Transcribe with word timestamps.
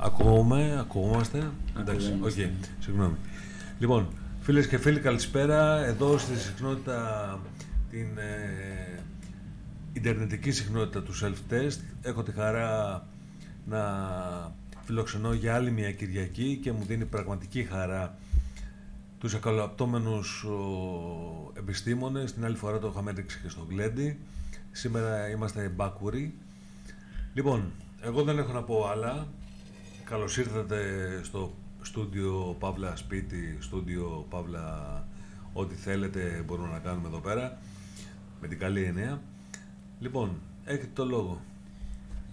Ακούμε, 0.00 0.76
ακούμαστε. 0.80 1.38
Εντάξει, 1.78 2.06
οκ, 2.06 2.12
Ακουγόμαστε. 2.12 2.50
συγγνώμη. 2.78 3.16
Λοιπόν, 3.78 4.08
φίλες 4.40 4.66
και 4.66 4.78
φίλοι, 4.78 5.00
καλησπέρα. 5.00 5.84
Εδώ 5.84 6.18
στη 6.18 6.36
συχνότητα, 6.38 7.40
την 7.90 8.18
ε, 8.18 9.02
ιντερνετική 9.92 10.50
συχνότητα 10.50 11.02
του 11.02 11.12
self-test, 11.22 11.78
έχω 12.02 12.22
τη 12.22 12.32
χαρά 12.32 13.06
να 13.66 13.82
φιλοξενώ 14.84 15.32
για 15.32 15.54
άλλη 15.54 15.70
μια 15.70 15.92
Κυριακή 15.92 16.58
και 16.62 16.72
μου 16.72 16.84
δίνει 16.86 17.04
πραγματική 17.04 17.62
χαρά 17.62 18.18
τους 19.18 19.34
ακαλαπτώμενους 19.34 20.44
ο, 20.44 21.52
επιστήμονες. 21.56 22.32
Την 22.32 22.44
άλλη 22.44 22.56
φορά 22.56 22.78
το 22.78 22.88
είχαμε 22.92 23.10
ρίξει 23.10 23.40
και 23.42 23.48
στο 23.48 23.66
γλέντι. 23.68 24.18
Σήμερα 24.72 25.28
είμαστε 25.28 25.68
μπάκουροι. 25.68 26.34
Λοιπόν, 27.34 27.72
εγώ 28.00 28.22
δεν 28.22 28.38
έχω 28.38 28.52
να 28.52 28.62
πω 28.62 28.88
άλλα. 28.88 29.26
Καλώς 30.08 30.36
ήρθατε 30.36 30.80
στο 31.22 31.54
στούντιο 31.82 32.56
Παύλα 32.58 32.96
Σπίτι, 32.96 33.58
στούντιο 33.60 34.26
Παύλα 34.30 35.08
ό,τι 35.52 35.74
θέλετε 35.74 36.42
μπορούμε 36.46 36.68
να 36.68 36.78
κάνουμε 36.78 37.08
εδώ 37.08 37.18
πέρα 37.20 37.58
με 38.40 38.48
την 38.48 38.58
καλή 38.58 38.82
εννέα. 38.82 39.22
Λοιπόν, 40.00 40.40
έχετε 40.64 40.90
το 40.94 41.04
λόγο. 41.04 41.40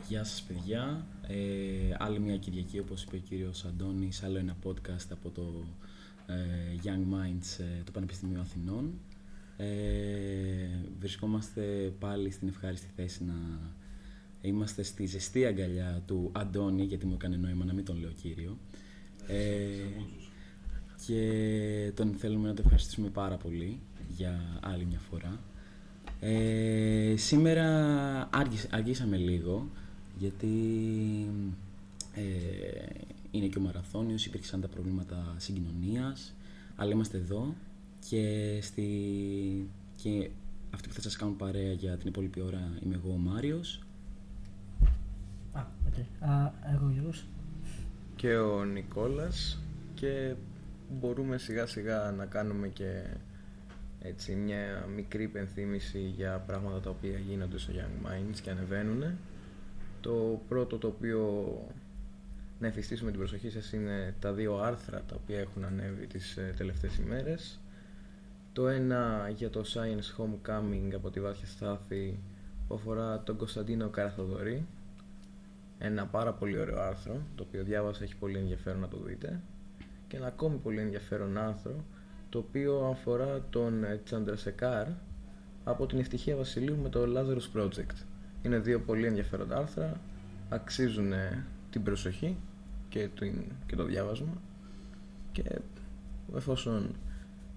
Γεια 0.08 0.24
σας 0.24 0.42
παιδιά, 0.42 1.06
ε, 1.28 1.36
άλλη 1.98 2.20
μια 2.20 2.38
Κυριακή 2.38 2.80
όπως 2.80 3.04
είπε 3.04 3.16
ο 3.16 3.20
κύριος 3.20 3.66
Αντώνης, 3.66 4.24
άλλο 4.24 4.38
ένα 4.38 4.56
podcast 4.64 5.08
από 5.12 5.30
το 5.30 5.66
ε, 6.28 6.36
Young 6.84 7.14
Minds 7.14 7.60
ε, 7.60 7.84
του 7.84 7.92
Πανεπιστημίου 7.92 8.40
Αθηνών. 8.40 8.94
Ε, 9.58 9.66
βρισκόμαστε 11.00 11.94
πάλι 12.00 12.32
στην 12.32 12.48
ευχάριστη 12.48 12.88
θέση 12.96 13.24
να 13.24 13.34
είμαστε 14.46 14.84
στη 14.84 15.06
ζεστή 15.06 15.46
αγκαλιά 15.46 16.02
του 16.08 16.30
Αντώνη, 16.34 16.84
γιατί 16.84 17.06
μου 17.06 17.14
έκανε 17.14 17.36
νόημα 17.36 17.66
να 17.66 17.74
μην 17.74 17.86
τον 17.86 18.00
λέω 18.00 18.12
κύριο. 18.12 18.58
Ε, 19.28 19.68
και 21.06 21.92
τον 21.96 22.14
θέλουμε 22.18 22.48
να 22.48 22.54
το 22.54 22.62
ευχαριστήσουμε 22.64 23.10
πάρα 23.10 23.38
πολύ 23.38 23.80
για 24.18 24.60
άλλη 24.62 24.86
μια 24.86 25.00
φορά. 25.10 25.40
Ε, 26.20 27.14
σήμερα 27.18 27.68
άργησα- 28.34 28.70
αργήσαμε 28.72 29.18
λίγο 29.18 29.70
γιατί 30.20 30.48
ε, 32.14 32.22
είναι 33.32 33.48
και 33.48 33.58
ο 33.58 33.62
μαραθώνιος, 33.62 34.26
υπήρξαν 34.26 34.62
τα 34.62 34.68
προβλήματα 34.68 35.36
συγκοινωνίας 35.38 36.34
αλλά 36.76 36.92
είμαστε 36.92 37.18
εδώ 37.18 37.56
και, 38.10 38.58
στη, 38.62 38.90
και 39.96 40.30
αυτοί 40.70 40.88
που 40.88 40.94
θα 40.94 41.02
σας 41.02 41.16
κάνουν 41.16 41.36
παρέα 41.36 41.72
για 41.72 41.98
την 41.98 42.08
υπόλοιπη 42.08 42.42
ώρα 42.42 42.72
είμαι 42.84 42.96
εγώ 42.96 43.12
ο 43.14 43.18
Μάριος 43.18 43.80
Α, 45.56 45.66
οκ. 45.88 46.28
Α, 46.30 46.52
εγώ 46.74 46.86
ο 46.86 46.92
Γιώργος. 46.92 47.28
και 48.16 48.36
ο 48.38 48.64
Νικόλας 48.64 49.62
και 49.94 50.36
μπορούμε 50.90 51.38
σιγά 51.38 51.66
σιγά 51.66 52.12
να 52.18 52.26
κάνουμε 52.26 52.68
και 52.68 53.04
έτσι 54.02 54.36
μια 54.36 54.88
μικρή 54.96 55.24
υπενθύμιση 55.24 56.00
για 56.00 56.44
πράγματα 56.48 56.80
τα 56.80 56.90
οποία 56.90 57.18
γίνονται 57.18 57.58
στο 57.58 57.74
Young 57.76 58.08
Minds 58.08 58.40
και 58.42 58.50
ανεβαίνουν. 58.50 59.04
Το 60.02 60.42
πρώτο 60.48 60.78
το 60.78 60.88
οποίο 60.88 61.44
να 62.60 62.68
εφιστήσουμε 62.68 63.10
την 63.10 63.20
προσοχή 63.20 63.50
σας 63.50 63.74
είναι 63.74 64.16
τα 64.20 64.34
δύο 64.34 64.58
άρθρα 64.58 65.02
τα 65.08 65.16
οποία 65.24 65.40
έχουν 65.40 65.64
ανέβει 65.66 66.08
τις 66.08 66.38
ε, 66.38 66.54
τελευταίες 66.58 66.98
ημέρες. 66.98 67.60
Το 68.54 68.68
ένα 68.68 69.32
για 69.36 69.50
το 69.50 69.64
Science 69.74 70.22
Homecoming 70.22 70.94
από 70.96 71.10
τη 71.10 71.20
Βάθια 71.20 71.48
Στάθη 71.48 72.20
που 72.68 72.76
αφορά 72.76 73.24
τον 73.24 73.38
Κωνσταντίνο 73.38 73.90
Καραθοδωρή 73.90 74.66
ένα 75.80 76.06
πάρα 76.06 76.34
πολύ 76.34 76.60
ωραίο 76.60 76.82
άρθρο, 76.82 77.22
το 77.36 77.44
οποίο 77.48 77.64
διάβασα, 77.64 78.04
έχει 78.04 78.16
πολύ 78.16 78.38
ενδιαφέρον 78.38 78.80
να 78.80 78.88
το 78.88 78.98
δείτε. 78.98 79.42
Και 80.08 80.18
ένα 80.18 80.28
ακόμη 80.28 80.58
πολύ 80.58 80.80
ενδιαφέρον 80.80 81.38
άρθρο, 81.38 81.86
το 82.30 82.38
οποίο 82.38 82.86
αφορά 82.86 83.46
τον 83.50 83.84
ε, 83.84 84.02
Τσαντρασεκάρ 84.04 84.88
από 85.64 85.86
την 85.86 86.00
Ευτυχία 86.00 86.36
Βασιλείου 86.36 86.78
με 86.82 86.90
το 86.90 87.04
Lazarus 87.16 87.60
Project. 87.60 88.06
Είναι 88.42 88.60
δύο 88.60 88.80
πολύ 88.80 89.06
ενδιαφέροντα 89.06 89.58
άρθρα, 89.58 90.00
αξίζουν 90.50 91.14
ε, 91.14 91.46
την 91.70 91.84
προσοχή 91.84 92.38
και, 92.90 93.10
την, 93.20 93.44
και 93.66 93.76
το 93.76 93.84
διάβασμα 93.84 94.42
και 95.32 95.44
εφόσον 96.36 96.96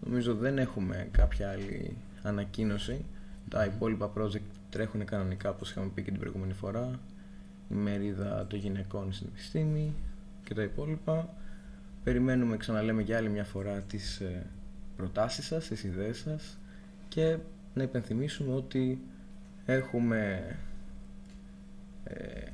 νομίζω 0.01 0.35
δεν 0.35 0.59
έχουμε 0.59 1.09
κάποια 1.11 1.51
άλλη 1.51 1.97
ανακοίνωση 2.23 3.05
τα 3.49 3.65
υπόλοιπα 3.65 4.13
project 4.17 4.41
τρέχουν 4.71 5.05
κανονικά 5.05 5.51
όπως 5.51 5.71
είχαμε 5.71 5.91
πει 5.95 6.03
και 6.03 6.11
την 6.11 6.21
προηγούμενη 6.21 6.53
φορά 6.53 6.91
η 7.71 7.75
μερίδα 7.75 8.47
των 8.47 8.59
γυναικών 8.59 9.13
στην 9.13 9.27
επιστήμη 9.31 9.95
και 10.45 10.55
τα 10.55 10.63
υπόλοιπα. 10.63 11.35
Περιμένουμε, 12.05 12.57
ξαναλέμε 12.57 13.03
για 13.03 13.17
άλλη 13.17 13.29
μια 13.29 13.45
φορά 13.45 13.81
τις 13.81 14.21
ε, 14.21 14.47
προτάσεις 14.97 15.47
σας, 15.47 15.67
τις 15.67 15.85
ιδέες 15.85 16.19
σας 16.19 16.59
και 17.09 17.39
να 17.75 17.83
υπενθυμίσουμε 17.83 18.55
ότι 18.55 19.01
έχουμε 19.67 20.45
ε, 22.05 22.51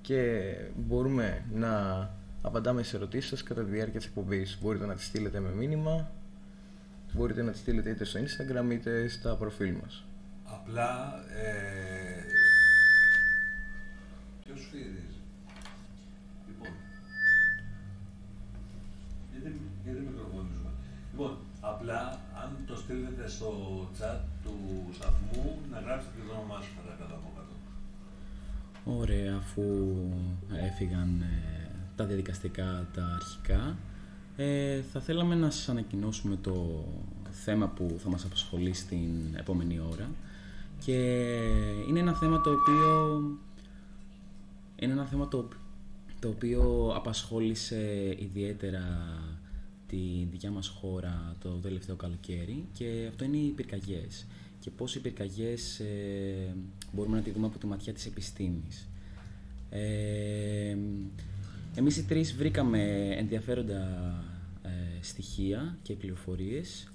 και 0.00 0.54
μπορούμε 0.76 1.44
να 1.52 2.10
απαντάμε 2.42 2.82
στις 2.82 2.94
ερωτήσεις 2.94 3.28
σας 3.30 3.42
κατά 3.42 3.64
τη 3.64 3.70
διάρκεια 3.70 3.98
της 3.98 4.08
εκπομπής. 4.08 4.58
Μπορείτε 4.62 4.86
να 4.86 4.94
τις 4.94 5.04
στείλετε 5.04 5.40
με 5.40 5.50
μήνυμα, 5.50 6.10
μπορείτε 7.12 7.42
να 7.42 7.50
τις 7.50 7.60
στείλετε 7.60 7.90
είτε 7.90 8.04
στο 8.04 8.20
Instagram 8.20 8.70
είτε 8.70 9.08
στα 9.08 9.36
προφίλ 9.36 9.74
μας. 9.82 10.04
Απλά. 10.44 11.14
Ε... 11.42 12.45
Γιατί, 19.86 20.00
γιατί 20.00 20.12
μικροφωνίζουμε. 20.12 20.70
Λοιπόν, 21.10 21.32
απλά 21.60 22.00
αν 22.42 22.50
το 22.66 22.76
στείλετε 22.76 23.28
στο 23.28 23.50
chat 23.98 24.20
του 24.42 24.54
σταθμού 24.96 25.58
να 25.70 25.78
γράψετε 25.80 26.12
και 26.16 26.26
το 26.28 26.32
όνομά 26.38 26.56
σας 26.62 26.72
παρακάτω 26.76 27.14
από 27.18 27.28
κάτω. 27.36 27.54
Ωραία, 29.00 29.34
αφού 29.36 29.64
έφυγαν 30.68 31.20
ε, 31.20 31.70
τα 31.96 32.04
διαδικαστικά, 32.04 32.88
τα 32.94 33.04
αρχικά, 33.14 33.76
ε, 34.36 34.80
θα 34.92 35.00
θέλαμε 35.00 35.34
να 35.34 35.50
σας 35.50 35.68
ανακοινώσουμε 35.68 36.36
το 36.36 36.84
θέμα 37.30 37.68
που 37.68 37.96
θα 38.02 38.08
μας 38.08 38.24
απασχολεί 38.24 38.72
στην 38.72 39.34
επόμενη 39.36 39.80
ώρα 39.92 40.10
και 40.84 40.98
είναι 41.88 41.98
ένα 41.98 42.14
θέμα 42.14 42.40
το 42.40 42.50
οποίο 42.50 43.20
είναι 44.76 44.92
ένα 44.92 45.04
θέμα 45.04 45.28
το, 45.28 45.48
το 46.20 46.28
οποίο 46.28 46.92
απασχόλησε 46.96 48.14
ιδιαίτερα 48.18 48.84
τη 49.88 50.26
δικιά 50.30 50.50
μας 50.50 50.68
χώρα 50.68 51.36
το 51.40 51.48
τελευταίο 51.48 51.96
καλοκαίρι 51.96 52.64
και 52.72 53.06
αυτό 53.08 53.24
είναι 53.24 53.36
οι 53.36 53.50
πυρκαγιές 53.50 54.26
και 54.60 54.70
πώς 54.70 54.94
οι 54.94 55.00
πυρκαγιές 55.00 55.80
ε, 55.80 56.54
μπορούμε 56.92 57.16
να 57.16 57.22
τη 57.22 57.30
δούμε 57.30 57.46
από 57.46 57.58
τη 57.58 57.66
ματιά 57.66 57.92
της 57.92 58.06
επιστήμης. 58.06 58.88
Ε, 59.70 60.76
εμείς 61.74 61.96
οι 61.96 62.04
τρεις 62.04 62.34
βρήκαμε 62.34 63.10
ενδιαφέροντα 63.16 63.84
ε, 64.62 65.02
στοιχεία 65.02 65.78
και 65.82 65.94
πληροφορίες 65.94 66.88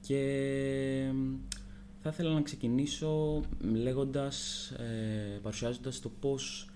και 0.00 1.12
θα 2.02 2.08
ήθελα 2.08 2.32
να 2.32 2.42
ξεκινήσω 2.42 3.42
λέγοντας, 3.72 4.68
ε, 4.70 5.38
παρουσιάζοντας 5.42 6.00
το 6.00 6.10
πώς, 6.20 6.70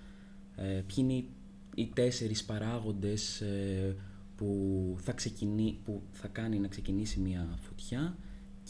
ε, 0.57 0.63
ποιοι 0.63 0.97
είναι 0.97 1.13
οι, 1.13 1.29
οι 1.75 1.91
τέσσερις 1.95 2.45
παράγοντες 2.45 3.41
ε, 3.41 3.97
που, 4.43 4.97
θα 4.99 5.13
ξεκινεί, 5.13 5.79
που 5.85 6.03
θα 6.13 6.29
κάνει 6.29 6.59
να 6.59 6.69
ξεκινήσει 6.69 7.21
μια 7.21 7.59
φωτιά 7.61 8.17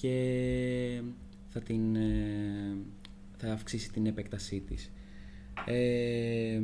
και 0.00 1.02
θα, 1.48 1.60
την, 1.60 1.96
ε, 1.96 2.76
θα 3.36 3.52
αυξήσει 3.52 3.92
την 3.92 4.06
επέκτασή 4.06 4.60
της. 4.60 4.90
Ε, 5.66 6.60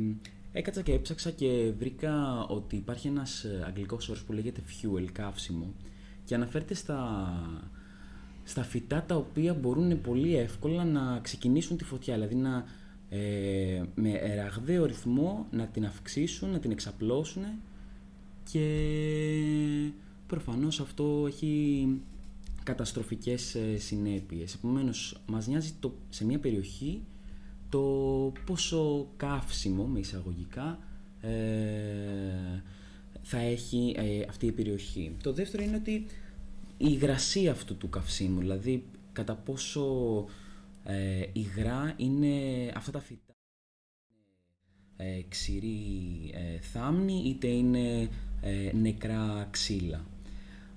έκατσα 0.51 0.81
και 0.81 0.93
έψαξα 0.93 1.31
και 1.31 1.73
βρήκα 1.77 2.45
ότι 2.45 2.75
υπάρχει 2.75 3.07
ένας 3.07 3.43
ε, 3.43 3.63
αγγλικός 3.65 4.09
όρος 4.09 4.23
που 4.23 4.33
λέγεται 4.33 4.61
fuel, 4.61 5.05
καύσιμο 5.11 5.73
και 6.25 6.35
αναφέρεται 6.35 6.73
στα, 6.73 7.33
στα 8.43 8.63
φυτά 8.63 9.03
τα 9.03 9.15
οποία 9.15 9.53
μπορούν 9.53 10.01
πολύ 10.01 10.35
εύκολα 10.35 10.83
να 10.83 11.19
ξεκινήσουν 11.19 11.77
τη 11.77 11.83
φωτιά, 11.83 12.13
δηλαδή 12.13 12.35
να, 12.35 12.65
ε, 13.09 13.83
με 13.95 14.35
ραγδαίο 14.35 14.85
ρυθμό 14.85 15.47
να 15.51 15.65
την 15.67 15.85
αυξήσουν, 15.85 16.49
να 16.49 16.59
την 16.59 16.71
εξαπλώσουν 16.71 17.43
και 18.51 19.91
προφανώς 20.27 20.79
αυτό 20.79 21.23
έχει 21.27 21.87
καταστροφικές 22.63 23.55
ε, 23.55 23.77
συνέπειες. 23.77 24.53
Επομένως, 24.53 25.21
μας 25.27 25.47
νοιάζει 25.47 25.73
το, 25.79 25.93
σε 26.09 26.25
μια 26.25 26.39
περιοχή 26.39 27.01
το 27.69 27.81
πόσο 28.45 29.07
καύσιμο, 29.17 29.85
με 29.85 29.99
εισαγωγικά, 29.99 30.79
ε, 31.21 31.29
θα 33.21 33.37
έχει 33.37 33.95
ε, 33.97 34.25
αυτή 34.29 34.45
η 34.45 34.51
περιοχή. 34.51 35.15
Το 35.23 35.33
δεύτερο 35.33 35.63
είναι 35.63 35.75
ότι 35.75 35.91
η 36.77 36.87
υγρασία 36.89 37.51
αυτού 37.51 37.77
του 37.77 37.89
καυσίμου, 37.89 38.39
δηλαδή 38.39 38.83
κατά 39.13 39.35
πόσο 39.35 39.85
ε, 40.83 41.23
υγρά 41.33 41.93
είναι 41.97 42.37
αυτά 42.75 42.91
τα 42.91 42.99
φυτά 42.99 43.29
ε, 45.01 45.21
ξηρή 45.29 46.31
ε, 46.33 46.59
θάμνη 46.59 47.23
είτε 47.25 47.47
είναι 47.47 48.09
ε, 48.41 48.71
νεκρά 48.81 49.47
ξύλα. 49.51 50.05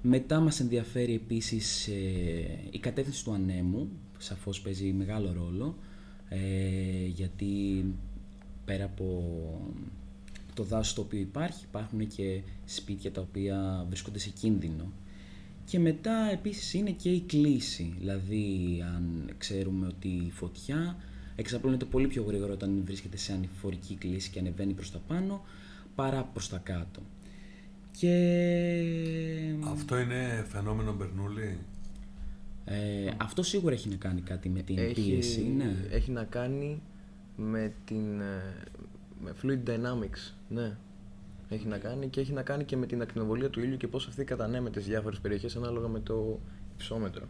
Μετά 0.03 0.41
μας 0.41 0.61
ενδιαφέρει 0.61 1.15
επίσης 1.15 1.89
ε, 1.89 1.93
η 2.71 2.79
κατεύθυνση 2.79 3.25
του 3.25 3.33
ανέμου, 3.33 3.89
σαφώς 4.19 4.61
παίζει 4.61 4.93
μεγάλο 4.93 5.33
ρόλο, 5.33 5.77
ε, 6.29 7.07
γιατί 7.07 7.85
πέρα 8.65 8.85
από 8.85 9.25
το 10.55 10.63
δάσος 10.63 10.95
το 10.95 11.01
οποίο 11.01 11.19
υπάρχει, 11.19 11.65
υπάρχουν 11.65 12.09
και 12.09 12.41
σπίτια 12.65 13.13
τα 13.13 13.21
οποία 13.21 13.87
βρίσκονται 13.89 14.19
σε 14.19 14.31
κίνδυνο. 14.31 14.93
Και 15.65 15.79
μετά 15.79 16.31
επίσης 16.33 16.75
είναι 16.75 16.91
και 16.91 17.11
η 17.11 17.21
κλίση, 17.21 17.95
δηλαδή 17.99 18.79
αν 18.95 19.31
ξέρουμε 19.39 19.87
ότι 19.87 20.09
η 20.09 20.31
φωτιά 20.31 20.97
εξαπλώνεται 21.37 21.85
πολύ 21.85 22.07
πιο 22.07 22.23
γρήγορα 22.23 22.53
όταν 22.53 22.83
βρίσκεται 22.85 23.17
σε 23.17 23.33
ανηφορική 23.33 23.95
κλίση 23.95 24.31
και 24.31 24.39
ανεβαίνει 24.39 24.73
προς 24.73 24.91
τα 24.91 24.99
πάνω 25.07 25.45
παρά 25.95 26.25
προς 26.25 26.49
τα 26.49 26.59
κάτω. 26.59 27.03
Και... 27.99 29.55
Αυτό 29.65 29.99
είναι 29.99 30.47
φαινόμενο 30.49 30.95
Μπερνούλη; 30.95 31.59
Ε, 32.65 33.11
αυτό 33.17 33.43
σίγουρα 33.43 33.75
έχει 33.75 33.89
να 33.89 33.97
κάνει 33.97 34.21
κάτι 34.21 34.49
με 34.49 34.63
την 34.63 34.79
έχει, 34.79 34.95
πίεση, 34.95 35.43
ναι. 35.57 35.77
έχει 35.91 36.11
να 36.11 36.25
κάνει 36.25 36.83
με 37.37 37.73
την 37.85 38.21
ε, 38.21 38.55
με 39.23 39.33
fluid 39.43 39.69
dynamics, 39.69 40.33
ναι. 40.49 40.77
Έχει 41.49 41.67
να 41.67 41.79
κάνει 41.79 42.09
και 42.09 42.21
έχει 42.21 42.33
να 42.33 42.43
κάνει 42.43 42.65
και 42.65 42.77
με 42.77 42.87
την 42.87 43.03
ακτινοβολία 43.03 43.51
του 43.51 43.61
ήλιου 43.61 43.77
και 43.77 43.89
πώς 43.89 44.07
αυτή 44.07 44.25
κατανέμεται 44.25 44.81
στις 44.81 44.93
διάφορες 44.93 45.19
περιοχές 45.21 45.57
ανάλογα 45.57 45.89
με 45.89 46.01
το 46.01 46.41
υψόμετρο. 46.75 47.29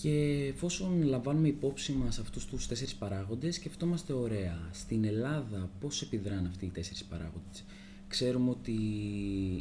Και 0.00 0.46
εφόσον 0.54 1.02
λαμβάνουμε 1.02 1.48
υπόψη 1.48 1.92
μας 1.92 2.18
αυτούς 2.18 2.46
τους 2.46 2.66
τέσσερις 2.66 2.94
παράγοντες, 2.94 3.54
σκεφτόμαστε 3.54 4.12
ωραία. 4.12 4.58
Στην 4.72 5.04
Ελλάδα 5.04 5.70
πώς 5.80 6.02
επιδράνε 6.02 6.48
αυτοί 6.48 6.64
οι 6.64 6.70
τέσσερις 6.70 7.04
παράγοντες; 7.04 7.64
Ξέρουμε 8.10 8.50
ότι 8.50 8.72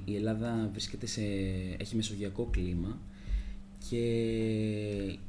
η 0.05 0.15
Ελλάδα 0.15 0.69
βρίσκεται 0.71 1.05
σε, 1.05 1.21
έχει 1.77 1.95
μεσογειακό 1.95 2.47
κλίμα 2.51 2.97
και 3.89 3.97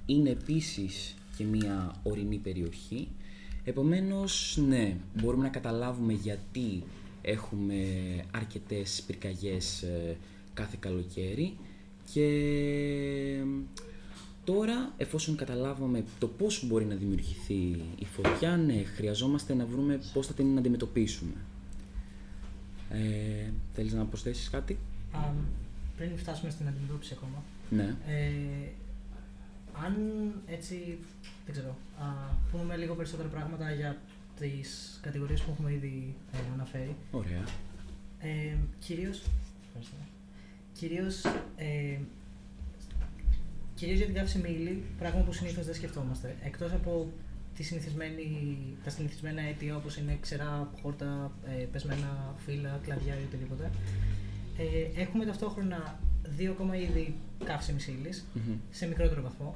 είναι 0.07 0.31
επίσης 0.31 1.15
και 1.37 1.45
μία 1.45 2.01
ορεινή 2.03 2.37
περιοχή. 2.37 3.09
Επομένως, 3.65 4.59
ναι, 4.69 4.97
μπορούμε 5.21 5.43
να 5.43 5.49
καταλάβουμε 5.49 6.13
γιατί 6.13 6.83
έχουμε 7.23 7.85
αρκετές 8.31 9.03
πυρκαγιές 9.07 9.83
ε, 9.83 10.17
κάθε 10.55 10.77
καλοκαίρι 10.81 11.57
και 12.13 12.27
τώρα 14.45 14.93
εφόσον 14.97 15.37
καταλάβουμε 15.37 16.05
το 16.19 16.27
πώς 16.27 16.67
μπορεί 16.67 16.85
να 16.85 16.95
δημιουργηθεί 16.95 17.83
η 17.99 18.05
φωτιά, 18.05 18.57
ναι, 18.57 18.83
χρειαζόμαστε 18.83 19.55
να 19.55 19.65
βρούμε 19.67 20.01
πώς 20.13 20.27
θα 20.27 20.33
την 20.33 20.59
αντιμετωπίσουμε. 20.59 21.35
Ε, 22.91 23.51
θέλεις 23.75 23.93
να 23.93 24.05
προσθέσεις 24.05 24.51
κάτι; 24.51 24.79
Α, 25.13 25.19
πριν 25.97 26.19
φτάσουμε 26.19 26.51
στην 26.51 26.69
αντιμετώπιση 26.69 27.15
ακόμα, 27.17 27.43
Ναι. 27.71 27.97
ε, 28.07 28.69
αν 29.85 29.95
έτσι, 30.47 30.99
δεν 31.45 31.55
ξέρω, 31.55 31.77
α, 31.99 32.05
πούμε 32.51 32.77
λίγο 32.77 32.95
περισσότερα 32.95 33.29
πράγματα 33.29 33.73
για 33.73 33.97
τις 34.39 34.99
κατηγορίες 35.03 35.41
που 35.43 35.51
έχουμε 35.51 35.73
ήδη 35.73 36.15
ε, 36.33 36.37
αναφέρει. 36.55 36.97
Ωραία. 37.11 37.45
Ε, 38.19 38.57
κυρίως, 38.79 39.23
ευχαριστώ. 39.67 39.97
κυρίως, 40.73 41.25
ε, 41.57 41.99
κυρίως 43.75 43.97
για 43.97 44.07
την 44.07 44.15
καύσιμη 44.15 44.49
ύλη, 44.51 44.83
πράγμα 44.99 45.21
που 45.21 45.33
συνήθως 45.33 45.65
δεν 45.65 45.75
σκεφτόμαστε. 45.75 46.37
Εκτός 46.43 46.73
από 46.73 47.13
τη 47.61 47.67
συνηθισμένη, 47.67 48.27
τα 48.85 48.91
συνηθισμένα 48.91 49.41
αίτια 49.43 49.77
όπως 49.77 49.97
είναι 49.97 50.19
ξερά, 50.21 50.71
χόρτα, 50.83 51.33
ε, 51.49 51.65
πεσμένα 51.73 52.35
φύλλα, 52.45 52.81
κλαδιά 52.83 53.15
ή 53.15 53.23
οτιδήποτε, 53.27 53.71
ε, 54.59 55.01
έχουμε 55.01 55.25
ταυτόχρονα 55.25 55.99
δύο 56.37 56.51
ακόμα 56.51 56.77
είδη 56.77 57.15
καύσιμης 57.45 57.87
ύλης, 57.87 58.27
Μμμ. 58.35 58.55
σε 58.71 58.87
μικρότερο 58.87 59.23
βαθμό. 59.23 59.55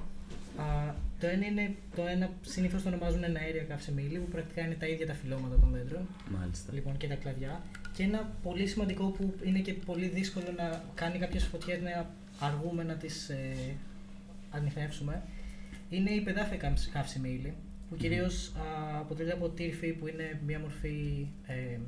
Α, 0.56 0.94
το 1.20 1.26
ένα 1.26 1.46
είναι, 1.46 1.74
το 1.96 2.02
ένα 2.06 2.30
συνήθως 2.42 2.82
το 2.82 2.88
ονομάζουν 2.88 3.22
αέρια 3.24 3.62
καύσιμη 3.62 4.02
ύλη, 4.02 4.18
που 4.18 4.30
πρακτικά 4.30 4.60
είναι 4.66 4.74
τα 4.74 4.86
ίδια 4.86 5.06
τα 5.06 5.14
φυλλώματα 5.14 5.58
των 5.58 5.70
δέντρων 5.72 6.06
Μάλιστα. 6.38 6.72
λοιπόν, 6.72 6.96
και 6.96 7.06
τα 7.06 7.14
κλαδιά. 7.14 7.62
Και 7.96 8.02
ένα 8.02 8.32
πολύ 8.42 8.66
σημαντικό 8.66 9.04
που 9.06 9.34
είναι 9.44 9.58
και 9.58 9.72
πολύ 9.72 10.06
δύσκολο 10.08 10.46
να 10.56 10.82
κάνει 10.94 11.18
κάποιες 11.18 11.44
φωτιές 11.44 11.80
να 11.80 12.10
αργούμε 12.40 12.82
να 12.82 12.94
τις 12.94 13.28
ε, 13.28 13.56
ανοιχνεύσουμε 14.50 15.22
είναι 15.90 16.10
η 16.10 16.20
πεδάφια 16.20 16.56
κάμψη- 16.56 16.90
καύσιμη 16.92 17.28
ύλη, 17.28 17.54
που 17.94 18.00
κυρίως 18.00 18.52
αποτελείται 19.00 19.34
από 19.34 19.48
τύρφη 19.48 19.92
που 19.92 20.06
είναι 20.06 20.40
μια 20.46 20.58
μορφή 20.58 21.26
ε, 21.46 21.78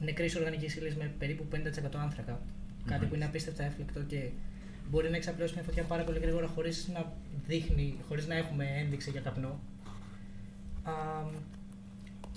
νεκρής 0.00 0.36
οργανικής 0.36 0.76
ύλης 0.76 0.96
με 0.96 1.12
περίπου 1.18 1.46
50% 1.52 1.56
άνθρακα. 1.94 2.40
Κάτι 2.86 3.06
που 3.06 3.14
είναι 3.14 3.24
απίστευτα 3.24 3.64
έφλεκτο 3.64 4.00
και 4.00 4.28
μπορεί 4.90 5.10
να 5.10 5.16
εξαπλώσει 5.16 5.54
μια 5.54 5.62
φωτιά 5.62 5.82
πάρα 5.82 6.02
πολύ 6.04 6.18
γρήγορα 6.18 6.46
χωρίς 6.46 6.88
να 6.88 7.12
δείχνει, 7.46 7.96
χωρίς 8.08 8.26
να 8.26 8.34
έχουμε 8.34 8.66
ένδειξη 8.78 9.10
για 9.10 9.20
καπνό. 9.20 9.60
Α, 10.82 10.92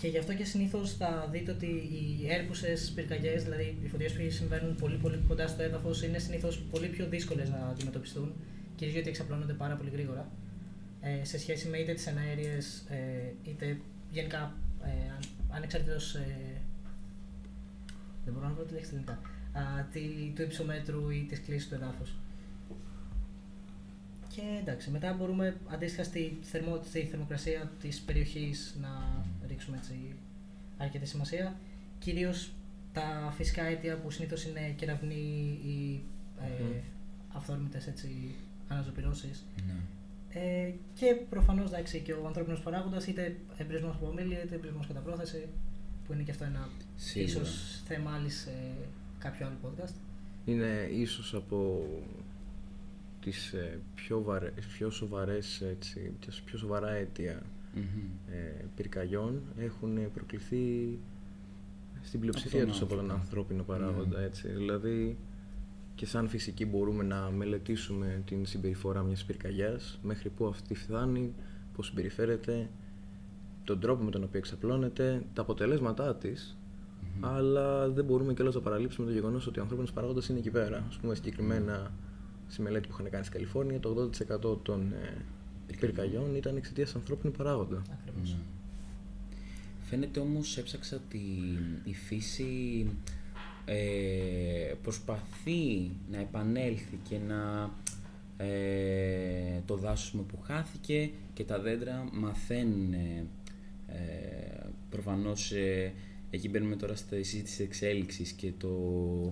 και 0.02 0.08
γι' 0.08 0.18
αυτό 0.18 0.34
και 0.34 0.44
συνήθως 0.44 0.94
θα 0.94 1.28
δείτε 1.32 1.52
ότι 1.52 1.66
οι 1.66 2.28
έρπουσες 2.30 2.92
πυρκαγιές, 2.96 3.44
δηλαδή 3.44 3.78
οι 3.84 3.88
φωτιές 3.88 4.14
που 4.14 4.30
συμβαίνουν 4.30 4.76
πολύ, 4.76 4.96
πολύ 4.96 5.24
κοντά 5.28 5.48
στο 5.48 5.64
έδαφος, 5.64 6.04
είναι 6.04 6.20
συνήθως 6.20 6.60
πολύ 6.72 6.88
πιο 6.88 7.06
δύσκολες 7.08 7.50
να 7.50 7.58
αντιμετωπιστούν, 7.58 8.34
κυρίως 8.76 8.96
γιατί 8.96 9.10
εξαπλώνονται 9.10 9.54
πάρα 9.54 9.76
πολύ 9.76 9.90
γρήγορα. 9.90 10.32
Ε, 11.02 11.24
σε 11.24 11.40
σχέση 11.40 11.68
με 11.68 11.78
είτε 11.78 11.94
τις 11.94 12.08
εναέριες 12.08 12.86
ε, 12.90 13.34
είτε 13.44 13.80
γενικά 14.12 14.54
ε, 14.84 15.26
ανεξάρτητο. 15.50 15.94
Ε, 15.94 16.58
δεν 18.26 18.34
μπορώ 18.34 18.48
να 18.48 18.54
βρω 18.54 18.64
τη 18.64 18.74
λέξη 18.74 18.88
στα 18.90 18.96
ελληνικά. 18.96 19.20
Α, 19.60 19.84
τη- 19.92 20.32
του 20.36 20.42
υψομέτρου 20.42 21.10
ή 21.10 21.26
της 21.30 21.42
κλίσης 21.42 21.68
του 21.70 21.76
εδάφους. 21.76 22.16
Και 24.36 24.42
εντάξει, 24.62 24.90
μετά 24.90 25.14
μπορούμε 25.14 25.58
αντίστοιχα 25.68 26.04
στη, 26.04 26.38
θερμο, 26.42 26.82
στη 26.86 27.02
θερμοκρασία 27.06 27.72
της 27.82 28.00
περιοχής 28.00 28.76
να 28.82 29.24
ρίξουμε 29.48 29.78
έτσι 29.78 30.16
αρκετή 30.78 31.06
σημασία. 31.06 31.56
Κυρίως 32.00 32.52
τα 32.94 33.34
φυσικά 33.38 33.64
αίτια 33.64 33.98
που 33.98 34.12
συνήθως 34.12 34.46
είναι 34.46 34.74
κεραυνοί 34.78 35.60
ή 35.66 36.02
ε, 36.42 36.64
Μμμ. 36.64 36.72
αυθόρμητες 37.34 37.88
έτσι 37.88 38.36
αναζωπυρώσεις. 38.68 39.46
Ναι. 39.68 39.74
Ε, 40.34 40.72
και 40.94 41.16
προφανώς 41.30 41.68
εντάξει, 41.68 42.00
και 42.00 42.14
ο 42.14 42.24
ανθρώπινος 42.28 42.62
παράγοντας 42.62 43.08
είτε 43.08 43.36
εμπρισμός 43.58 43.96
από 43.96 44.08
ομίλια 44.08 44.44
είτε 44.44 44.56
εμπρισμός 44.56 44.88
κατά 44.88 45.00
πρόθεση 45.00 45.48
που 46.06 46.14
είναι 46.14 46.24
και 46.24 46.32
αυτό 46.32 46.44
ένα 46.44 46.70
Σίγουρα. 46.96 47.32
ίσως 47.32 47.82
θέμα 47.88 48.12
άλλης 48.14 48.36
σε 48.40 48.52
κάποιο 49.20 49.46
άλλο 49.46 49.56
podcast. 49.66 49.94
Είναι 50.46 50.88
ίσως 50.92 51.34
από 51.34 51.86
τις 53.22 53.54
ε, 53.54 53.80
πιο, 53.96 54.22
βαρε, 54.22 54.54
πιο 54.74 54.90
σοβαρές, 54.90 55.62
έτσι, 55.62 56.14
τις 56.26 56.42
πιο 56.42 56.58
σοβαρά 56.58 56.90
αίτια 56.90 57.42
Μμμ. 57.76 57.84
ε, 58.32 58.66
πυρκαγιών 58.76 59.42
έχουν 59.60 60.12
προκληθεί 60.14 60.98
στην 62.02 62.20
πλειοψηφία 62.20 62.60
τον 62.60 62.70
τους 62.70 62.82
από 62.82 62.90
τον 62.96 63.00
άνθρωπο. 63.00 63.22
ανθρώπινο 63.22 63.64
παράγοντα. 63.64 64.20
Ναι. 64.20 64.26
Έτσι. 64.26 64.48
Δηλαδή 64.48 65.18
και 66.00 66.06
σαν 66.06 66.28
φυσικοί 66.28 66.66
μπορούμε 66.66 67.04
να 67.04 67.30
μελετήσουμε 67.30 68.22
την 68.26 68.46
συμπεριφορά 68.46 69.02
μιας 69.04 69.24
πυρκαγιάς, 69.24 70.00
μέχρι 70.04 70.30
πού 70.30 70.48
αυτή 70.48 70.76
φτάνει, 70.76 71.34
πώς 71.76 71.86
συμπεριφέρεται, 71.86 72.70
τον 73.64 73.80
τρόπο 73.80 74.04
με 74.04 74.12
τον 74.12 74.24
οποίο 74.24 74.40
εξαπλώνεται, 74.40 75.24
τα 75.34 75.42
αποτελέσματά 75.42 76.16
της, 76.16 76.58
Μμμ. 77.02 77.26
αλλά 77.26 77.90
δεν 77.90 78.06
μπορούμε 78.06 78.34
κιόλας 78.34 78.56
να 78.56 78.62
παραλείψουμε 78.62 79.08
το 79.08 79.14
γεγονός 79.14 79.48
ότι 79.48 79.60
ο 79.60 79.62
ανθρώπινος 79.62 79.94
παράγοντας 79.94 80.30
είναι 80.30 80.40
εκεί 80.40 80.50
πέρα. 80.50 80.84
Ας 80.88 80.98
πούμε 80.98 81.16
συγκεκριμένα 81.16 81.92
στη 82.48 82.62
μελέτη 82.62 82.88
που 82.88 82.94
είχαν 83.00 83.12
κάνει 83.12 83.24
στη 83.24 83.34
Καλιφόρνια, 83.34 83.80
το 83.80 84.12
80% 84.44 84.58
των 84.64 84.94
ε, 84.94 85.76
πυρκαγιών 85.80 86.36
ήταν 86.36 86.56
εξαιτίας 86.56 86.96
ανθρώπινου 86.96 87.32
παράγοντα. 87.32 87.82
Ακριβώς. 87.92 88.30
Ναι. 88.30 88.40
Φαίνεται 89.80 90.20
όμως 90.20 90.58
έψαξα 90.58 91.02
ότι 91.06 91.22
η 91.84 91.94
φύση 91.94 92.88
ε, 93.72 94.74
προσπαθεί 94.82 95.92
να 96.12 96.20
επανέλθει 96.20 97.00
και 97.10 97.18
να 97.28 97.72
ε, 98.46 99.62
το 99.66 99.76
δάσος 99.76 100.12
μου 100.12 100.26
που 100.26 100.40
χάθηκε 100.42 101.10
και 101.34 101.44
τα 101.44 101.60
δέντρα 101.60 102.10
μαθαίνουν 102.12 102.94
ε, 102.94 103.26
ε, 103.88 104.66
προφανώς 104.90 105.52
ε, 105.52 105.94
εκεί 106.30 106.50
μπαίνουμε 106.50 106.76
τώρα 106.76 106.96
στη 106.96 107.24
συζήτηση 107.24 107.44
της 107.44 107.60
εξέλιξης 107.60 108.32
και 108.32 108.52
το, 108.58 108.68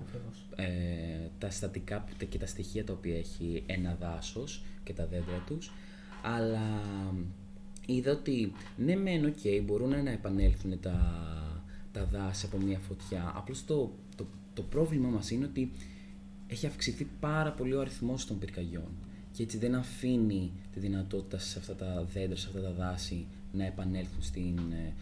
Ακριβώς. 0.07 0.45
ε, 0.55 1.29
τα 1.37 1.49
στατικά 1.49 2.01
που- 2.19 2.25
και 2.29 2.37
τα 2.37 2.45
στοιχεία 2.45 2.83
τα 2.85 2.93
οποία 2.93 3.17
έχει 3.17 3.63
ένα 3.65 3.97
δάσος 3.99 4.63
και 4.83 4.93
τα 4.93 5.05
δέντρα 5.05 5.43
τους. 5.47 5.71
Αλλά 6.23 6.81
είδα 7.85 8.11
ότι 8.11 8.53
ναι 8.77 8.95
μεν 8.95 9.25
οκ 9.25 9.63
μπορούν 9.63 10.03
να 10.03 10.11
επανέλθουν 10.11 10.79
τα, 10.79 10.99
τα 11.91 12.05
δάση 12.05 12.45
από 12.45 12.57
μια 12.65 12.79
φωτιά. 12.79 13.31
Απλώς 13.35 13.65
το, 13.65 13.91
το, 14.57 14.61
το 14.61 14.67
πρόβλημα 14.69 15.09
μας 15.09 15.31
είναι 15.31 15.45
ότι 15.45 15.71
έχει 16.47 16.65
αυξηθεί 16.65 17.07
πάρα 17.19 17.51
πολύ 17.51 17.73
ο 17.73 17.81
αριθμός 17.81 18.25
των 18.25 18.39
πυρκαγιών 18.39 18.91
και 19.31 19.43
έτσι 19.43 19.57
δεν 19.57 19.75
αφήνει 19.75 20.51
τη 20.73 20.79
δυνατότητα 20.79 21.39
σε 21.39 21.59
αυτά 21.59 21.75
τα 21.75 22.05
δέντρα, 22.13 22.35
σε 22.35 22.47
αυτά 22.47 22.61
τα 22.61 22.71
δάση 22.71 23.25
να 23.53 23.65
επανέλθουν 23.65 24.21
στην 24.21 24.57
ε, 24.57 24.93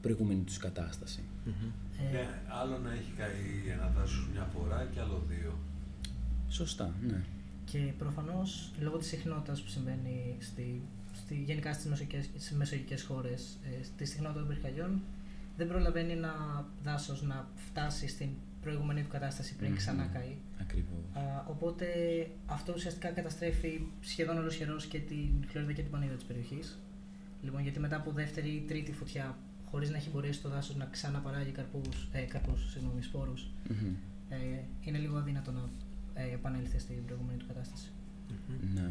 προηγούμενη 0.00 0.40
τους 0.40 0.56
κατάσταση. 0.56 1.20
Ε, 1.46 2.12
Ναι, 2.12 2.28
άλλο 2.62 2.78
να 2.78 2.92
έχει 2.92 3.12
καεί 3.16 3.72
ένα 3.72 3.92
δάσος 3.96 4.28
μια 4.32 4.48
φορά 4.54 4.88
και 4.94 5.00
άλλο 5.00 5.22
δύο. 5.28 5.58
Σωστά, 6.48 6.94
ναι. 7.06 7.24
Και 7.64 7.92
προφανώς 7.98 8.70
λόγω 8.80 8.96
της 8.96 9.08
συχνότητας 9.08 9.62
που 9.62 9.68
συμβαίνει 9.68 10.36
στη, 10.40 10.82
στη, 11.14 11.42
γενικά 11.46 11.72
στις 11.72 12.52
μεσογειακέ 12.52 13.02
χώρες, 13.02 13.58
ε, 13.64 13.84
στη 13.84 14.04
συχνότητα 14.04 14.40
των 14.40 14.48
πυρκαγιών, 14.48 15.02
δεν 15.56 15.68
προλαβαίνει 15.68 16.12
ένα 16.12 16.64
δάσος 16.84 17.22
να 17.22 17.48
φτάσει 17.70 18.08
στην 18.08 18.28
προηγούμενη 18.64 19.02
του 19.02 19.08
κατάσταση 19.16 19.54
πριν 19.56 19.70
Μμμ. 19.70 19.76
ξανά 19.76 20.04
καεί. 20.12 20.34
Ακριβώς. 20.60 21.04
Α, 21.12 21.44
οπότε 21.48 21.86
αυτό 22.46 22.72
ουσιαστικά 22.76 23.08
καταστρέφει 23.08 23.80
σχεδόν 24.00 24.38
ολοσχερό 24.38 24.76
και 24.88 24.98
την 24.98 25.30
χλωρίδα 25.50 25.72
και 25.72 25.82
την 25.82 25.90
πανίδα 25.90 26.14
της 26.14 26.24
περιοχής. 26.24 26.78
Λοιπόν, 27.42 27.60
γιατί 27.62 27.80
μετά 27.80 27.96
από 27.96 28.10
δεύτερη 28.12 28.48
ή 28.48 28.64
τρίτη 28.68 28.92
φωτιά, 28.92 29.38
χωρίς 29.70 29.90
να 29.90 29.96
έχει 29.96 30.10
μπορέσει 30.10 30.40
το 30.42 30.48
δάσος 30.48 30.76
να 30.76 30.84
ξαναπαράγει 30.84 31.50
καρπούς, 31.50 32.08
ε, 32.12 32.20
καρπούς, 32.20 32.70
συγγνώμη, 32.72 33.02
σπόρους, 33.02 33.46
Μμμ. 33.68 33.94
ε, 34.28 34.36
είναι 34.84 34.98
λίγο 34.98 35.16
αδύνατο 35.16 35.50
να 35.52 35.68
ε, 36.14 36.32
επανέλθει 36.32 36.78
στην 36.78 37.04
προηγούμενη 37.04 37.38
του 37.38 37.46
κατάσταση. 37.46 37.88
Ναι. 38.74 38.90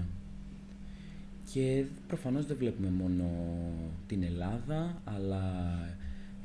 Και 1.52 1.86
προφανώς 2.08 2.46
δεν 2.46 2.58
βλέπουμε 2.58 2.90
μόνο 2.90 3.26
την 4.08 4.24
Ελλάδα, 4.24 5.02
αλλά 5.04 5.44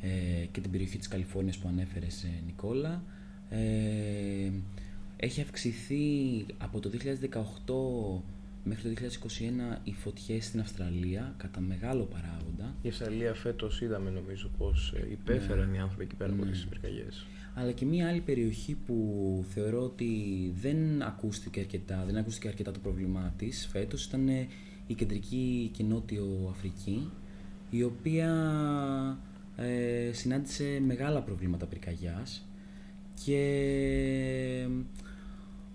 ε, 0.02 0.44
και 0.52 0.60
την 0.60 0.70
περιοχή 0.70 0.98
της 0.98 1.08
Καλιφόρνιας 1.08 1.58
που 1.58 1.68
ανέφερες 1.68 2.22
ε, 2.24 2.28
Νικόλα. 2.46 3.02
Ε, 3.50 4.50
έχει 5.16 5.40
αυξηθεί 5.40 6.04
από 6.58 6.80
το 6.80 6.90
2018 6.90 8.22
μέχρι 8.64 8.94
το 8.94 9.00
2021 9.74 9.80
οι 9.84 9.92
φωτιές 9.92 10.44
στην 10.44 10.60
Αυστραλία 10.60 11.34
κατά 11.36 11.60
μεγάλο 11.60 12.04
παράγοντα. 12.04 12.74
Η 12.82 12.88
Αυστραλία 12.88 13.34
φέτος 13.34 13.80
είδαμε 13.80 14.10
νομίζω 14.10 14.50
πως 14.58 14.94
υπέφεραν 15.10 15.74
οι 15.74 15.80
άνθρωποι 15.80 16.02
εκεί 16.04 16.14
πέρα 16.14 16.32
από 16.32 16.44
Ναι. 16.44 16.50
τις 16.50 16.66
πυρκαγιές. 16.66 17.26
Αλλά 17.54 17.72
και 17.72 17.84
μία 17.84 18.08
άλλη 18.08 18.20
περιοχή 18.20 18.74
που 18.86 19.44
θεωρώ 19.48 19.82
ότι 19.82 20.10
δεν 20.60 21.02
ακούστηκε 21.02 21.60
αρκετά, 21.60 22.04
δεν 22.06 22.16
ακούστηκε 22.16 22.48
αρκετά 22.48 22.70
το 22.72 22.78
πρόβλημά 22.78 23.34
της 23.36 23.66
φέτος 23.66 24.04
ήταν 24.04 24.28
ε, 24.28 24.46
η 24.86 24.94
κεντρική 24.94 25.70
και 25.72 25.82
νότιο 25.82 26.48
Αφρική 26.50 27.10
η 27.70 27.82
οποία 27.82 28.28
ε, 29.56 30.10
συνάντησε 30.12 30.82
μεγάλα 30.86 31.20
προβλήματα 31.22 31.66
πυρκαγιάς 31.66 32.47
και 33.24 34.66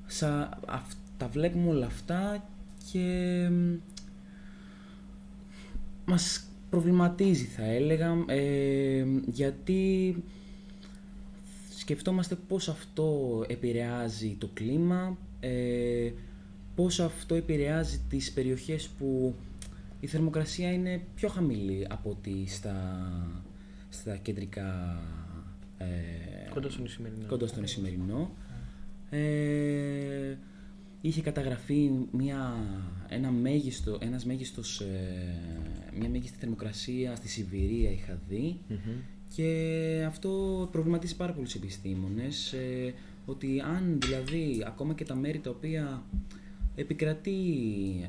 σα, 0.05 0.41
αυ- 0.67 0.97
τα 1.17 1.27
βλέπουμε 1.27 1.69
όλα 1.69 1.85
αυτά 1.85 2.49
και 2.91 3.49
μας 6.05 6.47
προβληματίζει 6.69 7.45
θα 7.45 7.63
έλεγα 7.63 8.23
ε, 8.27 9.05
γιατί 9.25 10.15
σκεφτόμαστε 11.77 12.35
πώς 12.47 12.69
αυτό 12.69 13.43
επηρεάζει 13.47 14.35
το 14.39 14.49
κλίμα, 14.53 15.17
ε, 15.39 16.11
πώς 16.75 16.99
αυτό 16.99 17.35
επηρεάζει 17.35 18.01
τις 18.09 18.31
περιοχές 18.31 18.87
που 18.87 19.35
η 19.99 20.07
θερμοκρασία 20.07 20.71
είναι 20.73 21.01
πιο 21.15 21.29
χαμηλή 21.29 21.87
από 21.89 22.09
ότι 22.09 22.43
στα, 22.47 23.07
στα 23.89 24.15
κεντρικά 24.15 24.99
ε, 25.83 26.49
Κοντά 26.53 26.69
στον 26.69 26.85
Ισημερινό. 26.85 27.25
κοντά 27.27 27.47
στον 27.47 27.63
Ισημερινό. 27.63 28.31
Ε, 29.09 30.37
είχε 31.01 31.21
καταγραφεί 31.21 31.91
μια, 32.11 32.55
ένα 33.09 33.31
μέγιστο, 33.31 33.97
ένας 34.01 34.25
μέγιστος, 34.25 34.81
ε, 34.81 35.35
μια 35.99 36.09
μέγιστη 36.09 36.37
θερμοκρασία 36.37 37.15
στη 37.15 37.27
Σιβηρία 37.27 37.91
είχα 37.91 38.19
δει 38.29 38.59
Μμμ. 38.67 38.77
και 39.35 40.03
αυτό 40.07 40.67
προβληματίζει 40.71 41.15
πάρα 41.15 41.33
πολλούς 41.33 41.55
επιστήμονες 41.55 42.53
ε, 42.53 42.93
ότι 43.25 43.61
αν 43.61 43.99
δηλαδή 44.01 44.63
ακόμα 44.67 44.93
και 44.93 45.05
τα 45.05 45.15
μέρη 45.15 45.39
τα 45.39 45.49
οποία 45.49 46.03
επικρατεί 46.75 47.39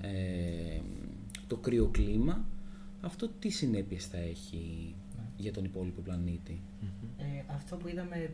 ε, 0.02 0.80
το 1.46 1.56
κρύο 1.56 1.86
κλίμα 1.86 2.44
αυτό 3.00 3.28
τι 3.38 3.48
συνέπειες 3.48 4.06
θα 4.06 4.18
έχει; 4.18 4.94
Ναι. 4.94 5.03
Για 5.44 5.52
τον 5.52 5.64
υπόλοιπο 5.64 6.00
πλανήτη. 6.00 6.60
Ε, 7.18 7.24
αυτό 7.56 7.76
που 7.76 7.88
είδαμε. 7.88 8.30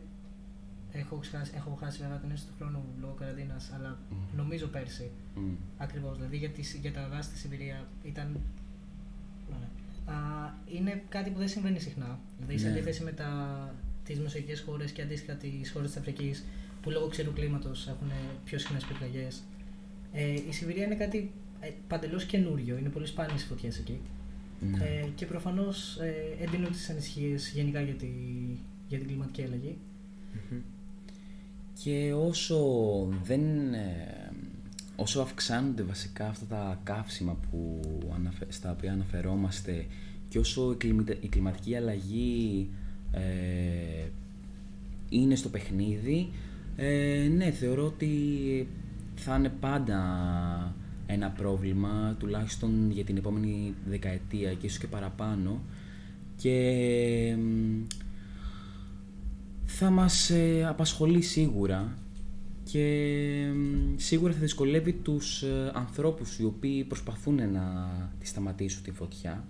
Έχω 0.93 1.19
χάσει, 1.31 1.51
έχω 1.55 1.77
χάσει 1.81 1.97
βέβαια 2.01 2.17
την 2.17 2.31
αίσθηση 2.31 2.51
του 2.51 2.55
χρόνου 2.59 2.83
λόγω 3.01 3.13
καραντίνας, 3.13 3.71
αλλά 3.75 3.99
Μμ. 4.09 4.15
νομίζω 4.35 4.67
πέρσι. 4.67 5.09
Μμ. 5.35 5.53
Ακριβώς. 5.77 6.15
Δηλαδή 6.17 6.37
για, 6.37 6.49
τις, 6.49 6.73
για 6.81 6.93
τα 6.93 7.07
δάση 7.07 7.29
στη 7.29 7.37
Σιβηρία 7.37 7.87
ήταν. 8.03 8.39
Ναι. 9.49 9.67
Α, 10.13 10.17
είναι 10.77 11.03
κάτι 11.09 11.29
που 11.29 11.37
δεν 11.39 11.47
συμβαίνει 11.47 11.79
συχνά. 11.79 12.19
Δηλαδή 12.39 12.57
σε 12.57 12.65
Ναι. 12.67 12.71
αντίθεση 12.73 13.03
με 13.03 13.13
τις 14.03 14.19
μεσογειακές 14.19 14.59
χώρες 14.61 14.91
και 14.91 15.01
αντίστοιχα 15.01 15.33
τις 15.35 15.71
χώρες 15.71 15.87
της 15.91 15.97
Αφρικής 15.99 16.43
που 16.81 16.89
λόγω 16.89 17.07
ξηρού 17.07 17.33
κλίματος 17.33 17.87
έχουν 17.87 18.11
πιο 18.43 18.57
συχνές 18.57 18.83
πυρκαγιές. 18.85 19.43
Ε, 20.13 20.31
η 20.33 20.51
Σιβηρία 20.51 20.85
είναι 20.85 20.95
κάτι 20.95 21.31
ε, 21.59 21.69
παντελώς 21.87 22.25
καινούριο. 22.25 22.77
Είναι 22.77 22.89
πολύ 22.89 23.05
σπάνιες 23.05 23.43
φωτιές 23.43 23.77
εκεί. 23.77 23.99
Ναι. 24.69 24.77
Ε, 24.85 25.07
και 25.15 25.25
προφανώς 25.25 25.97
ε, 25.97 26.43
εντείνουν 26.43 26.71
τι 26.71 26.77
ανησυχίες 26.89 27.51
γενικά 27.55 27.81
για, 27.81 27.93
τη, 27.93 28.07
για 28.87 28.97
την 28.97 29.07
κλιματική 29.07 29.43
αλλαγή. 29.43 29.77
Μμμ. 30.51 30.59
Και 31.83 32.13
όσο 32.13 32.57
δεν... 33.23 33.73
ε, 33.73 34.31
όσο 34.95 35.21
αυξάνονται 35.21 35.83
βασικά 35.83 36.27
αυτά 36.27 36.45
τα 36.45 36.79
καύσιμα 36.83 37.37
που, 37.51 37.79
αναφε- 38.15 38.51
στα 38.51 38.71
οποία 38.71 38.91
αναφερόμαστε 38.91 39.85
και 40.29 40.39
όσο 40.39 40.71
η, 40.71 40.75
κλιμητα- 40.75 41.17
η 41.21 41.27
κλιματική 41.27 41.75
αλλαγή 41.75 42.69
ε, 43.11 44.07
είναι 45.09 45.35
στο 45.35 45.49
παιχνίδι, 45.49 46.29
ε, 46.75 47.27
ναι, 47.35 47.51
θεωρώ 47.51 47.85
ότι 47.85 48.67
θα 49.15 49.35
είναι 49.35 49.49
πάντα 49.49 50.75
ένα 51.11 51.29
πρόβλημα, 51.29 52.15
τουλάχιστον 52.19 52.91
για 52.91 53.03
την 53.03 53.17
επόμενη 53.17 53.73
δεκαετία 53.85 54.53
και 54.53 54.65
ίσως 54.65 54.79
και 54.79 54.87
παραπάνω. 54.87 55.61
Και 56.37 57.35
μ, 57.39 57.85
θα 59.65 59.89
μας 59.89 60.29
ε, 60.29 60.65
απασχολεί 60.67 61.21
σίγουρα 61.21 61.97
και 62.63 63.45
μ, 63.55 63.97
σίγουρα 63.97 64.33
θα 64.33 64.39
δυσκολεύει 64.39 64.93
τους 64.93 65.41
ε, 65.41 65.71
ανθρώπους 65.73 66.39
οι 66.39 66.43
οποίοι 66.45 66.83
προσπαθούν 66.83 67.51
να 67.51 67.63
τη 68.19 68.27
σταματήσουν 68.27 68.83
τη 68.83 68.91
φωτιά 68.91 69.43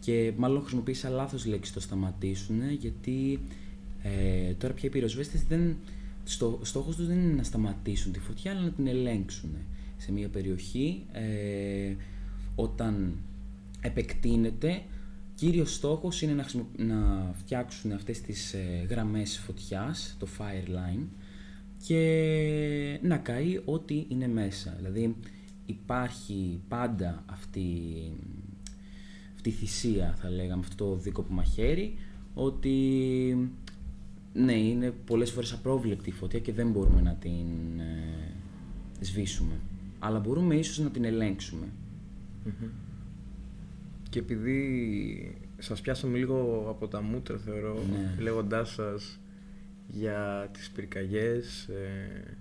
και 0.00 0.32
μάλλον 0.36 0.60
χρησιμοποίησα 0.60 1.08
λάθος 1.08 1.46
λέξη 1.46 1.72
το 1.72 1.80
σταματήσουν 1.80 2.70
γιατί 2.70 3.40
ε, 4.02 4.52
τώρα 4.52 4.74
πια 4.74 4.88
οι 4.88 4.92
πυροσβέστες 4.92 5.42
δεν, 5.42 5.76
στο, 6.24 6.58
στόχος 6.62 6.96
τους 6.96 7.06
δεν 7.06 7.18
είναι 7.18 7.34
να 7.34 7.42
σταματήσουν 7.42 8.12
τη 8.12 8.18
φωτιά 8.18 8.50
αλλά 8.50 8.60
να 8.60 8.70
την 8.70 8.86
ελέγξουν 8.86 9.50
σε 9.98 10.12
μια 10.12 10.28
περιοχή 10.28 11.06
ε, 11.12 11.94
όταν 12.54 13.16
επεκτείνεται 13.80 14.82
κύριος 15.34 15.74
στόχος 15.74 16.22
είναι 16.22 16.32
να, 16.32 16.42
χρησιμο- 16.42 16.68
να 16.76 17.30
φτιάξουν 17.34 17.92
αυτές 17.92 18.20
τις 18.20 18.52
ε, 18.52 18.86
γραμμές 18.88 19.38
φωτιάς, 19.38 20.16
το 20.18 20.26
fire 20.38 20.68
line 20.68 21.06
και 21.86 23.00
να 23.02 23.16
καεί 23.16 23.60
ό,τι 23.64 24.04
είναι 24.08 24.28
μέσα. 24.28 24.74
Δηλαδή 24.76 25.16
υπάρχει 25.66 26.60
πάντα 26.68 27.24
αυτή, 27.26 27.70
αυτή 29.34 29.48
η 29.48 29.52
θυσία 29.52 30.14
θα 30.20 30.30
λέγαμε, 30.30 30.62
αυτό 30.66 30.84
το 30.84 30.96
δίκοπο 30.96 31.32
μαχαίρι 31.32 31.94
ότι 32.34 32.74
ναι, 34.32 34.52
είναι 34.52 34.90
πολλές 34.90 35.30
φορές 35.30 35.52
απρόβλεπτη 35.52 36.08
η 36.08 36.12
φωτιά 36.12 36.38
και 36.38 36.52
δεν 36.52 36.70
μπορούμε 36.70 37.00
να 37.00 37.14
την 37.14 37.80
ε, 37.80 38.32
σβήσουμε. 39.00 39.60
Αλλά 39.98 40.18
μπορούμε 40.18 40.54
ίσως 40.54 40.78
να 40.78 40.90
την 40.90 41.04
ελέγξουμε. 41.04 41.66
Μμμ. 42.44 42.68
Και 44.10 44.18
επειδή 44.18 45.36
σας 45.58 45.80
πιάσαμε 45.80 46.18
λίγο 46.18 46.66
από 46.68 46.88
τα 46.88 47.02
μούτρα 47.02 47.38
θεωρώ, 47.38 47.74
Ναι. 47.90 48.22
λέγοντάς 48.22 48.70
σας 48.70 49.18
για 49.88 50.48
τις 50.52 50.70
πυρκαγιές 50.70 51.68
ε, 51.68 52.36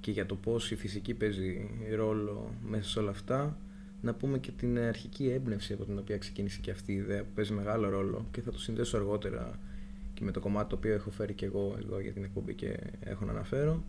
και 0.00 0.10
για 0.10 0.26
το 0.26 0.34
πώς 0.36 0.70
η 0.70 0.76
φυσική 0.76 1.14
παίζει 1.14 1.70
ρόλο 1.96 2.54
μέσα 2.68 2.88
σε 2.90 2.98
όλα 2.98 3.10
αυτά, 3.10 3.56
να 4.00 4.14
πούμε 4.14 4.38
και 4.38 4.50
την 4.50 4.78
αρχική 4.78 5.28
έμπνευση 5.28 5.72
από 5.72 5.84
την 5.84 5.98
οποία 5.98 6.18
ξεκίνησε 6.18 6.58
και 6.60 6.70
αυτή 6.70 6.92
η 6.92 6.96
ιδέα 6.96 7.22
που 7.22 7.30
παίζει 7.34 7.52
μεγάλο 7.52 7.88
ρόλο 7.88 8.26
και 8.30 8.40
θα 8.40 8.50
το 8.50 8.58
συνδέσω 8.58 8.96
αργότερα 8.96 9.58
και 10.14 10.24
με 10.24 10.30
το 10.30 10.40
κομμάτι 10.40 10.68
το 10.68 10.76
οποίο 10.76 10.92
έχω 10.94 11.10
φέρει 11.10 11.32
και 11.32 11.44
εγώ 11.46 11.76
εδώ 11.78 12.00
για 12.00 12.12
την 12.12 12.24
εκπομπή 12.24 12.54
και 12.54 12.76
έχω 13.00 13.24
να 13.24 13.30
αναφέρω 13.32 13.84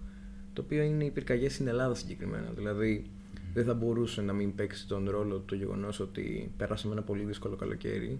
το 0.53 0.61
οποίο 0.61 0.83
είναι 0.83 1.03
οι 1.03 1.09
πυρκαγιές 1.09 1.53
στην 1.53 1.67
Ελλάδα 1.67 1.95
συγκεκριμένα. 1.95 2.51
Δηλαδή 2.55 3.05
δεν 3.53 3.65
θα 3.65 3.73
μπορούσε 3.73 4.21
να 4.21 4.33
μην 4.33 4.55
παίξει 4.55 4.87
τον 4.87 5.09
ρόλο 5.09 5.39
το 5.39 5.55
γεγονός 5.55 5.99
ότι 5.99 6.51
πέρασαμε 6.57 6.93
ένα 6.93 7.03
πολύ 7.03 7.23
δύσκολο 7.23 7.55
καλοκαίρι 7.55 8.19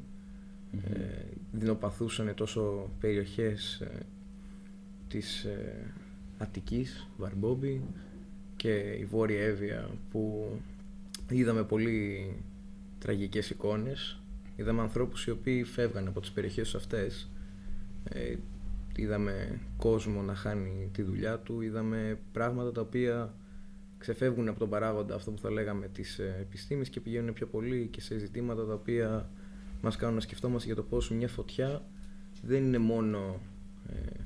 Μμμ. 0.72 0.80
ε, 0.94 1.26
δεινοπαθούσαν 1.52 2.34
τόσο 2.36 2.90
περιοχές 3.00 3.80
ε, 3.82 4.06
της 5.08 5.44
ε, 5.44 5.94
Αττικής, 6.38 7.08
Βαρμπόμπι 7.18 7.82
και 8.56 8.74
η 9.00 9.06
Βόρεια 9.06 9.42
Εύβοια 9.42 9.90
που 10.12 10.50
είδαμε 11.30 11.64
πολύ 11.64 12.28
τραγικές 13.00 13.50
εικόνες. 13.50 14.20
Είδαμε 14.56 14.82
ανθρώπους 14.82 15.26
οι 15.26 15.32
οποίοι 15.32 15.64
φεύγαν 15.64 16.08
από 16.08 16.20
τις 16.20 16.32
περιοχές 16.32 16.76
αυτές. 16.76 17.30
Ε, 18.98 19.02
είδαμε 19.02 19.60
κόσμο 19.78 20.22
να 20.22 20.36
χάνει 20.36 20.90
τη 20.94 21.02
δουλειά 21.02 21.40
του, 21.40 21.62
είδαμε 21.62 22.20
πράγματα 22.32 22.72
τα 22.72 22.82
οποία 22.82 23.34
ξεφεύγουν 23.98 24.48
από 24.48 24.60
τον 24.60 24.70
παράγοντα 24.70 25.16
αυτό 25.16 25.32
που 25.32 25.40
θα 25.40 25.52
λέγαμε 25.52 25.88
της 25.88 26.20
ε, 26.20 26.38
επιστήμης 26.40 26.90
και 26.90 27.00
πηγαίνουν 27.00 27.34
πιο 27.34 27.48
πολύ 27.48 27.88
και 27.92 28.02
σε 28.02 28.18
ζητήματα 28.18 28.66
τα 28.66 28.74
οποία 28.74 29.30
μας 29.82 29.96
κάνουν 29.96 30.16
να 30.16 30.22
σκεφτόμαστε 30.22 30.68
για 30.68 30.76
το 30.76 30.84
πώς 30.84 31.10
μια 31.10 31.28
φωτιά 31.28 31.82
δεν 32.42 32.64
είναι 32.64 32.78
μόνο 32.78 33.40
ε, 33.90 34.24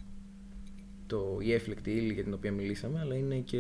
το, 1.07 1.37
η 1.41 1.53
έφλεκτη 1.53 1.91
ύλη 1.91 2.13
για 2.13 2.23
την 2.23 2.33
οποία 2.33 2.51
μιλήσαμε, 2.51 2.99
αλλά 2.99 3.15
είναι 3.15 3.35
και 3.35 3.57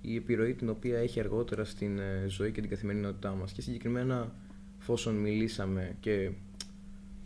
η 0.00 0.16
επιρροή 0.16 0.54
την 0.54 0.68
οποία 0.68 0.98
έχει 0.98 1.20
αργότερα 1.20 1.64
στην 1.64 1.98
ε, 1.98 2.24
ζωή 2.28 2.52
και 2.52 2.60
την 2.60 2.70
καθημερινότητά 2.70 3.30
μας. 3.30 3.52
Και 3.52 3.62
συγκεκριμένα, 3.62 4.32
εφόσον 4.80 5.14
μιλήσαμε 5.14 5.96
και 6.00 6.30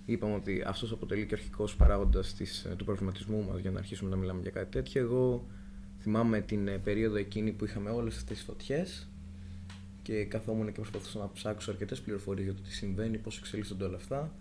είπαμε 0.04 0.34
ότι 0.34 0.62
αυτός 0.66 0.92
αποτελεί 0.92 1.26
και 1.26 1.34
αρχικός 1.34 1.76
παράγοντας 1.76 2.34
της, 2.34 2.64
ε, 2.64 2.74
του 2.76 2.84
προβληματισμού 2.84 3.44
μας 3.50 3.60
για 3.60 3.70
να 3.70 3.78
αρχίσουμε 3.78 4.10
να 4.10 4.16
μιλάμε 4.16 4.40
για 4.40 4.50
κάτι 4.50 4.70
τέτοιο, 4.70 5.02
εγώ 5.02 5.46
θυμάμαι 6.00 6.40
την 6.40 6.80
περίοδο 6.84 7.16
εκείνη 7.16 7.52
που 7.52 7.64
είχαμε 7.64 7.90
όλες 7.90 8.16
αυτές 8.16 8.36
τις 8.36 8.46
φωτιές 8.46 9.08
και 10.02 10.24
καθόμουν 10.24 10.66
και 10.66 10.72
προσπαθούσα 10.72 11.18
να 11.18 11.30
ψάξω 11.32 11.70
αρκετές 11.70 12.00
πληροφορίες 12.00 12.44
για 12.44 12.54
το 12.54 12.62
τι 12.62 12.72
συμβαίνει, 12.72 13.18
πώς 13.18 13.38
εξελίσσονται 13.38 13.84
όλα 13.84 13.96
αυτά. 13.96 14.32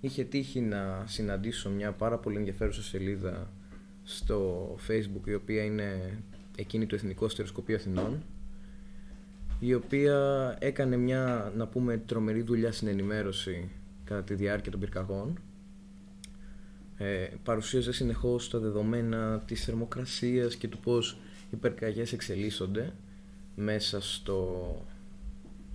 Είχε 0.00 0.24
τύχει 0.24 0.60
να 0.60 1.04
συναντήσω 1.06 1.70
μια 1.70 1.92
πάρα 1.92 2.18
πολύ 2.18 2.36
ενδιαφέρουσα 2.36 2.82
σελίδα 2.82 3.50
στο 4.04 4.76
facebook 4.88 5.26
η 5.26 5.34
οποία 5.34 5.64
είναι 5.64 6.18
εκείνη 6.56 6.86
του 6.86 6.94
Εθνικού 6.94 7.28
Στερεοσκοπείου 7.28 7.74
Αθηνών 7.74 8.22
η 9.60 9.74
οποία 9.74 10.56
έκανε 10.58 10.96
μια 10.96 11.52
να 11.56 11.66
πούμε 11.66 11.96
τρομερή 11.96 12.42
δουλειά 12.42 12.72
στην 12.72 12.88
ενημέρωση 12.88 13.70
κατά 14.08 14.22
τη 14.22 14.34
διάρκεια 14.34 14.70
των 14.70 14.80
πυρκαγών. 14.80 15.38
Ε, 16.96 17.28
παρουσίαζε 17.42 17.92
συνεχώς 17.92 18.50
τα 18.50 18.58
δεδομένα 18.58 19.40
της 19.46 19.64
θερμοκρασίας 19.64 20.56
και 20.56 20.68
του 20.68 20.78
πώς 20.78 21.18
οι 21.50 21.56
πυρκαγιές 21.56 22.12
εξελίσσονται 22.12 22.92
μέσα 23.54 24.00
στο, 24.00 24.62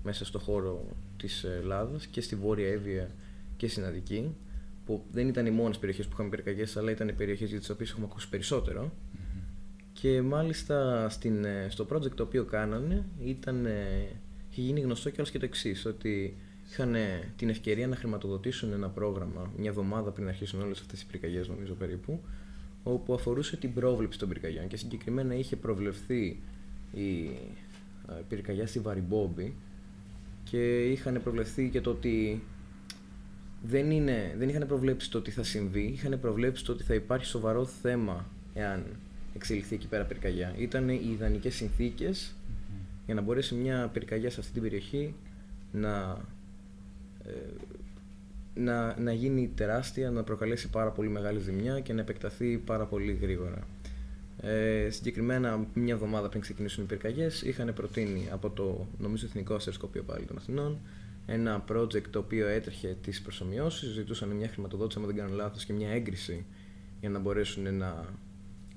μέσα 0.03 0.25
στο 0.25 0.39
χώρο 0.39 0.85
της 1.17 1.43
Ελλάδας 1.43 2.05
και 2.05 2.21
στη 2.21 2.35
Βόρεια 2.35 2.67
Εύβοια 2.67 3.09
και 3.57 3.67
στην 3.67 3.85
Αττική 3.85 4.35
που 4.85 5.05
δεν 5.11 5.27
ήταν 5.27 5.45
οι 5.45 5.51
μόνες 5.51 5.77
περιοχές 5.77 6.05
που 6.05 6.11
είχαμε 6.13 6.29
πυρκαγιές, 6.29 6.77
αλλά 6.77 6.91
ήταν 6.91 7.07
οι 7.07 7.13
περιοχές 7.13 7.49
για 7.49 7.59
τις 7.59 7.69
οποίες 7.69 7.89
έχουμε 7.89 8.07
ακούσει 8.09 8.27
Και 9.93 10.21
μάλιστα 10.21 11.09
στην, 11.09 11.45
ε, 11.45 11.67
στο 11.69 11.87
project 11.91 12.11
το 12.15 12.23
οποίο 12.23 12.45
κάνανε 12.45 13.05
ήταν, 13.23 13.65
ε, 13.65 14.07
είχε 14.49 14.61
γίνει 14.61 14.79
γνωστό 14.79 15.09
κιόλας 15.09 15.31
και 15.31 15.39
το 15.39 15.45
εξής, 15.45 15.85
ότι 15.85 16.37
είχαν 16.73 16.95
την 17.36 17.49
ευκαιρία 17.49 17.88
να 17.88 17.95
χρηματοδοτήσουν 17.95 18.73
ένα 18.73 18.89
πρόγραμμα 18.89 19.51
μια 19.57 19.69
εβδομάδα 19.69 20.12
πριν 20.12 20.27
αρχίσουν 20.27 20.62
όλες 20.62 20.79
αυτές 20.79 21.01
οι 21.01 21.05
πυρκαγιές, 21.05 21.47
νομίζω 21.47 21.73
περίπου, 21.73 22.19
όπου 22.83 23.13
αφορούσε 23.13 23.57
την 23.57 23.73
πρόβλεψη 23.73 24.19
των 24.19 24.29
πυρκαγιών. 24.29 24.67
Και 24.67 24.77
συγκεκριμένα 24.77 25.36
είχε 25.36 25.55
προβλεφθεί 25.55 26.39
η 26.93 27.29
ε, 28.09 28.13
πυρκαγιά 28.29 28.67
στη 28.67 28.79
Βαριμπόμπη 28.79 29.53
και 30.43 30.91
είχαν 30.91 31.21
προβλεφθεί 31.23 31.69
και 31.69 31.81
το 31.81 31.89
ότι 31.89 32.43
δεν, 33.63 33.91
είναι, 33.91 34.36
δεν 34.38 34.49
είχαν 34.49 34.67
προβλέψει 34.67 35.12
το 35.12 35.21
τι 35.21 35.31
θα 35.31 35.43
συμβεί, 35.43 35.83
είχαν 35.93 36.19
προβλέψει 36.19 36.65
το 36.65 36.71
ότι 36.71 36.83
θα 36.83 36.93
υπάρχει 36.93 37.25
σοβαρό 37.25 37.65
θέμα 37.65 38.25
εάν 38.53 38.86
εξελιχθεί 39.36 39.75
εκεί 39.75 39.88
πέρα 39.88 40.03
πυρκαγιά. 40.03 40.53
Ήταν 40.57 40.89
οι 40.89 41.09
ιδανικές 41.12 41.55
συνθήκες 41.55 42.36
για 43.05 43.13
να 43.13 43.21
μπορέσει 43.21 43.55
μια 43.55 43.89
πυρκαγιά 43.93 44.29
σε 44.29 44.39
αυτή 44.39 44.51
την 44.53 44.62
περιοχή 44.62 45.15
να, 45.71 45.99
ε, 46.09 46.32
να, 48.55 48.99
να 48.99 49.13
γίνει 49.13 49.51
τεράστια, 49.55 50.12
να 50.12 50.23
προκαλέσει 50.23 50.69
πάρα 50.69 50.89
πολύ 50.89 51.09
μεγάλη 51.09 51.39
ζημιά 51.39 51.79
και 51.79 51.93
να 51.93 52.01
επεκταθεί 52.01 52.57
πάρα 52.57 52.86
πολύ 52.86 53.13
γρήγορα. 53.21 53.67
Ε, 54.41 54.89
συγκεκριμένα, 54.89 55.65
μια 55.73 55.93
εβδομάδα 55.93 56.29
πριν 56.29 56.41
ξεκινήσουν 56.41 56.83
οι 56.83 56.88
πυρκαγιές, 56.88 57.41
είχαν 57.41 57.73
προτείνει 57.73 58.27
από 58.31 58.49
το 58.49 58.88
νομίζω 58.97 59.25
Εθνικό 59.25 59.53
Αστροσκοπείο 59.53 60.03
πάλι 60.03 60.25
των 60.25 60.38
Αθηνών 60.38 60.77
ένα 61.25 61.63
project 61.71 62.07
το 62.09 62.19
οποίο 62.19 62.47
έτρεχε 62.47 62.97
τις 63.01 63.21
προσωμιώσεις, 63.21 63.89
ζητούσαν 63.89 64.29
μια 64.29 64.47
χρηματοδότηση, 64.47 64.99
αν 64.99 65.05
δεν 65.05 65.15
κάνω 65.15 65.36
λάθος, 65.36 65.65
και 65.65 65.73
μια 65.73 65.89
έγκριση 65.89 66.45
για 66.99 67.09
να 67.09 67.19
μπορέσουν 67.19 67.75
να 67.75 68.05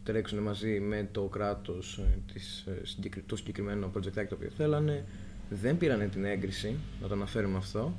τρέξουν 0.02 0.38
μαζί 0.38 0.80
με 0.80 1.08
το 1.12 1.22
κράτος 1.22 1.98
ε, 1.98 2.70
ε, 2.70 3.22
το 3.26 3.36
συγκεκριμένο 3.36 3.90
project 3.96 4.26
το 4.28 4.34
οποίο 4.34 4.50
θέλανε. 4.56 5.04
Δεν 5.50 5.76
πήραν 5.76 6.10
την 6.10 6.24
έγκριση, 6.24 6.76
να 7.02 7.08
το 7.08 7.14
αναφέρουμε 7.14 7.56
αυτό, 7.56 7.96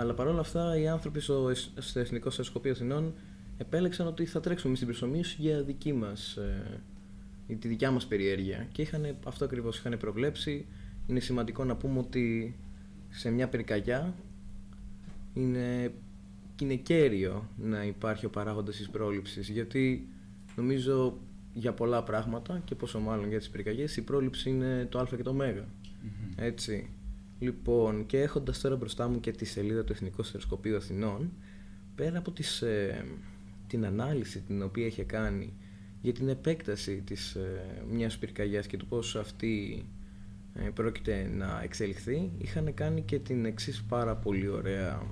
αλλά 0.00 0.14
παρόλα 0.14 0.40
αυτά 0.40 0.78
οι 0.78 0.88
άνθρωποι 0.88 1.20
στο, 1.20 1.50
στο 1.78 2.00
Εθνικό 2.00 2.30
Στρατοσκοπείο 2.30 2.72
Αθηνών 2.72 3.14
επέλεξαν 3.58 4.06
ότι 4.06 4.26
θα 4.26 4.40
τρέξουμε 4.40 4.74
στην 4.74 4.86
προσωμείωση 4.86 5.36
για 5.38 5.62
δική 5.62 5.92
μας, 5.92 6.36
ε, 6.36 6.80
τη 7.58 7.68
δικιά 7.68 7.90
μας 7.90 8.06
περιέργεια 8.06 8.68
και 8.72 8.82
είχαν, 8.82 9.16
αυτό 9.24 9.44
ακριβώς 9.44 9.78
είχαν 9.78 9.96
προβλέψει. 9.98 10.66
Είναι 11.06 11.20
σημαντικό 11.20 11.64
να 11.64 11.76
πούμε 11.76 11.98
ότι 11.98 12.56
σε 13.10 13.30
μια 13.30 13.48
πυρκαγιά 13.48 14.14
είναι, 15.34 15.92
είναι 16.60 16.74
κέριο 16.74 17.48
να 17.56 17.84
υπάρχει 17.84 18.26
ο 18.26 18.30
παράγοντας 18.30 18.76
της 18.76 18.90
πρόληψης 18.90 19.48
γιατί 19.48 20.08
νομίζω 20.56 21.18
για 21.52 21.72
πολλά 21.72 22.02
πράγματα 22.02 22.62
και 22.64 22.74
πόσο 22.74 23.00
μάλλον 23.00 23.28
για 23.28 23.38
τις 23.38 23.50
πυρκαγιές 23.50 23.96
η 23.96 24.02
πρόληψη 24.02 24.50
είναι 24.50 24.86
το 24.90 24.98
α 24.98 25.06
και 25.16 25.22
το 25.22 25.30
ω. 25.30 25.64
Έτσι. 26.36 26.90
Λοιπόν, 27.40 28.06
και 28.06 28.20
έχοντας 28.20 28.60
τώρα 28.60 28.76
μπροστά 28.76 29.08
μου 29.08 29.20
και 29.20 29.30
τη 29.30 29.44
σελίδα 29.44 29.84
του 29.84 29.92
Εθνικού 29.92 30.22
Στεροσκοπείου 30.22 30.76
Αθηνών, 30.76 31.32
πέρα 31.94 32.18
από 32.18 32.30
τις, 32.30 32.62
ε, 32.62 33.04
την 33.66 33.86
ανάλυση 33.86 34.40
την 34.40 34.62
οποία 34.62 34.86
είχε 34.86 35.04
κάνει 35.04 35.52
για 36.00 36.12
την 36.12 36.28
επέκταση 36.28 37.02
της 37.06 37.34
ε, 37.34 37.82
μιας 37.90 38.18
πυρκαγιάς 38.18 38.66
και 38.66 38.76
του 38.76 38.86
πώς 38.86 39.16
αυτή 39.16 39.84
ε, 40.54 40.68
πρόκειται 40.74 41.30
να 41.36 41.60
εξελιχθεί 41.62 42.30
είχαν 42.38 42.74
κάνει 42.74 43.02
και 43.02 43.18
την 43.18 43.44
εξής 43.44 43.82
πάρα 43.82 44.16
πολύ 44.16 44.48
ωραία 44.48 45.02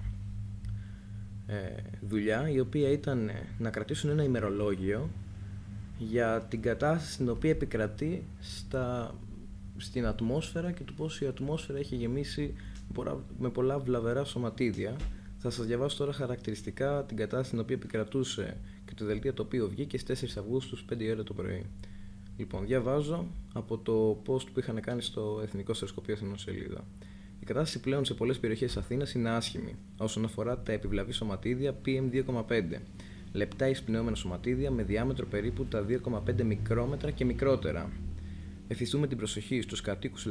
ε, 1.46 1.54
δουλειά 2.00 2.48
η 2.48 2.60
οποία 2.60 2.90
ήταν 2.90 3.30
να 3.58 3.70
κρατήσουν 3.70 4.10
ένα 4.10 4.22
ημερολόγιο 4.22 5.10
για 5.98 6.46
την 6.48 6.62
κατάσταση 6.62 7.12
στην 7.12 7.28
οποία 7.28 7.50
επικρατεί 7.50 8.24
στα, 8.40 9.14
στην 9.78 10.06
ατμόσφαιρα 10.06 10.72
και 10.72 10.84
του 10.84 10.94
πώς 10.94 11.20
η 11.20 11.26
ατμόσφαιρα 11.26 11.78
έχει 11.78 11.96
γεμίσει 11.96 12.54
με 13.38 13.50
πολλά 13.50 13.78
βλαβερά 13.78 14.24
σωματίδια. 14.24 14.96
Θα 15.38 15.50
σας 15.50 15.66
διαβάσω 15.66 15.96
τώρα 15.96 16.12
χαρακτηριστικά 16.12 17.04
την 17.04 17.16
κατάσταση 17.16 17.46
στην 17.46 17.60
οποία 17.60 17.74
επικρατούσε 17.74 18.56
και 18.84 18.94
το 18.94 19.04
δελτίο 19.04 19.32
το 19.32 19.42
οποίο 19.42 19.68
βγήκε 19.68 19.98
στις 19.98 20.34
4 20.34 20.38
Αυγούστου 20.38 20.78
5 20.92 21.10
ώρα 21.12 21.22
το 21.22 21.34
πρωί. 21.34 21.66
Λοιπόν, 22.36 22.66
διαβάζω 22.66 23.26
από 23.52 23.78
το 23.78 24.22
post 24.26 24.46
που 24.52 24.58
είχαν 24.58 24.80
κάνει 24.80 25.02
στο 25.02 25.40
Εθνικό 25.42 25.74
Στεροσκοπείο 25.74 26.14
Αθηνών 26.14 26.38
σελίδα. 26.38 26.84
Η 27.40 27.44
κατάσταση 27.44 27.80
πλέον 27.80 28.04
σε 28.04 28.14
πολλές 28.14 28.38
περιοχές 28.38 28.66
της 28.66 28.76
Αθήνας 28.76 29.12
είναι 29.12 29.30
άσχημη 29.30 29.76
όσον 29.98 30.24
αφορά 30.24 30.58
τα 30.58 30.72
επιβλαβή 30.72 31.12
σωματίδια 31.12 31.76
PM2,5. 31.84 32.80
Λεπτά 33.32 33.68
εισπνεώμενα 33.68 34.16
σωματίδια 34.16 34.70
με 34.70 34.82
διάμετρο 34.82 35.26
περίπου 35.26 35.64
τα 35.64 35.86
2,5 35.88 36.42
μικρόμετρα 36.44 37.10
και 37.10 37.24
μικρότερα. 37.24 37.90
Εφιστούμε 38.68 39.06
την 39.06 39.16
προσοχή 39.16 39.60
στους 39.60 39.80
κατοίκους 39.80 40.26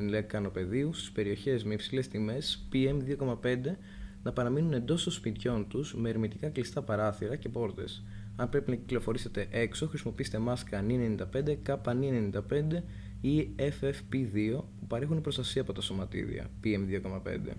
λεκανοπεδίου 0.00 0.94
στις 0.94 1.10
περιοχές 1.10 1.64
με 1.64 1.74
υψηλές 1.74 2.08
τιμές 2.08 2.68
PM2,5 2.72 3.76
να 4.22 4.32
παραμείνουν 4.32 4.72
εντός 4.72 5.04
των 5.04 5.12
σπιτιών 5.12 5.68
τους 5.68 5.94
με 5.94 6.08
ερμητικά 6.08 6.48
κλειστά 6.48 6.82
παράθυρα 6.82 7.36
και 7.36 7.48
πόρτες 7.48 8.02
αν 8.36 8.48
πρέπει 8.48 8.70
να 8.70 8.76
κυκλοφορήσετε 8.76 9.46
έξω, 9.50 9.86
χρησιμοποιήστε 9.86 10.38
μάσκα 10.38 10.84
N95, 10.88 11.56
K95 11.66 12.82
ή 13.20 13.48
FFP2 13.56 14.56
που 14.78 14.86
παρέχουν 14.86 15.20
προστασία 15.20 15.62
από 15.62 15.72
τα 15.72 15.80
σωματίδια 15.80 16.50
PM2,5. 16.64 17.52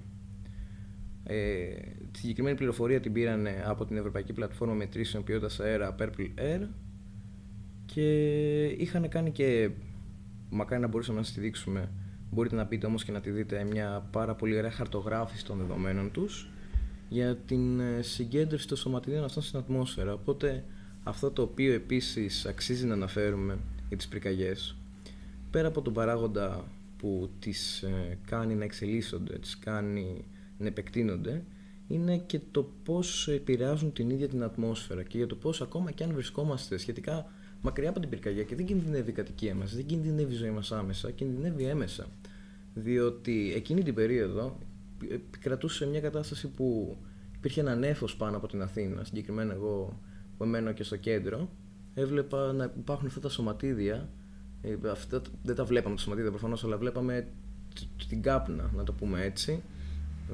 Ε, 1.24 1.66
τη 2.12 2.20
συγκεκριμένη 2.20 2.56
πληροφορία 2.56 3.00
την 3.00 3.14
πήραν 3.14 3.48
από 3.66 3.86
την 3.86 3.98
Ευρωπαϊκή 3.98 4.34
Πλατφόρμα 4.34 4.74
Μετρήσεων 4.74 5.24
Ποιότητας 5.24 5.60
Αέρα 5.60 5.96
Purple 6.00 6.30
Air 6.38 6.68
και 7.86 8.66
είχαν 8.66 9.10
κάνει 9.10 9.32
και 9.32 9.70
μακάρι 10.54 10.82
να 10.82 10.88
μπορούσαμε 10.88 11.18
να 11.18 11.24
σας 11.24 11.34
τη 11.34 11.40
δείξουμε 11.40 11.90
μπορείτε 12.34 12.56
να 12.56 12.66
πείτε 12.66 12.86
όμως 12.86 13.04
και 13.04 13.12
να 13.12 13.22
τη 13.22 13.30
δείτε 13.30 13.64
μια 13.64 14.08
πάρα 14.12 14.36
πολύ 14.36 14.58
ωραία 14.58 14.72
χαρτογράφηση 14.72 15.46
των 15.46 15.58
δεδομένων 15.58 16.12
τους 16.12 16.50
για 17.10 17.36
την 17.36 17.80
ε, 17.80 18.02
συγκέντρωση 18.02 18.68
των 18.68 18.78
σωματιδίων 18.78 19.24
αυτών 19.24 19.44
στην 19.44 19.60
ατμόσφαιρα. 19.60 20.14
Οπότε 20.14 20.64
αυτό 21.04 21.32
το 21.32 21.42
οποίο 21.42 21.74
επίσης 21.74 22.46
αξίζει 22.46 22.86
να 22.86 22.94
αναφέρουμε 22.94 23.58
για 23.88 23.98
τις 23.98 24.08
πυρκαγιές, 24.08 24.76
πέρα 25.52 25.68
από 25.68 25.82
τον 25.82 25.94
παράγοντα 25.94 26.68
που 26.98 27.30
τις 27.40 27.82
ε, 27.82 28.18
κάνει 28.26 28.56
να 28.56 28.64
εξελίσσονται, 28.64 29.38
τις 29.38 29.60
κάνει 29.60 30.26
να 30.58 30.68
επεκτείνονται, 30.68 31.44
είναι 31.88 32.18
και 32.18 32.40
το 32.52 32.72
πώς 32.84 33.28
επηρεάζουν 33.28 33.94
την 33.94 34.10
ίδια 34.10 34.28
την 34.28 34.44
ατμόσφαιρα 34.44 35.04
και 35.04 35.18
για 35.18 35.28
το 35.28 35.36
πώς 35.36 35.62
ακόμα 35.62 35.92
και 35.92 36.04
αν 36.04 36.14
βρισκόμαστε 36.14 36.78
σχετικά 36.78 37.32
μακριά 37.64 37.90
από 37.90 38.00
την 38.00 38.10
πυρκαγιά 38.10 38.44
και 38.44 38.56
δεν 38.56 38.66
κινδυνεύει 38.66 39.10
η 39.10 39.14
κατοικία 39.14 39.56
μας, 39.56 39.76
δεν 39.76 39.86
κινδυνεύει 39.86 40.34
η 40.34 40.36
ζωή 40.36 40.50
μας 40.50 40.72
άμεσα, 40.72 41.12
κινδυνεύει 41.12 41.64
έμεσα. 41.64 42.08
Διότι 42.74 43.54
εκείνη 43.56 43.84
την 43.84 43.94
περίοδο 43.94 44.58
επικρατούσε 45.12 45.86
μια 45.86 46.02
κατάσταση 46.02 46.48
που 46.48 46.98
υπήρχε 47.36 47.60
ένα 47.60 47.76
νέφος 47.76 48.16
πάνω 48.16 48.38
από 48.38 48.48
την 48.48 48.62
Αθήνα, 48.62 49.04
συγκεκριμένα 49.04 49.54
εγώ 49.54 50.00
που 50.38 50.46
μένω 50.46 50.72
και 50.72 50.84
στο 50.84 50.96
κέντρο, 50.96 51.50
έβλεπα 51.94 52.54
να 52.54 52.72
υπάρχουν 52.78 53.08
αυτά 53.08 53.20
τα 53.20 53.30
σωματίδια. 53.30 54.10
Ε, 54.62 54.90
αυτά, 54.92 55.22
δεν 55.44 55.56
τα 55.56 55.66
βλέπαμε 55.66 55.96
τα 55.96 56.02
σωματίδια 56.02 56.30
προφανώς, 56.30 56.64
αλλά 56.64 56.78
βλέπαμε 56.78 57.28
την 58.08 58.22
κάπνα, 58.22 58.72
να 58.76 58.84
το 58.84 58.94
πούμε 58.94 59.24
έτσι. 59.24 59.64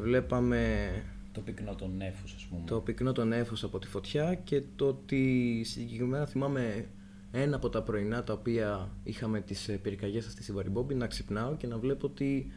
Βλέπαμε 0.01 0.89
το 1.31 1.41
πυκνό 1.41 1.75
των 1.75 1.97
νέφους, 1.97 2.33
ας 2.33 2.45
πούμε. 2.45 2.61
Το 2.65 2.79
πυκνό 2.79 3.11
των 3.11 3.27
νέφους 3.27 3.63
από 3.63 3.79
τη 3.79 3.87
φωτιά 3.87 4.35
και 4.35 4.63
το 4.75 4.87
ότι 4.87 5.61
συγκεκριμένα 5.65 6.25
θυμάμαι 6.25 6.85
ένα 7.31 7.55
από 7.55 7.69
τα 7.69 7.83
πρωινά 7.83 8.23
τα 8.23 8.33
οποία 8.33 8.89
είχαμε 9.03 9.41
τις 9.41 9.67
ε, 9.67 9.77
πυρκαγιές 9.77 10.27
αυτή 10.27 10.43
στη 10.43 10.51
Βαριμπόμπη 10.51 10.95
να 10.95 11.07
ξυπνάω 11.07 11.55
και 11.55 11.67
να 11.67 11.77
βλέπω 11.77 12.07
ότι 12.07 12.51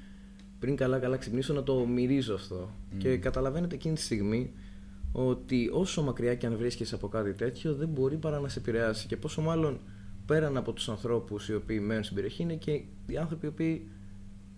πριν 0.59 0.77
καλά 0.77 0.99
καλά 0.99 1.17
ξυπνήσω 1.17 1.55
να 1.55 1.63
το 1.63 1.87
μυρίζω 1.87 2.35
αυτό. 2.35 2.71
Και 2.99 3.17
καταλαβαίνετε 3.17 3.75
εκείνη 3.75 3.95
τη 3.95 4.01
στιγμή 4.01 4.53
ότι 5.13 5.71
όσο 5.73 6.03
μακριά 6.03 6.35
και 6.35 6.47
αν 6.47 6.57
βρίσκεσαι 6.57 6.95
από 6.95 7.09
κάτι 7.09 7.33
τέτοιο 7.33 7.75
δεν 7.75 7.89
μπορεί 7.89 8.17
παρά 8.17 8.41
να 8.41 8.49
σε 8.49 8.59
επηρεάσει 8.59 9.07
και 9.07 9.17
πόσο 9.17 9.41
μάλλον 9.41 9.81
πέραν 10.27 10.57
από 10.57 10.73
τους 10.73 10.89
ανθρώπους 10.89 11.49
οι 11.49 11.55
οποίοι 11.55 11.81
μένουν 11.83 12.03
στην 12.03 12.17
περιοχή 12.17 12.43
είναι 12.43 12.55
και 12.55 12.73
οι 13.07 13.17
άνθρωποι 13.17 13.47
οι 13.47 13.49
οποίοι 13.49 13.91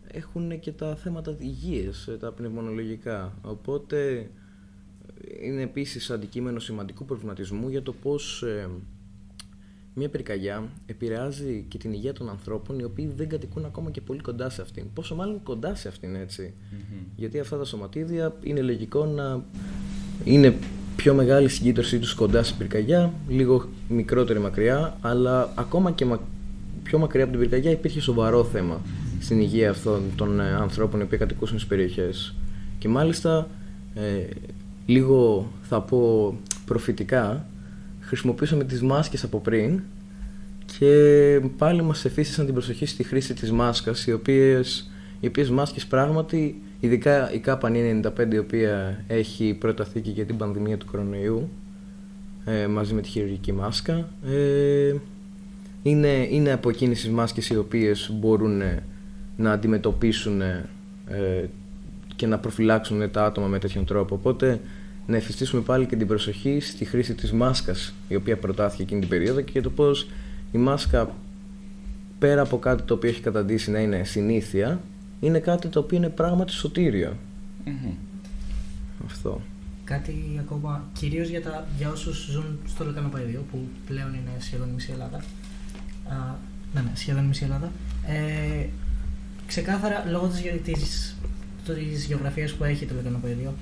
έχουν 0.07 0.61
και 0.61 0.73
τα 0.73 0.97
θέματα 0.97 1.37
υγείας, 1.39 2.09
τα 2.21 2.33
πνευμονολογικά. 2.33 3.39
Οπότε 3.43 4.31
είναι 5.43 5.63
επίσης 5.63 6.11
αντικείμενο 6.11 6.59
σημαντικού 6.59 7.05
προβληματισμού 7.05 7.69
για 7.69 7.83
το 7.83 7.93
πώς 7.93 8.43
ε, 8.43 8.69
μια 9.95 10.09
πυρκαγιά 10.09 10.69
επηρεάζει 10.87 11.65
και 11.69 11.79
την 11.79 11.93
υγεία 11.93 12.13
των 12.13 12.29
ανθρώπων 12.29 12.79
οι 12.79 12.85
οποίοι 12.85 13.13
δεν 13.17 13.29
κατοικούν 13.29 13.65
ακόμα 13.65 13.91
και 13.91 14.01
πολύ 14.01 14.21
κοντά 14.21 14.51
σε 14.51 14.63
αυτήν. 14.63 14.85
Πόσο 14.95 15.15
μάλλον 15.15 15.43
κοντά 15.43 15.75
σε 15.75 15.89
αυτήν 15.89 16.17
Γιατί 17.17 17.39
αυτά 17.39 17.59
τα 17.59 17.65
σωματίδια 17.65 18.37
είναι 18.43 18.61
λογικό 18.61 19.05
να 19.05 19.45
είναι 20.25 20.57
πιο 20.97 21.15
μεγάλη 21.15 21.49
συγκέντρωσή 21.49 21.99
τους 21.99 22.15
κοντά 22.15 22.43
στην 22.43 22.59
πυρκαγιά, 22.59 23.13
λίγο 23.29 23.69
μικρότερη 23.89 24.39
μακριά, 24.39 24.99
αλλά 25.01 25.53
ακόμα 25.55 25.91
και 25.91 26.07
πιο 26.83 26.99
μακριά 26.99 27.25
από 27.25 27.33
την 27.33 27.41
πυρκαγιά 27.41 27.71
υπήρχε 27.71 28.01
σοβαρό 28.01 28.45
θέμα 28.45 28.81
στην 29.21 29.41
υγεία 29.41 29.71
αυτών 29.71 30.03
των 30.17 30.41
ε, 30.41 30.55
ανθρώπων 30.55 31.01
οι 31.01 31.03
οποίοι 31.03 31.19
κατοικούσαν 31.19 31.59
στις 31.59 31.69
περιοχές. 31.69 32.35
Και 32.79 32.89
μάλιστα, 32.89 33.49
ε, 33.95 34.27
λίγο 34.87 35.51
θα 35.63 35.81
πω 35.81 36.35
προφητικά, 36.67 37.47
χρησιμοποιήσαμε 38.05 38.65
τις 38.65 38.83
μάσκες 38.83 39.25
από 39.25 39.39
πριν 39.41 39.81
και 40.79 41.41
πάλι 41.59 41.83
μας 41.83 42.05
εφίστησαν 42.05 42.45
την 42.45 42.55
προσοχή 42.55 42.87
στη 42.87 43.03
χρήση 43.03 43.35
της 43.35 43.53
μάσκας, 43.53 44.07
οι 44.07 44.13
οποίες, 44.13 44.91
οι 45.21 45.27
οποίες 45.27 45.51
μάσκες 45.51 45.87
πράγματι, 45.87 46.63
ειδικά 46.81 47.33
η 47.33 47.39
ΚΑΠΑ 47.39 47.71
95 47.71 48.35
η 48.35 48.39
οποία 48.39 49.05
έχει 49.07 49.55
προταθεί 49.55 50.01
και 50.01 50.11
για 50.11 50.25
την 50.25 50.37
πανδημία 50.37 50.79
του 50.79 50.87
κορονοϊού, 50.87 51.51
ε, 52.45 52.67
μαζί 52.67 52.95
με 52.95 53.01
τη 53.01 53.09
χειρουργική 53.09 53.53
μάσκα, 53.53 54.09
ε, 54.27 54.95
είναι, 55.83 56.27
είναι 56.31 56.53
από 56.53 56.69
εκείνες 56.69 57.01
τις 57.01 57.11
μάσκες 57.11 57.49
οι 57.49 57.57
οποίες 57.57 58.11
μπορούν 58.13 58.63
να 59.37 59.53
αντιμετωπίσουν 59.53 60.41
ε, 60.41 60.69
και 62.17 62.27
να 62.27 62.39
προφυλάξουν 62.39 63.11
τα 63.11 63.25
άτομα 63.25 63.47
με 63.47 63.59
τέτοιον 63.59 63.85
τρόπο. 63.85 64.15
Οπότε 64.15 64.61
να 65.07 65.17
εφιστήσουμε 65.17 65.63
πάλι 65.63 65.87
και 65.87 65.97
την 65.97 66.07
προσοχή 66.07 66.61
στη 66.61 66.85
χρήση 66.85 67.15
της 67.15 67.33
μάσκας 67.33 67.95
η 68.09 68.15
οποία 68.15 68.37
προτάθηκε 68.37 68.83
εκείνη 68.83 69.01
την 69.01 69.09
περίοδο 69.09 69.41
και 69.41 69.61
το 69.61 69.71
πώς 69.71 70.09
η 70.53 70.59
μάσκα 70.59 71.15
πέρα 72.19 72.43
από 72.43 72.59
κάτι 72.59 72.83
το 72.83 72.95
οποίο 72.95 73.11
έχει 73.11 73.21
καταντήσει 73.21 73.71
να 73.71 73.79
είναι 73.79 74.05
συνήθεια 74.05 74.81
είναι 75.21 75.39
κάτι 75.39 75.69
το 75.69 75.81
οποίο 75.81 75.97
είναι 75.97 76.09
πράγματι 76.09 76.53
Αυτό. 79.07 79.41
Κάτι 79.85 80.41
ακόμα, 80.41 80.85
κυρίως 80.93 81.29
για, 81.29 81.43
τα, 81.43 81.67
για 81.77 81.91
όσους 81.91 82.29
ζουν 82.31 82.59
στο 82.67 82.85
Λεκανοπαίδιο 82.85 83.45
που 83.51 83.69
πλέον 83.87 84.09
είναι 84.09 84.31
σχεδόν 84.39 84.69
μισή 84.69 84.91
Ελλάδα. 84.93 85.17
Α, 86.09 86.35
ναι, 86.75 86.81
ναι, 86.81 86.91
σχεδόν 86.95 87.25
μισή 87.25 87.45
Ελλάδα. 87.45 87.73
Ε, 88.07 88.67
ξεκάθαρα 89.47 90.05
λόγω 90.11 90.27
της, 90.27 90.63
της, 90.63 91.17
της 91.65 92.05
γεωγραφίας 92.05 92.53
που 92.53 92.65
έχει 92.65 92.87
το 92.87 92.95
λεκανοπαίδιο 92.95 93.55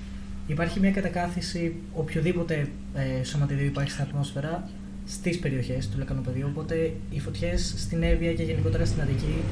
υπάρχει 0.46 0.81
μια 0.81 0.90
κατακάθιση 0.90 1.74
οποιοδήποτε 1.94 2.68
ε, 2.94 3.24
σωματιδίου 3.24 3.66
υπάρχει 3.66 3.90
στην 3.90 4.05
ατμόσφαιρα 4.05 4.68
στις 5.07 5.38
περιοχές 5.38 5.88
του 5.88 5.98
λεκανοπαιδίου. 5.98 6.46
Οπότε 6.50 6.94
οι 7.11 7.20
φωτιές 7.20 7.74
στην 7.76 8.02
Εύβοια 8.02 8.33
και 8.33 8.42
γενικότερα 8.42 8.85
στην 8.85 9.00
Αττική 9.00 9.42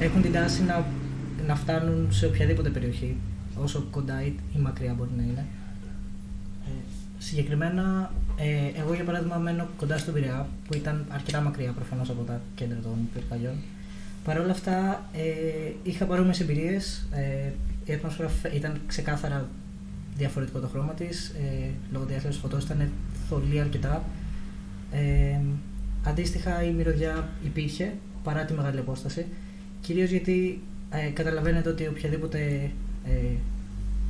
έχουν 0.00 0.22
την 0.22 0.32
τάση 0.32 0.62
να, 0.62 0.86
να 1.46 1.56
φτάνουν 1.56 2.12
σε 2.12 2.26
οποιαδήποτε 2.26 2.68
περιοχή, 2.68 3.16
όσο 3.56 3.86
κοντά 3.90 4.22
ή, 4.22 4.34
μακριά 4.58 4.94
μπορεί 4.94 5.10
να 5.16 5.22
είναι. 5.22 5.46
Ε, 6.66 6.70
συγκεκριμένα, 7.18 8.12
ε, 8.36 8.80
εγώ 8.80 8.94
για 8.94 9.04
παράδειγμα 9.04 9.36
μένω 9.36 9.68
κοντά 9.76 9.98
στον 9.98 10.14
Πειραιά, 10.14 10.48
που 10.68 10.74
ήταν 10.74 11.04
αρκετά 11.08 11.40
μακριά 11.40 11.72
προφανώς 11.72 12.10
από 12.10 12.22
τα 12.22 12.40
κέντρα 12.54 12.78
των 12.82 13.08
πυρκαγιών. 13.14 13.54
Παρ' 14.24 14.38
όλα 14.38 14.50
αυτά, 14.50 15.04
ε, 15.12 15.72
είχα 15.82 16.04
παρόμοιες 16.04 16.40
εμπειρίες. 16.40 17.06
Ε, 17.12 17.52
η 17.84 17.92
ατμόσφαιρα 17.92 18.30
ήταν 18.54 18.80
ξεκάθαρα 18.86 19.48
διαφορετικό 20.16 20.58
το 20.58 20.68
χρώμα 20.68 20.94
της. 20.94 21.28
Ε, 21.28 21.70
λόγω 21.92 22.04
διάθεση 22.04 22.38
φωτός 22.38 22.64
ήταν 22.64 22.90
θολή 23.28 23.60
αρκετά. 23.60 24.04
Ε, 24.92 25.40
αντίστοιχα, 26.04 26.64
η 26.64 26.72
μυρωδιά 26.72 27.28
υπήρχε 27.44 27.92
παρά 28.22 28.44
τη 28.44 28.52
μεγάλη 28.52 28.78
απόσταση. 28.78 29.26
Κυρίως 29.80 30.10
γιατί 30.10 30.60
ε, 30.90 31.10
καταλαβαίνετε 31.10 31.68
ότι 31.68 31.86
οποιαδήποτε, 31.86 32.70
ε, 33.06 33.34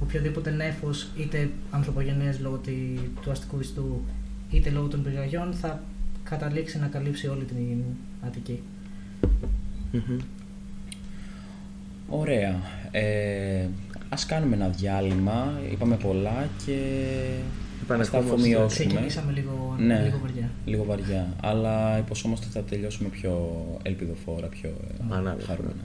οποιοδήποτε 0.03 0.51
νέφος 0.51 1.09
είτε 1.17 1.51
ανθρωπογενές 1.71 2.41
λόγω 2.41 2.61
του 3.23 3.31
αστικού 3.31 3.61
ιστού 3.61 4.05
είτε 4.51 4.71
λόγω 4.71 4.87
των 4.87 5.03
πυρκαγιών 5.03 5.55
θα 5.55 5.83
καταλήξει 6.25 6.79
να 6.79 6.87
καλύψει 6.87 7.27
όλη 7.27 7.45
την 7.45 7.57
Αττική. 8.27 8.61
Ωραία. 12.09 12.61
Ε, 12.91 13.67
ας 14.11 14.27
κάνουμε 14.27 14.55
ένα 14.55 14.69
διάλειμμα. 14.69 15.61
Είπαμε 15.73 15.97
πολλά 15.97 16.49
και 16.67 16.77
ας 17.89 18.11
τα 18.11 18.19
αφομοιώσουμε. 18.19 18.67
Ξεκινήσαμε 18.67 19.33
λίγο, 19.33 19.77
ναι, 19.79 20.03
λίγο 20.03 20.19
βαριά. 20.23 20.51
Λίγο 20.65 20.85
βαριά. 20.85 21.27
Αλλά 21.41 21.99
υποσχόμαστε 21.99 22.47
ότι 22.47 22.55
θα 22.55 22.63
τελειώσουμε 22.63 23.09
πιο 23.09 23.65
ελπιδοφόρα, 23.83 24.47
πιο 24.47 24.71
χαρούμενα. 25.47 25.83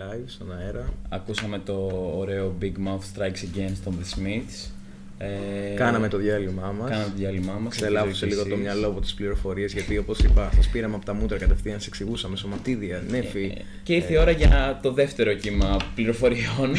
Live 0.00 0.22
στον 0.26 0.52
αέρα. 0.52 0.92
Ακούσαμε 1.08 1.58
το 1.58 1.74
ωραίο 2.16 2.54
Big 2.62 2.64
Mouth 2.86 3.00
Strikes 3.22 3.42
Again 3.56 3.72
των 3.84 3.98
The 4.00 4.18
Smiths. 4.18 4.70
Ε, 5.18 5.74
Κάναμε 5.74 6.08
το 6.08 6.16
διάλειμμά 6.16 6.74
μας. 6.78 6.90
Κάναμε 6.90 7.08
το 7.10 7.16
διάλειμμά 7.16 7.52
μας. 7.52 7.74
Ξελάβουσε 7.74 8.24
Ελπίζω 8.24 8.26
λίγο 8.26 8.42
και 8.42 8.48
το 8.48 8.54
εσείς. 8.54 8.64
μυαλό 8.66 8.86
από 8.92 9.00
τις 9.00 9.14
πληροφορίες 9.14 9.72
γιατί 9.72 9.98
όπως 9.98 10.18
είπα, 10.18 10.50
σας 10.54 10.68
πήραμε 10.68 10.94
από 10.94 11.04
τα 11.04 11.14
μούτρα 11.14 11.38
κατευθείαν, 11.38 11.80
σε 11.80 11.86
εξηγούσαμε 11.88 12.36
σωματίδια, 12.36 13.02
νέφη. 13.10 13.52
Ε, 13.58 13.60
Και 13.82 13.94
ήρθε 13.94 14.12
η 14.12 14.16
ώρα 14.16 14.30
για 14.30 14.78
το 14.82 14.92
δεύτερο 14.92 15.32
κύμα 15.34 15.76
πληροφοριών. 15.94 16.74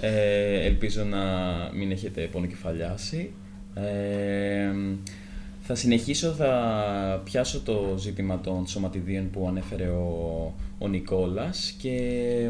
ε, 0.00 0.60
ελπίζω 0.66 1.04
να 1.04 1.20
μην 1.74 1.90
έχετε 1.90 2.28
πονοκεφαλιάσει. 2.32 3.30
Ε, 3.74 4.70
θα 5.74 5.80
συνεχίσω, 5.80 6.30
θα 6.32 7.20
πιάσω 7.24 7.60
το 7.60 7.94
ζήτημα 7.98 8.40
των 8.40 8.66
σωματιδίων 8.66 9.30
που 9.30 9.48
ανέφερε 9.48 9.88
ο, 9.88 10.54
ο 10.78 10.88
Νικόλας 10.88 11.74
και 11.78 12.48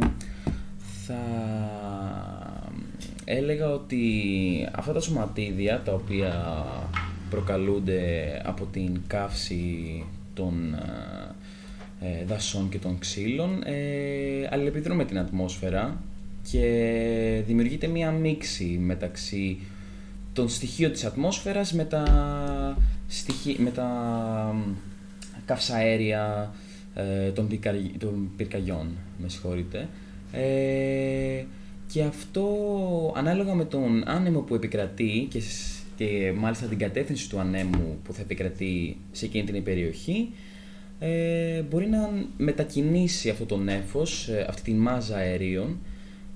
θα 1.06 1.20
έλεγα 3.24 3.70
ότι 3.70 4.02
αυτά 4.72 4.92
τα 4.92 5.00
σωματίδια 5.00 5.82
τα 5.84 5.92
οποία 5.92 6.64
προκαλούνται 7.30 8.42
από 8.44 8.64
την 8.64 9.00
καύση 9.06 10.04
των 10.34 10.76
ε, 12.00 12.24
δασών 12.24 12.68
και 12.68 12.78
των 12.78 12.98
ξύλων 12.98 13.62
ε, 13.64 14.48
αλληλεπιδρούν 14.50 14.96
με 14.96 15.04
την 15.04 15.18
ατμόσφαιρα 15.18 16.00
και 16.50 17.42
δημιουργείται 17.46 17.86
μία 17.86 18.10
μίξη 18.10 18.64
μεταξύ 18.64 19.58
των 20.32 20.48
στοιχείων 20.48 20.92
της 20.92 21.04
ατμόσφαιρας 21.04 21.72
με 21.72 21.84
τα, 21.84 22.04
στοιχεί, 23.08 23.56
με 23.58 23.70
τα 23.70 23.84
μ, 24.54 24.72
καυσαέρια 25.44 26.54
ε, 26.94 27.30
των, 27.30 27.48
πυρκα- 27.48 27.98
των 27.98 28.30
πυρκαγιών, 28.36 28.88
με 29.18 29.28
συγχωρείτε. 29.28 29.88
Ε, 30.32 31.44
και 31.92 32.02
αυτό 32.02 32.46
ανάλογα 33.16 33.54
με 33.54 33.64
τον 33.64 34.02
άνεμο 34.06 34.40
που 34.40 34.54
επικρατεί 34.54 35.26
και, 35.30 35.40
σ- 35.40 35.82
και 35.96 36.32
μάλιστα 36.36 36.66
την 36.66 36.78
κατεύθυνση 36.78 37.28
του 37.28 37.38
ανέμου 37.40 37.98
που 38.04 38.12
θα 38.12 38.20
επικρατεί 38.20 38.96
σε 39.12 39.24
εκείνη 39.24 39.44
την 39.44 39.62
περιοχή 39.62 40.28
ε, 40.98 41.62
μπορεί 41.70 41.88
να 41.88 42.10
μετακινήσει 42.36 43.28
αυτό 43.30 43.44
το 43.46 43.56
νέφος, 43.56 44.28
ε, 44.28 44.46
αυτή 44.48 44.62
τη 44.62 44.72
μάζα 44.72 45.16
αερίων 45.16 45.78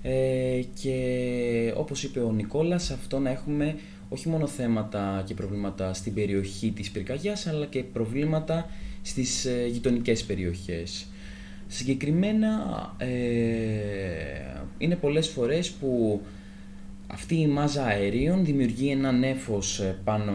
ε, 0.08 0.62
και 0.82 1.72
όπως 1.76 2.02
είπε 2.02 2.20
ο 2.20 2.32
Νικόλας 2.32 2.90
αυτό 2.90 3.18
να 3.18 3.30
έχουμε 3.30 3.76
όχι 4.08 4.28
μόνο 4.28 4.46
θέματα 4.46 5.22
και 5.26 5.34
προβλήματα 5.34 5.94
στην 5.94 6.14
περιοχή 6.14 6.70
της 6.70 6.90
πυρκαγιάς 6.90 7.46
αλλά 7.46 7.66
και 7.66 7.82
προβλήματα 7.82 8.70
στις 9.02 9.44
ε, 9.44 9.66
γειτονικές 9.66 10.24
περιοχές. 10.24 11.06
Συγκεκριμένα 11.66 12.50
ε, 12.98 13.06
είναι 14.78 14.96
πολλές 14.96 15.28
φορές 15.28 15.70
που 15.70 16.20
αυτή 17.06 17.34
η 17.40 17.46
μάζα 17.46 17.84
αερίων 17.84 18.44
δημιουργεί 18.44 18.90
ένα 18.90 19.12
νέφος 19.12 19.80
ε, 19.80 19.98
πάνω 20.04 20.32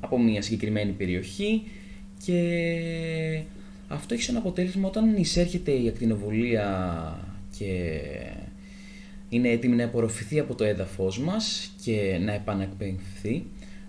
από 0.00 0.18
μια 0.18 0.42
συγκεκριμένη 0.42 0.92
περιοχή 0.92 1.62
και 2.24 3.42
αυτό 3.88 4.14
έχει 4.14 4.22
σαν 4.22 4.36
αποτέλεσμα 4.36 4.88
όταν 4.88 5.16
εισέρχεται 5.16 5.72
η 5.72 5.88
ακτινοβολία 5.88 7.18
και 7.58 8.00
είναι 9.30 9.48
έτοιμη 9.48 9.76
να 9.76 9.84
απορροφηθεί 9.84 10.38
από 10.38 10.54
το 10.54 10.64
έδαφος 10.64 11.18
μας 11.18 11.72
και 11.84 12.18
να 12.20 12.32
επανακπαιμφθεί 12.32 13.44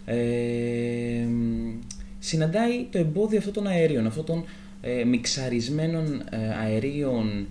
ε, 0.06 1.28
συναντάει 2.20 2.86
το 2.89 2.98
εμπόδιο 2.98 3.38
αυτών 3.38 3.54
των 3.54 3.68
αερίων, 3.68 4.06
αυτών 4.08 4.26
των 4.26 4.44
ε, 4.82 5.04
μιξαρισμένων 5.04 6.24
ε, 6.30 6.38
αερίων 6.64 7.48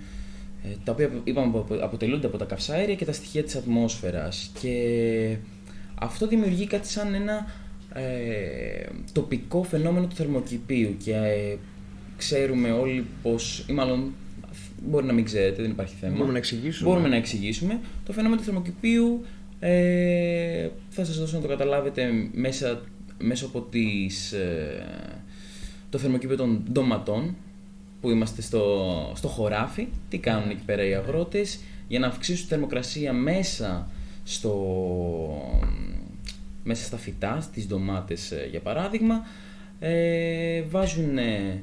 ε, 0.65 0.69
τα 0.85 0.93
οποία 0.93 1.11
είπαμε 1.25 1.59
απο- 1.59 1.85
αποτελούνται 1.85 2.27
από 2.27 2.37
τα 2.37 2.45
καυσαέρια 2.45 2.95
και 2.95 3.05
τα 3.05 3.13
στοιχεία 3.13 3.43
της 3.43 3.55
ατμόσφαιρας. 3.55 4.51
Και 4.61 5.37
αυτό 5.95 6.27
δημιουργεί 6.27 6.67
κάτι 6.67 6.89
σαν 6.89 7.15
ένα 7.15 7.47
ε, 7.95 8.87
τοπικό 9.13 9.63
φαινόμενο 9.63 10.07
του 10.07 10.15
θερμοκηπίου. 10.15 10.97
Και 11.05 11.15
ε, 11.15 11.57
ξέρουμε 12.17 12.71
όλοι 12.73 13.07
πως, 13.23 13.65
ή 13.69 13.73
μάλλον 13.73 14.13
μπορεί 14.87 15.07
να 15.07 15.13
μην 15.13 15.25
ξέρετε, 15.25 15.63
δεν 15.63 15.71
υπάρχει 15.71 15.95
θέμα. 16.01 16.13
Μπορούμε 16.15 16.33
να 16.33 16.39
εξηγήσουμε. 16.39 16.89
Μπορούμε 16.91 17.09
να 17.09 17.17
εξηγήσουμε. 17.17 17.81
Το 18.07 18.13
φαινόμενο 18.13 18.41
του 18.41 18.47
θερμοκηπίου 18.47 19.25
ε, 19.61 20.69
θα 20.89 21.05
σας 21.05 21.19
δώσω 21.19 21.37
να 21.37 21.43
το 21.43 21.49
καταλάβετε 21.49 22.11
μέσα, 22.33 22.83
μέσω 23.19 23.47
από 23.47 23.61
τις, 23.61 24.33
ε, 24.33 24.87
το 25.91 25.99
θερμοκήπιο 25.99 26.37
των 26.37 26.63
ντοματών 26.73 27.37
που 28.01 28.11
είμαστε 28.11 28.43
στο, 28.43 29.13
στο 29.17 29.29
χωράφι. 29.29 29.87
Τι 30.09 30.19
κάνουν 30.19 30.51
εκεί 30.51 30.63
πέρα 30.67 30.85
οι 30.85 30.95
αγρότες 30.95 31.61
για 31.89 31.99
να 31.99 32.07
αυξήσουν 32.07 32.43
τη 32.43 32.49
θερμοκρασία 32.49 33.13
μέσα, 33.13 33.89
στο, 34.25 34.55
μέσα 36.65 36.85
στα 36.85 36.97
φυτά, 36.97 37.41
στις 37.41 37.67
ντομάτες 37.67 38.31
ε, 38.31 38.47
για 38.51 38.61
παράδειγμα. 38.61 39.27
Ε, 39.81 40.63
βάζουν 40.63 41.19
ε, 41.19 41.63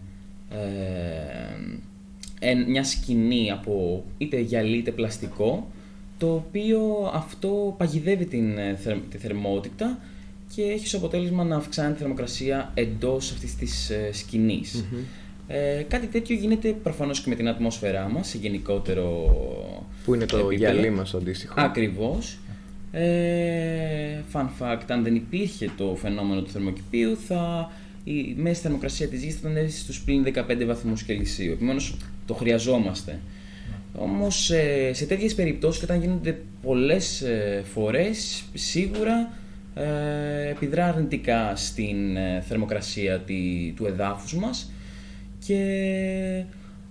εν- 0.49 1.81
μια 2.67 2.83
σκηνή 2.83 3.51
από 3.51 4.03
είτε 4.17 4.39
γυαλί 4.39 4.77
είτε 4.77 4.91
πλαστικό 4.91 5.67
το 6.17 6.33
οποίο 6.33 7.11
αυτό 7.13 7.75
παγιδεύει 7.77 8.25
την, 8.25 8.57
ε, 8.57 8.75
θερ- 8.83 8.97
τη 9.09 9.17
θερμότητα 9.17 9.99
και 10.55 10.61
έχει 10.61 10.85
ως 10.85 10.93
αποτέλεσμα 10.93 11.43
να 11.43 11.55
αυξάνει 11.55 11.93
τη 11.93 11.99
θερμοκρασία 11.99 12.71
εντός 12.73 13.31
αυτής 13.31 13.55
της 13.55 13.89
ε, 13.89 14.09
σκηνης 14.13 14.85
Ε, 15.49 15.81
κάτι 15.87 16.07
τέτοιο 16.07 16.35
γίνεται 16.35 16.69
προφανώς 16.83 17.21
και 17.21 17.29
με 17.29 17.35
την 17.35 17.47
ατμόσφαιρά 17.47 18.09
μας 18.09 18.27
σε 18.27 18.37
γενικότερο 18.37 19.25
Που 20.05 20.13
είναι 20.13 20.25
το 20.25 20.37
επίπεδο. 20.37 20.57
γυαλί 20.57 20.89
μας 20.89 21.09
το 21.09 21.17
αντίστοιχο. 21.17 21.53
Ακριβώς. 21.57 22.37
Ε, 22.91 24.21
fun 24.33 24.45
fact, 24.59 24.81
αν 24.87 25.03
δεν 25.03 25.15
υπήρχε 25.15 25.69
το 25.77 25.95
φαινόμενο 26.01 26.41
του 26.41 26.49
θερμοκηπίου, 26.49 27.17
θα, 27.27 27.71
η 28.03 28.33
μέση 28.37 28.61
θερμοκρασία 28.61 29.07
της 29.07 29.23
γης 29.23 29.35
θα 29.35 29.49
ήταν 29.51 29.69
στους 29.69 30.01
πλήν 30.01 30.23
15 30.23 30.65
βαθμούς 30.65 31.03
Κελσίου. 31.03 31.51
Επομένως, 31.51 31.97
το 32.27 32.33
χρειαζόμαστε. 32.33 33.19
Όμως, 33.95 34.51
ε, 34.51 34.91
σε 34.93 35.05
τέτοιες 35.05 35.35
περιπτώσεις, 35.35 35.79
και 35.79 35.85
όταν 35.85 36.01
γίνονται 36.01 36.41
πολλές 36.61 37.21
ε, 37.21 37.63
φορές, 37.73 38.43
σίγουρα 38.53 39.29
ε, 39.75 40.49
επιδρά 40.49 40.85
αρνητικά 40.85 41.55
στην 41.55 42.17
ε, 42.17 42.43
θερμοκρασία 42.47 43.19
τη, 43.19 43.73
του 43.75 43.85
εδάφους 43.85 44.33
μας 44.33 44.71
και 45.45 46.43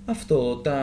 αυτό, 0.05 0.57
τα, 0.57 0.79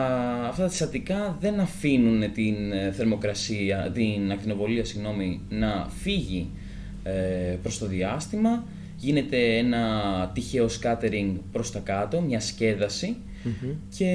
αυτά 0.48 0.62
τα 0.62 0.68
συστατικά 0.68 1.36
δεν 1.40 1.60
αφήνουν 1.60 2.32
την 2.32 2.72
ε, 2.72 2.92
θερμοκρασία, 2.92 3.90
την 3.94 4.32
ακτινοβολία 4.32 4.84
συγγνώμη, 4.84 5.40
να 5.48 5.88
φύγει 6.02 6.50
ε, 7.02 7.12
προς 7.62 7.78
το 7.78 7.86
διάστημα. 7.86 8.64
Γίνεται 8.96 9.56
ένα 9.56 10.30
τυχαίο 10.34 10.66
scattering 10.80 11.32
προς 11.52 11.72
τα 11.72 11.78
κάτω, 11.78 12.20
μια 12.20 12.40
σκέδαση 12.40 13.16
και 13.96 14.06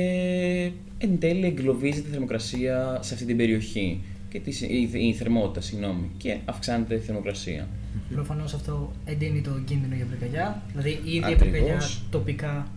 εν 0.98 1.20
τέλει 1.20 1.46
εγκλωβίζεται 1.46 2.08
η 2.08 2.12
θερμοκρασία 2.12 3.00
σε 3.02 3.14
αυτή 3.14 3.26
την 3.26 3.38
περιοχή 3.38 4.02
και 4.30 4.40
τη, 4.40 4.66
η, 4.66 5.08
η 5.08 5.14
θερμότητα, 5.14 5.62
συγγνώμη, 5.62 6.10
και 6.18 6.38
αυξάνεται 6.46 6.96
η 6.96 7.00
θερμοκρασία. 7.00 7.68
Προφανώς 8.14 8.54
αυτό 8.54 8.92
εντείνει 9.06 9.42
το 9.42 9.52
κίνδυνο 9.66 9.96
για 9.96 10.06
πυρκαγιά. 10.06 10.62
Δηλαδή, 10.72 10.90
η 10.90 11.16
ίδια 11.16 11.30
η 11.30 11.34
Ακριβώς. 11.34 11.60
πυρκαγιά 11.60 11.80
τοπικά, 12.10 12.68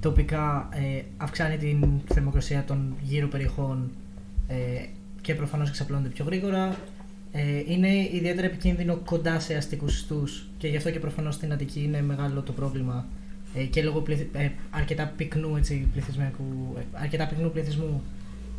τοπικά 0.00 0.68
ε, 0.72 1.02
αυξάνει 1.16 1.56
την 1.56 1.84
θερμοκρασία 2.06 2.64
των 2.64 2.96
γύρω 3.02 3.28
περιοχών 3.28 3.90
ε, 4.48 4.54
και 5.20 5.34
προφανώς 5.34 5.68
εξαπλώνεται 5.68 6.08
πιο 6.08 6.24
γρήγορα. 6.24 6.76
Ε, 7.32 7.62
είναι 7.66 7.88
ιδιαίτερα 8.12 8.46
επικίνδυνο 8.46 8.96
κοντά 8.96 9.40
σε 9.40 9.54
αστικούς 9.54 9.94
ιστούς 9.94 10.48
και 10.58 10.68
γι' 10.68 10.76
αυτό 10.76 10.90
και 10.90 10.98
προφανώς 10.98 11.34
στην 11.34 11.52
Αττική 11.52 11.82
είναι 11.82 12.02
μεγάλο 12.02 12.42
το 12.42 12.52
πρόβλημα 12.52 13.06
ε, 13.06 13.17
και 13.64 13.82
λόγω 13.82 14.00
πληθυ- 14.00 14.36
ε, 14.36 14.50
αρκετά 14.70 15.12
πυκνού 15.16 15.56
έτσι, 15.56 15.88
πληθυσμιακού, 15.92 16.74
ε, 16.78 16.82
αρκετά 16.92 17.26
πυκνού 17.26 17.50
πληθυσμού 17.50 18.02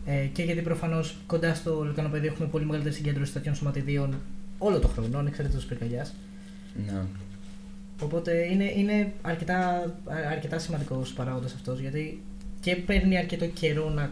ε, 0.06 0.26
και 0.26 0.44
γιατί 0.44 0.62
προφανώς 0.62 1.18
κοντά 1.28 1.54
στο 1.54 1.84
λεκανοπεδίο 1.84 2.32
έχουμε 2.32 2.48
πολύ 2.48 2.66
μεγαλύτερη 2.66 2.96
συγκέντρωση 2.96 3.34
τέτοιων 3.34 3.56
σωματιδίων 3.56 4.16
όλο 4.58 4.80
το 4.80 4.88
χρόνο, 4.88 5.18
ανεξαρτήτως 5.18 5.66
πυρκαγιάς. 5.66 6.14
Να. 6.88 7.08
Οπότε 8.02 8.52
είναι, 8.52 8.72
είναι 8.76 9.14
αρκετά, 9.22 9.58
α- 10.06 10.30
αρκετά 10.32 10.60
σημαντικός 10.60 11.14
παράγοντας 11.14 11.54
αυτός 11.54 11.80
γιατί 11.80 12.22
και 12.62 12.76
παίρνει 12.76 13.18
αρκετό 13.18 13.46
καιρό 13.46 13.90
να 13.90 14.12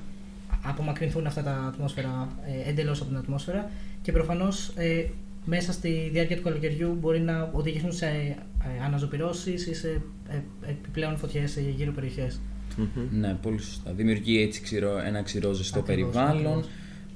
απομακρυνθούν 0.64 1.28
αυτά 1.28 1.44
τα 1.44 1.52
ατμόσφαιρα 1.68 2.30
ε, 2.66 2.70
εντελώς 2.70 3.00
από 3.02 3.10
την 3.10 3.18
ατμόσφαιρα 3.18 3.70
και 4.02 4.12
προφανώς 4.12 4.72
ε, 4.76 5.06
μέσα 5.50 5.72
στη 5.72 6.10
διάρκεια 6.12 6.36
του 6.36 6.44
καλοκαιριού 6.44 6.98
μπορεί 7.02 7.20
να 7.20 7.50
οδηγήσουν 7.54 7.92
σε 7.92 8.06
ε, 8.06 8.84
αναζωπυρώσεις 8.86 9.68
ή 9.68 9.74
σε 9.74 10.02
ε, 10.30 10.70
επιπλέον 10.70 11.18
φωτιές 11.18 11.52
σε 11.52 11.62
γύρω 11.62 11.92
περιοχές. 11.92 12.40
Μμμ. 12.78 13.20
Ναι, 13.20 13.38
πολύ 13.42 13.60
σωστά. 13.62 13.92
Δημιουργεί 13.92 14.42
έτσι 14.42 14.62
ξηρό, 14.62 14.98
ένα 15.06 15.22
ξηρό 15.22 15.54
ζεστό 15.54 15.80
Ακριβώς, 15.80 16.14
περιβάλλον, 16.14 16.46
ακριβώς. 16.46 16.68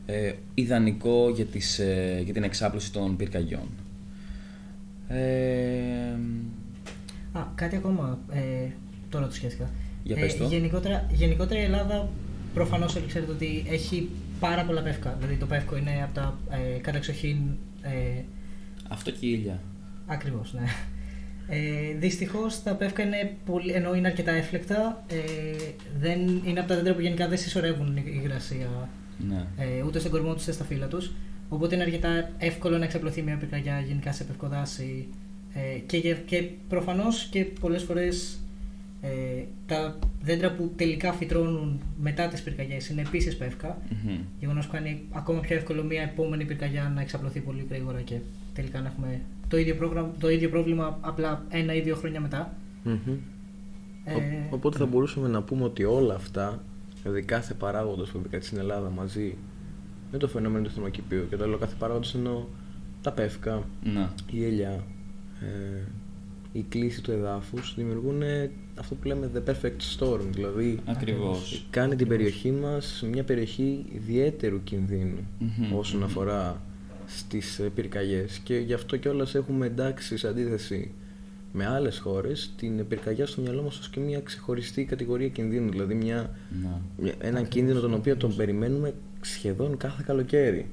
ε, 0.06 0.34
ιδανικό 0.54 1.30
για, 1.36 1.46
τις, 1.46 1.80
ε, 1.80 2.22
για 2.24 2.34
την 2.34 2.44
εξάπλωση 2.44 2.92
των 2.92 3.16
πυρκαγιών. 3.16 3.68
Ε, 5.08 6.16
Α, 7.34 7.42
κάτι 7.56 7.76
ακόμα 7.76 8.20
ε, 8.32 8.68
τώρα 9.10 9.28
το 9.28 9.34
σκέφτηκα. 9.34 9.70
Για 10.04 10.16
πες 10.16 10.38
το. 10.38 10.46
γενικότερα, 10.46 11.08
γενικότερα 11.12 11.60
η 11.60 11.64
Ελλάδα 11.64 12.10
προφανώς 12.54 12.96
όλοι 12.96 13.06
ξέρετε 13.08 13.32
ότι 13.32 13.66
έχει 13.70 14.10
πάρα 14.40 14.64
πολλά 14.66 14.82
πεύκα. 14.82 15.16
Δηλαδή 15.20 15.38
το 15.38 15.46
πεύκο 15.46 15.78
είναι 15.78 16.04
από 16.04 16.14
τα 16.14 16.40
ε, 16.50 16.80
κατεξοχήν. 16.80 17.38
Ε, 17.82 18.22
Αυτό 18.90 19.12
και 19.12 19.26
η 19.26 19.38
ήλια. 19.40 19.60
Ακριβώς, 20.08 20.54
ναι. 20.54 20.62
Ε, 21.48 21.94
Δυστυχώς 22.00 22.64
τα 22.64 22.76
πεύκα 22.76 23.04
είναι 23.04 23.36
πολύ, 23.46 23.72
ενώ 23.72 23.96
είναι 23.96 24.08
αρκετά 24.08 24.32
έφλεκτα, 24.32 25.04
ε, 25.10 25.18
δεν, 26.00 26.42
είναι 26.46 26.60
από 26.60 26.68
τα 26.70 26.76
δέντρα 26.76 26.94
που 26.94 27.02
γενικά 27.02 27.28
δεν 27.28 27.38
συσσωρεύουν 27.38 27.98
η 27.98 28.04
υγρασία 28.24 28.90
Ναι. 29.30 29.46
ε, 29.58 29.84
ούτε 29.84 30.00
στον 30.00 30.12
κορμό 30.12 30.34
τους 30.34 30.44
ούτε 30.44 30.52
στα 30.52 30.64
φύλλα 30.64 30.88
τους. 30.88 31.12
Οπότε 31.50 31.76
είναι 31.76 31.84
αρκετά 31.84 32.30
εύκολο 32.38 32.78
να 32.78 32.84
εξαπλωθεί 32.84 33.22
μια 33.22 33.38
πυρκαγιά 33.38 33.80
γενικά 33.88 34.12
σε 34.12 34.24
πευκοδάση. 34.24 35.08
Ε, 35.54 35.80
και, 35.80 35.98
για- 35.98 36.14
και 36.16 36.44
προφανώς 36.68 37.28
και 37.32 37.44
πολλές 37.46 37.84
φορές 37.84 38.40
ε, 39.02 39.43
τα 39.66 39.99
δέντρα 40.22 40.52
που 40.52 40.72
τελικά 40.76 41.14
φυτρώνουν 41.14 41.80
μετά 42.02 42.28
τις 42.28 42.41
πυρκαγιές 42.41 42.89
είναι 42.89 43.02
επίσης 43.02 43.38
πεύκα. 43.38 43.78
Μμμ. 44.04 44.18
Γεγονός 44.39 44.66
που 44.66 44.72
κάνει 44.72 45.02
ακόμα 45.12 45.39
πιο 45.39 45.56
εύκολο 45.56 45.84
μια 45.84 46.02
επόμενη 46.02 46.45
πυρκαγιά 46.45 46.91
να 46.95 47.02
εξαπλωθεί 47.02 47.39
πολύ 47.39 47.66
γρήγορα 47.70 48.02
και 48.02 48.16
τελικά 48.54 48.82
να 48.82 48.88
έχουμε 48.88 49.22
το 49.47 49.58
ίδιο, 49.58 49.76
πρόγραμμα, 49.76 50.12
το 50.20 50.30
ίδιο 50.30 50.49
πρόβλημα 50.49 50.97
απλά 51.02 51.45
ένα 51.49 51.74
ή 51.74 51.82
δύο 51.82 51.95
χρόνια 51.95 52.20
μετά. 52.22 52.54
Μμμ. 52.84 52.97
Ε, 54.06 54.14
Ο- 54.14 54.47
Οπότε 54.49 54.78
θα 54.78 54.86
μπορούσαμε 54.86 55.28
να 55.28 55.41
πούμε 55.43 55.64
ότι 55.64 55.84
όλα 55.84 56.16
αυτά, 56.16 56.64
δηλαδή 57.02 57.22
κάθε 57.22 57.54
παράγοντας 57.54 58.10
που 58.10 58.18
επικρατεί 58.18 58.45
στην 58.45 58.58
Ελλάδα 58.58 58.89
μαζί 58.89 59.38
με 60.12 60.18
το 60.18 60.28
φαινόμενο 60.28 60.64
του 60.66 60.72
θερμοκηπίου 60.72 61.28
και 61.30 61.36
το 61.36 61.43
άλλο 61.43 61.58
κάθε 61.58 61.76
παράγοντας 61.80 62.14
εννοώ 62.16 62.43
τα 63.02 63.12
πεύκα, 63.12 63.64
Ναι. 63.84 64.08
η 64.32 64.43
ελιά, 64.45 64.84
ε, 65.41 65.82
η 66.54 66.66
κλίση 66.70 67.02
του 67.02 67.12
εδάφους 67.12 67.74
δημιουργούν 67.78 68.22
ε, 68.22 68.52
αυτό 68.80 68.95
που 68.95 69.08
λέμε 69.08 69.30
the 69.36 69.49
perfect 69.49 69.97
storm, 69.99 70.20
δηλαδή 70.34 70.80
Ακριβώς. 70.86 71.66
κάνει 71.70 71.95
την 71.95 72.08
περιοχή 72.08 72.52
μας 72.52 73.04
μια 73.12 73.24
περιοχή 73.24 73.86
ιδιαίτερου 73.95 74.64
κινδύνου 74.64 75.28
Μμμ, 75.39 75.76
όσον 75.78 75.99
μμμ. 75.99 76.06
αφορά 76.06 76.62
στις 77.06 77.60
ε, 77.60 77.64
πυρκαγιές 77.76 78.38
και 78.43 78.56
γι' 78.58 78.74
αυτό 78.74 78.97
κιόλας 78.97 79.36
έχουμε 79.36 79.66
εντάξει 79.66 80.18
σε 80.18 80.28
αντίθεση 80.28 80.91
με 81.54 81.66
άλλες 81.68 81.97
χώρες 81.99 82.52
την 82.58 82.88
πυρκαγιά 82.88 83.26
στο 83.26 83.41
μυαλό 83.41 83.62
μας 83.62 83.80
ως 83.80 83.89
και 83.89 83.99
μια 83.99 84.20
ξεχωριστή 84.20 84.84
κατηγορία 84.86 85.28
κινδύνου 85.30 85.70
δηλαδή 85.72 85.93
μια, 85.93 86.30
Ναι. 86.62 86.70
μια- 86.97 87.16
έναν 87.20 87.47
κίνδυνο 87.47 87.80
τον 87.80 87.93
οποίο 87.93 88.16
τον 88.18 88.36
περιμένουμε 88.36 88.93
σχεδόν 89.22 89.78
κάθε 89.78 90.04
καλοκαίρι 90.06 90.68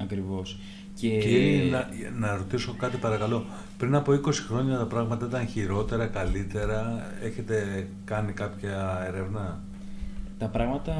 Ακριβώς. 0.00 0.58
Και... 1.00 1.08
Κύριε, 1.08 1.70
να, 1.70 1.88
να 2.18 2.36
ρωτήσω 2.36 2.74
κάτι 2.78 2.96
παρακαλώ. 2.96 3.44
Πριν 3.78 3.94
από 3.94 4.12
20 4.12 4.32
χρόνια 4.32 4.78
τα 4.78 4.86
πράγματα 4.86 5.26
ήταν 5.26 5.46
χειρότερα, 5.46 6.06
καλύτερα. 6.06 7.10
Έχετε 7.22 7.86
κάνει 8.04 8.32
κάποια 8.32 9.04
έρευνα; 9.06 9.60
Τα 10.38 10.46
πράγματα 10.46 10.94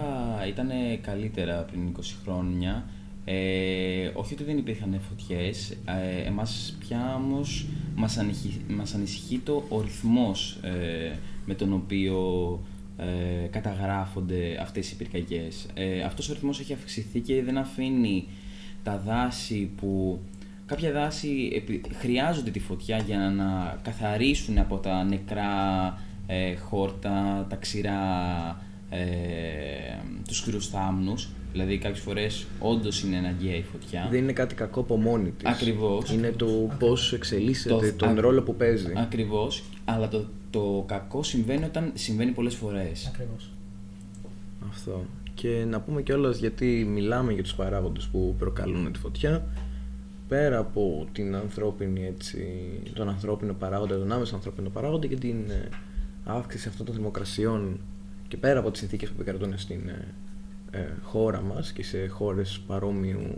ήταν 0.48 0.68
καλύτερα 1.00 1.54
πριν 1.54 1.80
20 1.96 2.00
χρόνια. 2.24 2.84
Ε, 3.24 4.10
όχι 4.14 4.34
ότι 4.34 4.44
δεν 4.44 4.58
υπήρχαν 4.58 5.00
φωτιές, 5.08 5.70
ε, 5.70 6.26
εμάς 6.26 6.76
πια 6.78 7.14
όμως 7.16 7.66
μας, 7.94 8.18
ανησυχεί, 8.18 8.60
μας 8.68 8.94
ανησυχεί 8.94 9.38
το 9.38 9.64
ο 9.68 9.80
ρυθμός 9.80 10.58
ε, 10.62 11.12
με 11.46 11.54
τον 11.54 11.72
οποίο 11.72 12.18
ε, 12.96 13.46
καταγράφονται 13.46 14.58
αυτές 14.60 14.90
οι 14.90 14.96
πυρκαγιές. 14.96 15.66
Ε, 15.74 16.02
αυτός 16.02 16.28
ο 16.28 16.32
ρυθμός 16.32 16.60
έχει 16.60 16.72
αυξηθεί 16.72 17.20
και 17.20 17.42
δεν 17.42 17.58
αφήνει 17.58 18.28
τα 18.88 19.02
δάση 19.06 19.70
που... 19.80 20.18
Κάποια 20.66 20.92
δάση 20.92 21.52
επι- 21.54 21.94
χρειάζονται 21.94 22.50
τη 22.50 22.58
φωτιά 22.60 22.98
για 22.98 23.18
να 23.18 23.78
καθαρίσουν 23.82 24.58
από 24.58 24.76
τα 24.76 25.04
νεκρά 25.04 25.48
ε, 26.26 26.54
χόρτα, 26.56 27.46
τα 27.48 27.56
ξηρά 27.56 28.00
ε, 28.90 28.98
τους 30.28 30.40
χειρούς 30.40 30.68
θάμνους. 30.68 31.28
Δηλαδή 31.52 31.78
κάποιες 31.78 32.00
φορές 32.00 32.46
όντως 32.58 33.02
είναι 33.02 33.16
αναγκαία 33.16 33.54
η 33.54 33.62
φωτιά. 33.62 34.08
δεν 34.10 34.22
είναι 34.22 34.32
κάτι 34.32 34.54
κακό 34.54 34.80
από 34.80 34.96
μόνη 34.96 35.30
της 35.30 35.46
Ακριβώς. 35.48 36.10
είναι 36.12 36.30
το 36.30 36.46
πώς 36.78 37.12
εξελίσσεται 37.12 37.74
Το- 37.90 38.06
τον 38.06 38.18
α- 38.18 38.20
ρόλο 38.20 38.42
που 38.42 38.54
παίζει 38.56 38.92
Ακριβώς, 38.96 39.62
αλλά 39.84 40.08
το, 40.08 40.24
το 40.50 40.84
κακό 40.86 41.22
συμβαίνει 41.22 41.64
όταν 41.64 41.90
συμβαίνει 41.94 42.30
πολλές 42.30 42.54
φορές. 42.54 43.06
Ακριβώς. 43.06 43.50
Αυτό. 44.70 45.04
Και 45.40 45.64
να 45.68 45.80
πούμε 45.80 46.02
κιόλας 46.02 46.38
γιατί 46.38 46.86
μιλάμε 46.92 47.32
για 47.32 47.42
τους 47.42 47.54
παράγοντες 47.54 48.06
που 48.06 48.34
προκαλούν 48.38 48.92
τη 48.92 48.98
φωτιά 48.98 49.46
πέρα 50.28 50.58
από 50.58 51.06
την 51.12 51.34
ανθρώπινη 51.34 52.06
έτσι, 52.06 52.46
τον 52.94 53.08
ανθρώπινο 53.08 53.52
παράγοντα, 53.52 53.98
τον 53.98 54.12
άμεσο 54.12 54.34
ανθρώπινο 54.34 54.68
παράγοντα 54.68 55.06
και 55.06 55.16
την 55.16 55.50
ε, 55.50 55.68
αύξηση 56.24 56.68
αυτών 56.68 56.86
των 56.86 56.94
θερμοκρασιών 56.94 57.80
και 58.28 58.36
πέρα 58.36 58.58
από 58.58 58.70
τις 58.70 58.80
συνθήκες 58.80 59.08
που 59.08 59.14
επικρατούν 59.20 59.58
στην 59.58 59.88
ε, 59.88 60.14
ε, 60.70 60.86
χώρα 61.02 61.40
μας 61.40 61.72
και 61.72 61.82
σε 61.82 62.06
χώρες 62.06 62.60
παρόμοιου, 62.66 63.34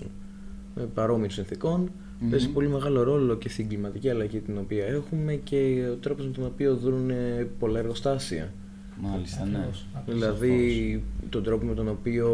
ε, 0.77 0.83
παρόμοιων 0.95 1.31
συνθήκων 1.31 1.91
Μμμ. 2.21 2.31
παίζει 2.31 2.49
πολύ 2.49 2.69
μεγάλο 2.69 3.03
ρόλο 3.03 3.37
και 3.37 3.49
στην 3.49 3.69
κλιματική 3.69 4.11
αλλαγή 4.11 4.41
την 4.41 4.59
οποία 4.59 4.87
έχουμε 4.87 5.35
και 5.35 5.89
ο 5.93 5.95
τρόπος 5.95 6.27
με 6.27 6.33
τον 6.33 6.45
οποίο 6.45 6.77
δρούν 6.77 7.11
ε, 7.11 7.49
πολλά 7.59 7.79
εργοστάσια. 7.79 8.53
Μάλιστα, 9.03 9.45
ναι. 9.45 9.59
Ακριβώς. 9.59 9.87
Δηλαδή 10.05 11.03
τον 11.29 11.43
τρόπο 11.43 11.67
με 11.67 11.75
τον 11.75 11.89
οποίο 11.89 12.29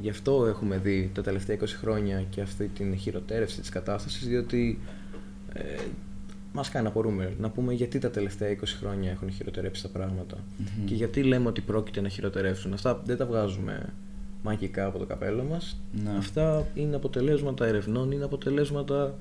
γι' 0.00 0.08
αυτό 0.10 0.46
έχουμε 0.46 0.76
δει 0.78 1.10
τα 1.14 1.22
τελευταία 1.22 1.56
20 1.56 1.64
χρόνια 1.66 2.22
και 2.30 2.40
αυτή 2.40 2.66
την 2.68 2.96
χειροτέρευση 2.96 3.60
της 3.60 3.68
κατάστασης 3.68 4.26
διότι 4.28 4.78
ε, 5.52 5.62
μας 6.52 6.68
κάνει 6.70 6.84
να 6.84 6.90
απορούμε 6.90 7.32
να 7.40 7.50
πούμε 7.50 7.72
γιατί 7.72 7.98
τα 7.98 8.10
τελευταία 8.10 8.52
20 8.56 8.62
χρόνια 8.80 9.10
έχουν 9.10 9.30
χειροτερέψει 9.30 9.82
τα 9.82 9.88
πράγματα 9.88 10.36
Μμμ. 10.58 10.84
και 10.84 10.94
γιατί 10.94 11.22
λέμε 11.22 11.48
ότι 11.48 11.60
πρόκειται 11.60 12.00
να 12.00 12.08
χειροτερεύσουν. 12.08 12.72
Αυτά 12.72 13.02
δεν 13.04 13.16
τα 13.16 13.26
βγάζουμε 13.26 13.92
μαγικά 14.42 14.86
από 14.86 14.98
το 14.98 15.04
καπέλο 15.04 15.42
μας. 15.50 15.80
Ναι. 16.04 16.10
Αυτά 16.18 16.66
είναι 16.74 16.96
αποτελέσματα 16.96 17.66
ερευνών, 17.66 18.10
είναι 18.12 18.24
αποτελέσματα 18.24 19.14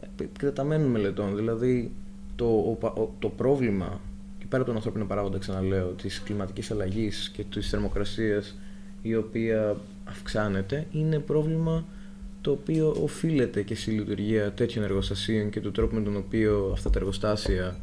ε, 0.00 0.22
εκτεταμένων 0.22 0.90
μελετών. 0.90 1.36
Δηλαδή 1.36 1.92
το, 2.36 2.44
ο 2.44 2.76
πα- 2.80 2.92
ο- 2.92 3.14
το 3.18 3.28
πρόβλημα 3.28 3.86
και 3.86 4.00
πέρα 4.52 4.62
από 4.62 4.66
τον 4.66 4.74
ανθρώπινο 4.76 5.04
παράγοντα, 5.04 5.38
ξαναλέω, 5.38 5.86
της 5.86 6.22
κλιματικής 6.22 6.70
αλλαγής 6.70 7.30
και 7.36 7.44
της 7.44 7.68
θερμοκρασίας 7.68 8.58
η 9.02 9.14
οποία 9.14 9.76
αυξάνεται, 10.04 10.86
είναι 10.92 11.18
πρόβλημα 11.18 11.84
το 12.40 12.50
οποίο 12.50 12.96
οφείλεται 13.02 13.62
και 13.62 13.74
στη 13.74 13.90
λειτουργία 13.90 14.52
τέτοιων 14.52 14.84
εργοστασίων 14.84 15.50
και 15.50 15.60
του 15.60 15.70
τρόπου 15.70 15.94
με 15.94 16.02
τον 16.02 16.16
οποίο 16.16 16.70
αυτά 16.72 16.90
τα 16.90 16.98
εργοστάσια 16.98 17.76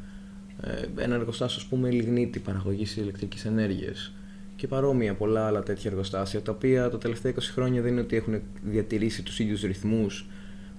ε, 0.62 1.04
ένα 1.04 1.16
εργοστάσιο, 1.16 1.62
ας 1.62 1.68
πούμε, 1.68 1.90
λιγνίτη 1.90 2.40
παραγωγής 2.40 2.98
ηλεκτρικής 2.98 3.46
ενέργειας 3.46 4.14
και 4.56 4.68
παρόμοια 4.68 5.14
πολλά 5.14 5.48
άλλα 5.48 5.64
τέτοια 5.64 5.90
εργοστάσια, 5.92 6.42
τα 6.42 6.52
οποία 6.52 6.90
τα 6.90 6.98
τελευταία 6.98 7.34
20 7.34 7.38
χρόνια 7.40 7.82
δεν 7.82 7.92
είναι 7.92 8.02
ότι 8.02 8.16
έχουν 8.16 8.42
διατηρήσει 8.64 9.24
τους 9.24 9.40
ίδιους 9.40 9.62
ρυθμούς 9.62 10.26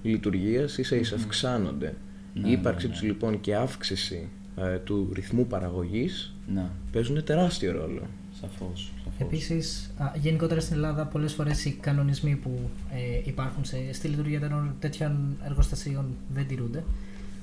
λειτουργίας, 0.01 0.77
ίσα 0.77 0.95
ίσα 0.95 1.15
αυξάνονται. 1.15 1.93
Ναι, 2.33 2.49
Η 2.49 2.51
ύπαρξή 2.51 2.85
ναι, 2.85 2.91
τους 2.91 3.01
ναι. 3.01 3.07
λοιπόν 3.07 3.41
και 3.41 3.55
αύξηση 3.55 4.29
ε, 4.55 4.77
του 4.77 5.09
ρυθμού 5.13 5.47
παραγωγής 5.47 6.33
Ναι, 6.53 6.65
παίζουν 6.91 7.23
τεράστιο 7.23 7.71
ρόλο. 7.71 8.01
σαφώς. 8.41 8.91
σαφώς. 9.03 9.19
Επίσης, 9.19 9.91
γενικότερα 10.21 10.59
στην 10.59 10.75
Ελλάδα, 10.75 11.05
πολλές 11.05 11.33
φορές 11.33 11.65
οι 11.65 11.71
κανονισμοί 11.71 12.35
που 12.35 12.69
ε, 12.93 13.21
υπάρχουν 13.23 13.65
σε, 13.65 13.93
στη 13.93 14.07
λειτουργία 14.07 14.39
των 14.39 14.75
τέτοιων 14.79 15.37
εργοστασίων 15.45 16.05
δεν 16.33 16.47
τηρούνται. 16.47 16.83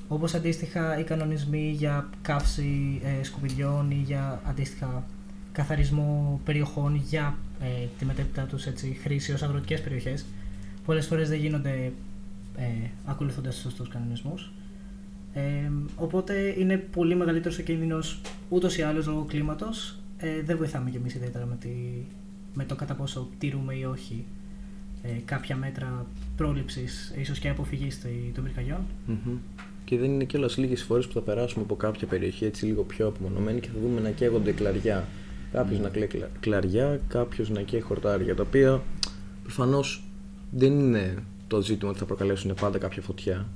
Όπως 0.08 0.34
αντίστοιχα 0.34 0.98
οι 0.98 1.02
κανονισμοί 1.02 1.70
για 1.70 2.08
καύση 2.22 3.00
ε, 3.20 3.22
σκουπιδιών 3.24 3.90
ή 3.90 4.02
για 4.06 4.40
αντίστοιχα 4.46 5.04
καθαρισμό 5.52 6.40
περιοχών 6.44 6.94
για 6.94 7.36
ε, 7.60 7.86
τη 7.98 8.04
μετέπειτα 8.04 8.42
τους 8.42 8.66
χρήση 9.02 9.32
ως 9.32 9.42
αγροτικές 9.42 9.80
περιοχές. 9.80 10.24
Πολλές 10.84 11.06
φορές 11.06 11.28
δεν 11.28 11.38
γίνονται 11.38 11.92
ε, 12.56 12.64
ακολουθώντας 13.04 13.54
του 13.54 13.60
σωστούς 13.60 13.88
κανονισμούς. 13.88 14.52
Ε, 15.38 15.70
οπότε 15.96 16.54
είναι 16.58 16.76
πολύ 16.76 17.14
μεγαλύτερος 17.14 17.58
ο 17.58 17.62
κίνδυνος 17.62 18.20
ούτως 18.48 18.76
ή 18.78 18.82
άλλως 18.82 19.06
λόγω 19.06 19.24
κλίματος. 19.28 19.98
Ε, 20.18 20.42
δεν 20.42 20.56
βοηθάμε 20.56 20.90
κι 20.90 20.96
εμείς 20.96 21.14
ιδιαίτερα 21.14 21.46
με, 21.46 21.56
τη, 21.60 21.68
με 22.54 22.64
το 22.64 22.74
κατά 22.74 22.94
πόσο 22.94 23.28
τηρούμε 23.38 23.74
ή 23.74 23.84
όχι 23.84 24.24
ε, 25.02 25.08
κάποια 25.24 25.56
μέτρα 25.56 26.06
πρόληψης, 26.36 27.14
ίσως 27.18 27.38
και 27.38 27.48
αποφυγής 27.48 28.00
των 28.34 28.44
πυρκαγιών. 28.44 28.80
Και 29.84 29.98
δεν 29.98 30.10
είναι 30.10 30.24
κιόλας 30.24 30.56
λίγες 30.56 30.82
φορές 30.82 31.06
που 31.06 31.12
θα 31.12 31.20
περάσουμε 31.20 31.64
από 31.64 31.76
κάποια 31.76 32.06
περιοχή 32.06 32.44
έτσι 32.44 32.64
λίγο 32.66 32.82
πιο 32.82 33.06
απομονωμένη 33.06 33.60
και 33.60 33.68
θα 33.74 33.80
δούμε 33.82 34.00
να 34.00 34.10
καίγονται 34.10 34.52
κλαριά. 34.52 35.06
Κάποιος 35.52 35.80
να 35.80 35.88
κλαίει 35.88 36.06
κλα- 36.06 36.28
κλαριά, 36.40 37.00
κάποιος 37.08 37.50
να 37.50 37.62
καίει 37.62 37.80
χορτάρια. 37.80 38.34
Τα 38.34 38.42
οποία 38.42 38.82
προφανώς 39.42 40.04
δεν 40.50 40.78
είναι 40.78 41.14
το 41.46 41.62
ζήτημα 41.62 41.90
ότι 41.90 41.98
θα 41.98 42.04
προκαλέσουν 42.04 42.54
πάντα 42.60 42.78
κάποια 42.78 43.02
φωτιά. 43.02 43.46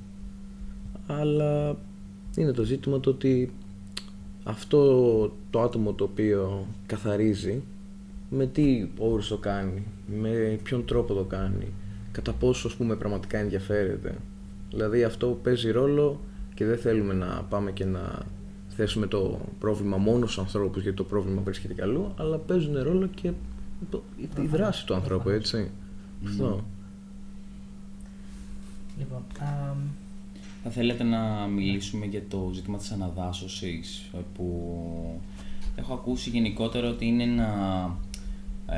Αλλά 1.07 1.77
είναι 2.37 2.53
το 2.53 2.63
ζήτημα 2.63 3.01
το 3.01 3.11
ότι 3.11 3.53
αυτό 4.45 5.33
το 5.51 5.61
άτομο 5.61 5.93
το 5.93 6.05
οποίο 6.05 6.67
καθαρίζει 6.87 7.63
με 8.31 8.47
τι 8.47 8.89
όρους 8.99 9.29
το 9.29 9.37
κάνει, 9.37 9.83
με 10.21 10.59
ποιον 10.63 10.85
τρόπο 10.85 11.15
το 11.15 11.23
κάνει, 11.25 11.67
κατά 12.13 12.33
πόσο 12.33 12.67
ας 12.69 12.75
πούμε 12.75 12.97
πραγματικά 12.97 13.39
ενδιαφέρεται. 13.39 14.15
Δηλαδή 14.71 15.05
αυτό 15.05 15.39
παίζει 15.43 15.71
ρόλο 15.71 16.21
και 16.55 16.65
δεν 16.65 16.79
θέλουμε 16.79 17.15
να 17.15 17.27
πάμε 17.49 17.71
και 17.71 17.85
να 17.85 18.23
θέσουμε 18.69 19.07
το 19.07 19.41
πρόβλημα 19.59 19.97
μόνο 19.97 20.27
στους 20.27 20.39
ανθρώπους 20.39 20.83
γιατί 20.83 20.97
το 20.97 21.05
πρόβλημα 21.05 21.43
βρίσκεται 21.43 21.75
κι 21.75 21.83
αλλού, 21.83 22.13
αλλά 22.17 22.37
παίζουν 22.39 22.83
ρόλο 22.83 23.07
και 23.15 23.33
το- 23.91 24.03
η, 24.17 24.29
η 24.43 24.47
δράση 24.47 24.87
του 24.87 24.95
ανθρώπου, 24.95 25.29
έτσι. 25.29 25.71
Αυτό. 26.27 26.65
Λοιπόν, 28.99 29.23
α, 29.39 29.75
Θα 30.65 30.71
θέλετε 30.71 31.03
να 31.05 31.47
μιλήσουμε 31.55 32.07
για 32.07 32.23
το 32.29 32.51
ζήτημα 32.55 32.79
της 32.79 32.91
αναδάσωσης 32.91 34.03
ε, 34.15 34.19
που 34.35 35.21
έχω 35.77 35.93
ακούσει 35.95 36.31
γενικότερα 36.31 36.89
ότι 36.89 37.07
είναι 37.07 37.23
ένα... 37.23 37.51
Ε, 38.67 38.77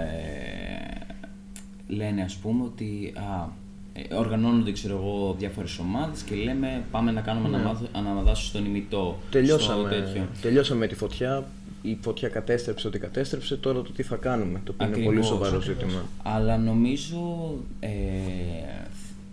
λένε 1.89 2.23
ας 2.23 2.35
πούμε 2.35 2.65
ότι 2.65 3.13
α, 3.17 3.49
ε, 3.93 4.15
οργανώνονται 4.15 4.73
ξέρω 4.73 4.95
εγώ 4.97 5.35
διάφορες 5.39 5.79
ομάδες 5.79 6.23
και 6.23 6.35
λέμε 6.35 6.85
πάμε 6.91 7.11
να 7.11 7.21
κάνουμε 7.21 7.49
Ναι. 7.49 7.57
αναμάθ- 7.57 7.97
αναδάσωση 7.97 8.49
στον 8.49 8.65
ημιτό. 8.65 9.19
στο 9.21 9.31
Τελειώσαμε, 9.31 9.89
τέτοιο. 9.89 10.27
τελειώσαμε 10.43 10.79
με 10.81 10.87
τη 10.87 10.95
φωτιά. 10.95 11.47
Η 11.83 11.99
φωτιά 12.01 12.29
κατέστρεψε 12.29 12.87
ό,τι 12.87 12.99
κατέστρεψε. 12.99 13.57
Τώρα 13.57 13.83
το 13.83 13.93
τι 13.93 14.03
θα 14.03 14.17
κάνουμε. 14.17 14.61
Το 14.65 14.73
οποίο 14.73 14.87
είναι 14.87 14.95
Ακριβώς, 14.97 15.15
πολύ 15.15 15.25
σοβαρό 15.27 15.57
ακριβώς. 15.57 15.81
ζήτημα. 15.83 16.03
Αλλά 16.23 16.59
νομίζω 16.59 17.55
ε, 17.81 17.89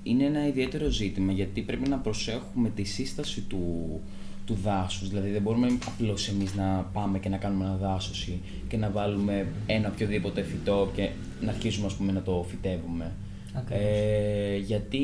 είναι 0.04 0.24
ένα 0.24 0.48
ιδιαίτερο 0.48 0.90
ζήτημα 0.90 1.32
γιατί 1.32 1.62
πρέπει 1.62 1.90
να 1.90 1.98
προσέχουμε 1.98 2.70
τη 2.70 2.84
σύσταση 2.84 3.42
του, 3.42 4.00
του 4.46 4.58
δάσους. 4.64 5.10
Δηλαδή 5.10 5.30
δεν 5.30 5.42
μπορούμε 5.42 5.78
απλώς 5.88 6.28
εμείς 6.28 6.56
να 6.56 6.90
πάμε 6.94 7.20
και 7.20 7.30
να 7.30 7.38
κάνουμε 7.38 7.66
αναδάσωση 7.66 8.40
και 8.68 8.78
να 8.78 8.90
βάλουμε 8.90 9.48
ένα 9.66 9.90
οποιοδήποτε 9.94 10.42
φυτό 10.42 10.92
και 10.96 11.10
να 11.42 11.52
αρχίσουμε 11.52 11.86
ας 11.86 11.94
πούμε, 11.94 12.12
να 12.12 12.22
το 12.22 12.46
φυτεύουμε. 12.50 13.12
Ακριβώς. 13.54 13.84
Ε, 13.84 14.58
γιατί 14.58 15.02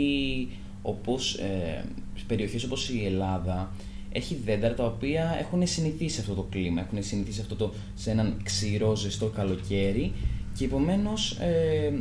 όπως, 0.81 1.33
ε, 1.33 1.85
σε 2.15 2.23
περιοχές 2.27 2.63
όπως 2.63 2.89
η 2.89 3.05
Ελλάδα 3.05 3.71
έχει 4.11 4.35
δέντρα 4.45 4.73
τα 4.73 4.85
οποία 4.85 5.35
έχουν 5.39 5.67
συνηθίσει 5.67 6.15
σε 6.15 6.21
αυτό 6.21 6.33
το 6.33 6.47
κλίμα, 6.49 6.81
έχουν 6.81 7.03
συνηθίσει 7.03 7.41
αυτό 7.41 7.55
το, 7.55 7.73
σε 7.95 8.11
έναν 8.11 8.39
ξηρό, 8.43 8.95
ζεστό 8.95 9.25
καλοκαίρι 9.25 10.13
και 10.57 10.65
επομένως 10.65 11.31
ε, 11.31 11.93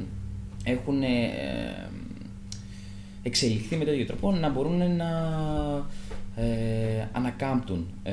έχουν 0.65 1.03
ε, 1.03 1.09
εξελιχθεί 3.27 3.77
με 3.77 3.85
τέτοιο 3.85 4.07
τρόπο 4.07 4.33
να 4.33 4.51
μπορούν 4.51 4.97
να 4.97 5.11
ε, 6.37 7.09
ανακάμπτουν 7.13 7.87
ε, 8.03 8.13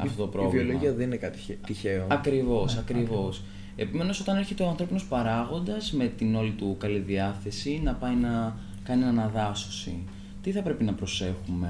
αυτό 0.00 0.22
το 0.22 0.28
πρόβλημα. 0.28 0.62
Η 0.62 0.64
βιολογία 0.64 0.92
δεν 0.92 1.06
είναι 1.06 1.16
κάτι 1.16 1.38
χε- 1.38 1.66
τυχαίο. 1.66 2.06
Ακριβώς, 2.08 2.76
ακριβώς. 2.76 3.42
Επομένως 3.76 4.20
όταν 4.20 4.36
έρχεται 4.36 4.62
ο 4.62 4.68
ανθρώπινος 4.68 5.04
παράγοντας 5.04 5.92
με 5.92 6.06
την 6.06 6.34
όλη 6.34 6.50
του 6.50 6.76
καλή 6.78 6.98
διάθεση 6.98 7.80
να 7.84 7.92
πάει 7.92 8.14
να 8.14 8.56
κάνει 8.84 9.04
αναδάσωση, 9.04 9.98
τι 10.42 10.50
θα 10.52 10.62
πρέπει 10.62 10.84
να 10.84 10.92
προσέχουμε 10.92 11.68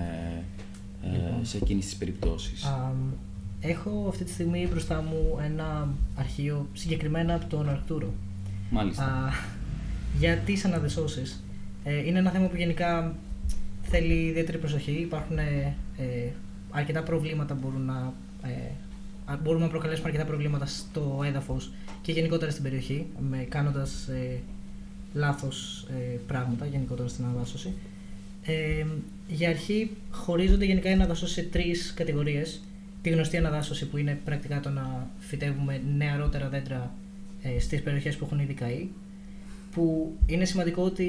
ε, 1.05 1.45
σε 1.45 1.57
εκείνες 1.57 1.85
τις 1.85 1.97
περιπτώσεις; 1.97 2.65
α, 2.65 2.93
έχω 3.61 4.07
αυτή 4.09 4.25
τη 4.25 4.31
στιγμή 4.31 4.69
μπροστά 4.71 5.03
μου 5.03 5.39
ένα 5.45 5.89
αρχείο 6.17 6.69
συγκεκριμένα 6.73 7.35
από 7.35 7.47
τον 7.47 7.69
Αρκτούρο. 7.69 8.13
Μάλιστα. 8.71 9.05
Α, 9.05 9.31
για 10.19 10.37
τις 10.37 10.65
αναδεσώσεις. 10.65 11.41
Ε, 11.89 12.07
είναι 12.07 12.19
ένα 12.19 12.31
θέμα 12.31 12.47
που 12.47 12.57
γενικά 12.57 13.15
θέλει 13.83 14.15
ιδιαίτερη 14.15 14.59
προσοχή. 14.59 14.91
Υπάρχουν 14.91 15.39
ε, 15.39 15.77
ε, 15.97 16.31
αρκετά 16.71 17.03
προβλήματα 17.03 17.55
που 17.55 17.61
μπορούν 17.63 17.85
να, 17.85 18.13
ε, 18.43 18.71
α- 19.25 19.37
μπορούμε 19.43 19.65
να 19.65 19.71
προκαλέσουμε 19.71 20.09
αρκετά 20.09 20.27
προβλήματα 20.27 20.67
στο 20.67 21.23
έδαφος 21.27 21.73
και 22.03 22.13
γενικότερα 22.13 22.51
στην 22.51 22.63
περιοχή, 22.63 23.07
με, 23.31 23.37
κάνοντας 23.49 24.07
ε, 24.09 24.41
λάθος 25.13 25.87
ε, 25.91 26.19
πράγματα 26.27 26.67
γενικότερα 26.67 27.09
στην 27.09 27.25
αναδάσωση. 27.25 27.73
Ε, 28.45 28.87
για 29.29 29.49
αρχή 29.49 29.91
χωρίζονται 30.11 30.65
γενικά 30.65 30.89
οι 30.89 30.93
αναδασώσεις 30.93 31.35
σε 31.35 31.43
τρεις 31.43 31.93
κατηγορίες. 31.97 32.61
Τη 33.03 33.11
γνωστή 33.11 33.37
αναδάσωση 33.37 33.87
που 33.89 33.97
είναι 33.97 34.21
πρακτικά 34.25 34.61
το 34.61 34.71
να 34.71 35.11
φυτεύουμε 35.19 35.81
νεαρότερα 35.97 36.49
δέντρα 36.49 36.95
ε, 37.43 37.61
στις 37.61 37.83
περιοχές 37.83 38.17
που 38.17 38.25
έχουν 38.25 38.39
ήδη 38.39 38.55
καεί 38.55 38.89
που 39.77 40.17
είναι 40.27 40.45
σημαντικό 40.45 40.83
ότι 40.83 41.09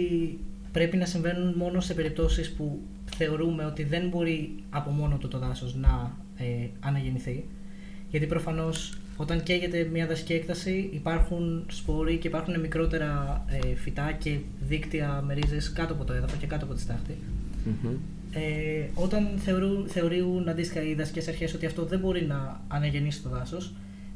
πρέπει 0.77 0.97
να 0.97 1.05
συμβαίνουν 1.05 1.53
μόνο 1.55 1.81
σε 1.81 1.93
περιπτώσεις 1.93 2.51
που 2.51 2.79
θεωρούμε 3.15 3.65
ότι 3.65 3.83
δεν 3.83 4.07
μπορεί 4.07 4.55
από 4.69 4.89
μόνο 4.89 5.17
του 5.17 5.27
το 5.27 5.37
δάσος 5.37 5.75
να 5.75 6.15
ε, 6.37 6.67
αναγεννηθεί 6.79 7.45
γιατί 8.09 8.25
προφανώς 8.25 8.97
όταν 9.15 9.43
καίγεται 9.43 9.89
μια 9.91 10.07
δασική 10.07 10.33
έκταση 10.33 10.89
υπάρχουν 10.93 11.65
σπόροι 11.69 12.17
και 12.17 12.27
υπάρχουν 12.27 12.59
μικρότερα 12.59 13.43
ε, 13.47 13.75
φυτά 13.75 14.11
και 14.11 14.37
δίκτυα 14.67 15.23
με 15.25 15.33
ρίζες 15.33 15.71
κάτω 15.73 15.93
από 15.93 16.03
το 16.03 16.13
έδαφο 16.13 16.35
και 16.39 16.47
κάτω 16.47 16.65
από 16.65 16.73
τη 16.73 16.81
στάχτη 16.81 17.17
Μμμ. 17.65 17.95
ε, 18.31 18.89
όταν 18.93 19.27
θεωρούν, 19.37 19.87
θεωρούν 19.87 20.49
αντίστοιχα 20.49 20.83
οι 20.83 20.93
δασικές 20.93 21.27
αρχές 21.27 21.53
ότι 21.53 21.65
αυτό 21.65 21.85
δεν 21.85 21.99
μπορεί 21.99 22.25
να 22.25 22.61
αναγεννήσει 22.67 23.21
το 23.21 23.29
δάσος, 23.29 23.73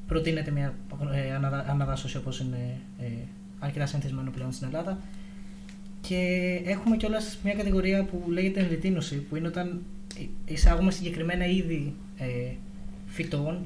προτείνεται 0.07 0.51
μια 0.51 0.73
ε, 1.13 1.33
αναδα, 1.33 1.65
αναδάσωση 1.69 2.17
όπως 2.17 2.39
είναι 2.39 2.77
ε, 2.99 3.05
αρκετά 3.59 3.85
συνηθισμένο 3.85 4.31
πλέον 4.31 4.51
στην 4.51 4.67
Ελλάδα. 4.67 4.97
Και 6.01 6.17
έχουμε 6.65 6.97
κιόλας 6.97 7.37
μια 7.43 7.53
κατηγορία 7.53 8.03
που 8.03 8.31
λέγεται 8.31 8.59
ενδυτείνωση, 8.59 9.15
που 9.15 9.35
είναι 9.35 9.47
όταν 9.47 9.81
εισάγουμε 10.45 10.91
συγκεκριμένα 10.91 11.45
είδη 11.45 11.93
ε, 12.17 12.25
φυτών, 13.07 13.59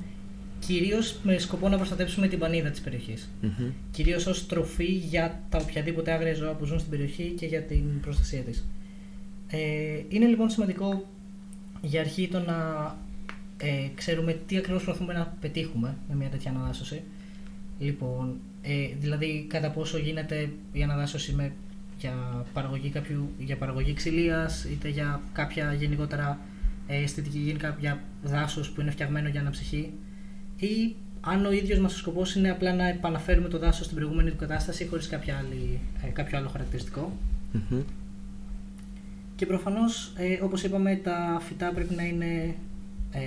κυρίως 0.60 1.20
με 1.24 1.38
σκοπό 1.38 1.70
να 1.70 1.78
προστατέψουμε 1.78 2.28
την 2.28 2.40
πανίδα 2.40 2.70
της 2.70 2.82
περιοχής. 2.82 3.30
Μμμ. 3.42 3.70
Κυρίως 3.92 4.26
ως 4.26 4.48
τροφή 4.48 4.92
για 4.92 5.42
τα 5.50 5.58
οποιαδήποτε 5.58 6.12
άγρια 6.12 6.34
ζώα 6.34 6.54
που 6.54 6.66
ζουν 6.66 6.80
στην 6.80 6.92
περιοχή 6.92 7.34
και 7.38 7.46
για 7.46 7.62
την 7.62 8.00
προστασία 8.00 8.42
της. 8.42 8.66
Ε, 9.48 10.02
είναι 10.10 10.26
λοιπόν 10.26 10.50
σημαντικό 10.50 11.06
για 11.82 12.02
αρχή 12.02 12.28
το 12.28 12.40
να 12.40 12.58
ε, 13.58 13.88
ξέρουμε 13.96 14.40
τι 14.48 14.58
ακριβώς 14.58 14.84
προσπαθούμε 14.84 15.14
να 15.14 15.38
πετύχουμε 15.42 15.98
με 16.10 16.16
μια 16.16 16.30
τέτοια 16.30 16.52
αναδάσωση. 16.52 17.02
Λοιπόν, 17.80 18.40
ε, 18.62 18.88
δηλαδή 19.00 19.46
κατά 19.50 19.72
πόσο 19.72 19.98
γίνεται 19.98 20.50
η 20.72 20.84
αναδάσωση 20.84 21.34
με, 21.34 21.54
για, 22.00 22.46
παραγωγή 22.54 22.90
κάποιου, 22.90 23.30
για 23.40 23.58
παραγωγή 23.58 23.94
ξυλίας 23.94 24.64
είτε 24.64 24.90
για 24.90 25.22
κάποια 25.34 25.74
γενικότερα 25.74 26.40
ε, 26.88 27.04
αισθητική 27.04 27.40
γενικά 27.40 27.76
για 27.80 28.04
δάσος 28.24 28.72
που 28.72 28.82
είναι 28.82 28.92
φτιαγμένο 28.92 29.30
για 29.30 29.42
αναψυχή 29.42 29.94
ή 30.58 30.96
αν 31.22 31.46
ο 31.46 31.52
ίδιος 31.52 31.80
μας 31.80 31.94
ο 31.94 31.98
σκοπός 31.98 32.36
είναι 32.36 32.50
απλά 32.50 32.74
να 32.74 32.88
επαναφέρουμε 32.88 33.48
το 33.48 33.60
δάσος 33.60 33.86
στην 33.86 33.98
προηγούμενη 33.98 34.30
του 34.30 34.38
κατάσταση 34.38 34.88
χωρίς 34.88 35.08
κάποια 35.08 35.38
άλλη, 35.38 35.80
ε, 36.04 36.08
κάποιο 36.08 36.38
άλλο 36.38 36.50
χαρακτηριστικό. 36.50 37.18
Μμμ. 37.52 37.82
Και 39.36 39.46
προφανώς, 39.46 40.14
ε, 40.18 40.44
όπως 40.44 40.64
είπαμε, 40.64 40.96
τα 40.96 41.42
φυτά 41.42 41.72
πρέπει 41.72 41.96
να 41.96 42.04
είναι 42.04 42.56
ε, 43.12 43.22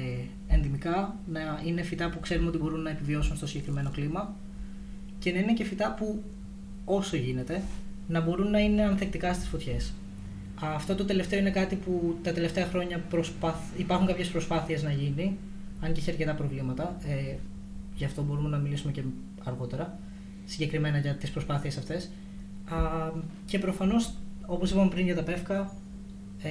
ενδυμικά, 0.48 1.16
να 1.32 1.60
είναι 1.64 1.82
φυτά 1.82 2.10
που 2.10 2.20
ξέρουμε 2.20 2.48
ότι 2.48 2.58
μπορούν 2.58 2.80
να 2.80 2.90
επιβιώσουν 2.90 3.36
στο 3.36 3.46
συγκεκριμένο 3.46 3.90
κλίμα 3.90 4.36
και 5.18 5.32
να 5.32 5.38
είναι 5.38 5.52
και 5.52 5.64
φυτά 5.64 5.94
που 5.94 6.22
όσο 6.84 7.16
γίνεται 7.16 7.62
να 8.08 8.20
μπορούν 8.20 8.50
να 8.50 8.58
είναι 8.58 8.82
ανθεκτικά 8.82 9.32
στις 9.32 9.48
φωτιές. 9.48 9.92
Αυτό 10.60 10.94
το 10.94 11.04
τελευταίο 11.04 11.38
είναι 11.38 11.50
κάτι 11.50 11.76
που 11.76 12.18
τα 12.22 12.32
τελευταία 12.32 12.66
χρόνια 12.66 12.98
προσπάθ... 12.98 13.56
υπάρχουν 13.76 14.06
κάποιες 14.06 14.28
προσπάθειες 14.28 14.82
να 14.82 14.92
γίνει, 14.92 15.36
αν 15.80 15.92
και 15.92 16.00
έχει 16.00 16.10
αρκετά 16.10 16.34
προβλήματα. 16.34 16.96
Ε, 17.06 17.34
γι' 17.94 18.04
αυτό 18.04 18.22
μπορούμε 18.22 18.48
να 18.48 18.58
μιλήσουμε 18.58 18.92
και 18.92 19.02
αργότερα, 19.44 19.98
συγκεκριμένα 20.44 20.98
για 20.98 21.14
τις 21.14 21.30
προσπάθειες 21.30 21.76
αυτές. 21.76 22.10
Α, 22.64 22.76
και 23.46 23.58
προφανώς, 23.58 24.12
όπως 24.46 24.70
είπαμε 24.70 24.90
πριν 24.90 25.04
για 25.04 25.14
τα 25.14 25.22
πεύκα, 25.22 25.72
ε, 26.42 26.50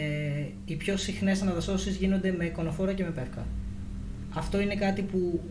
οι 0.66 0.76
πιο 0.76 0.98
συχνές 0.98 1.42
αναδασώσεις 1.42 1.96
γίνονται 1.96 2.32
με 2.32 2.46
κονοφόρα 2.46 2.94
και 2.94 3.04
με 3.04 3.10
πεύκα. 3.10 3.46
Αυτό 4.34 4.60
είναι 4.60 4.76
κάτι 4.76 5.02
που 5.02 5.42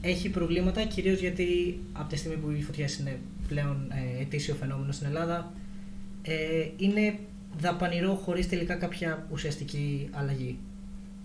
έχει 0.00 0.28
προβλήματα, 0.28 0.84
κυρίως 0.84 1.20
γιατί 1.20 1.78
από 1.92 2.08
τη 2.08 2.16
στιγμή 2.16 2.36
που 2.36 2.50
οι 2.50 2.62
φωτιές 2.62 2.98
είναι 2.98 3.18
πλέον 3.52 3.90
ε, 3.90 4.20
ετήσιο 4.22 4.54
φαινόμενο 4.54 4.92
στην 4.92 5.06
Ελλάδα, 5.06 5.52
ε, 6.22 6.34
είναι 6.76 7.18
δαπανηρό 7.60 8.14
χωρίς 8.14 8.48
τελικά 8.48 8.74
κάποια 8.74 9.26
ουσιαστική 9.30 10.08
αλλαγή. 10.12 10.58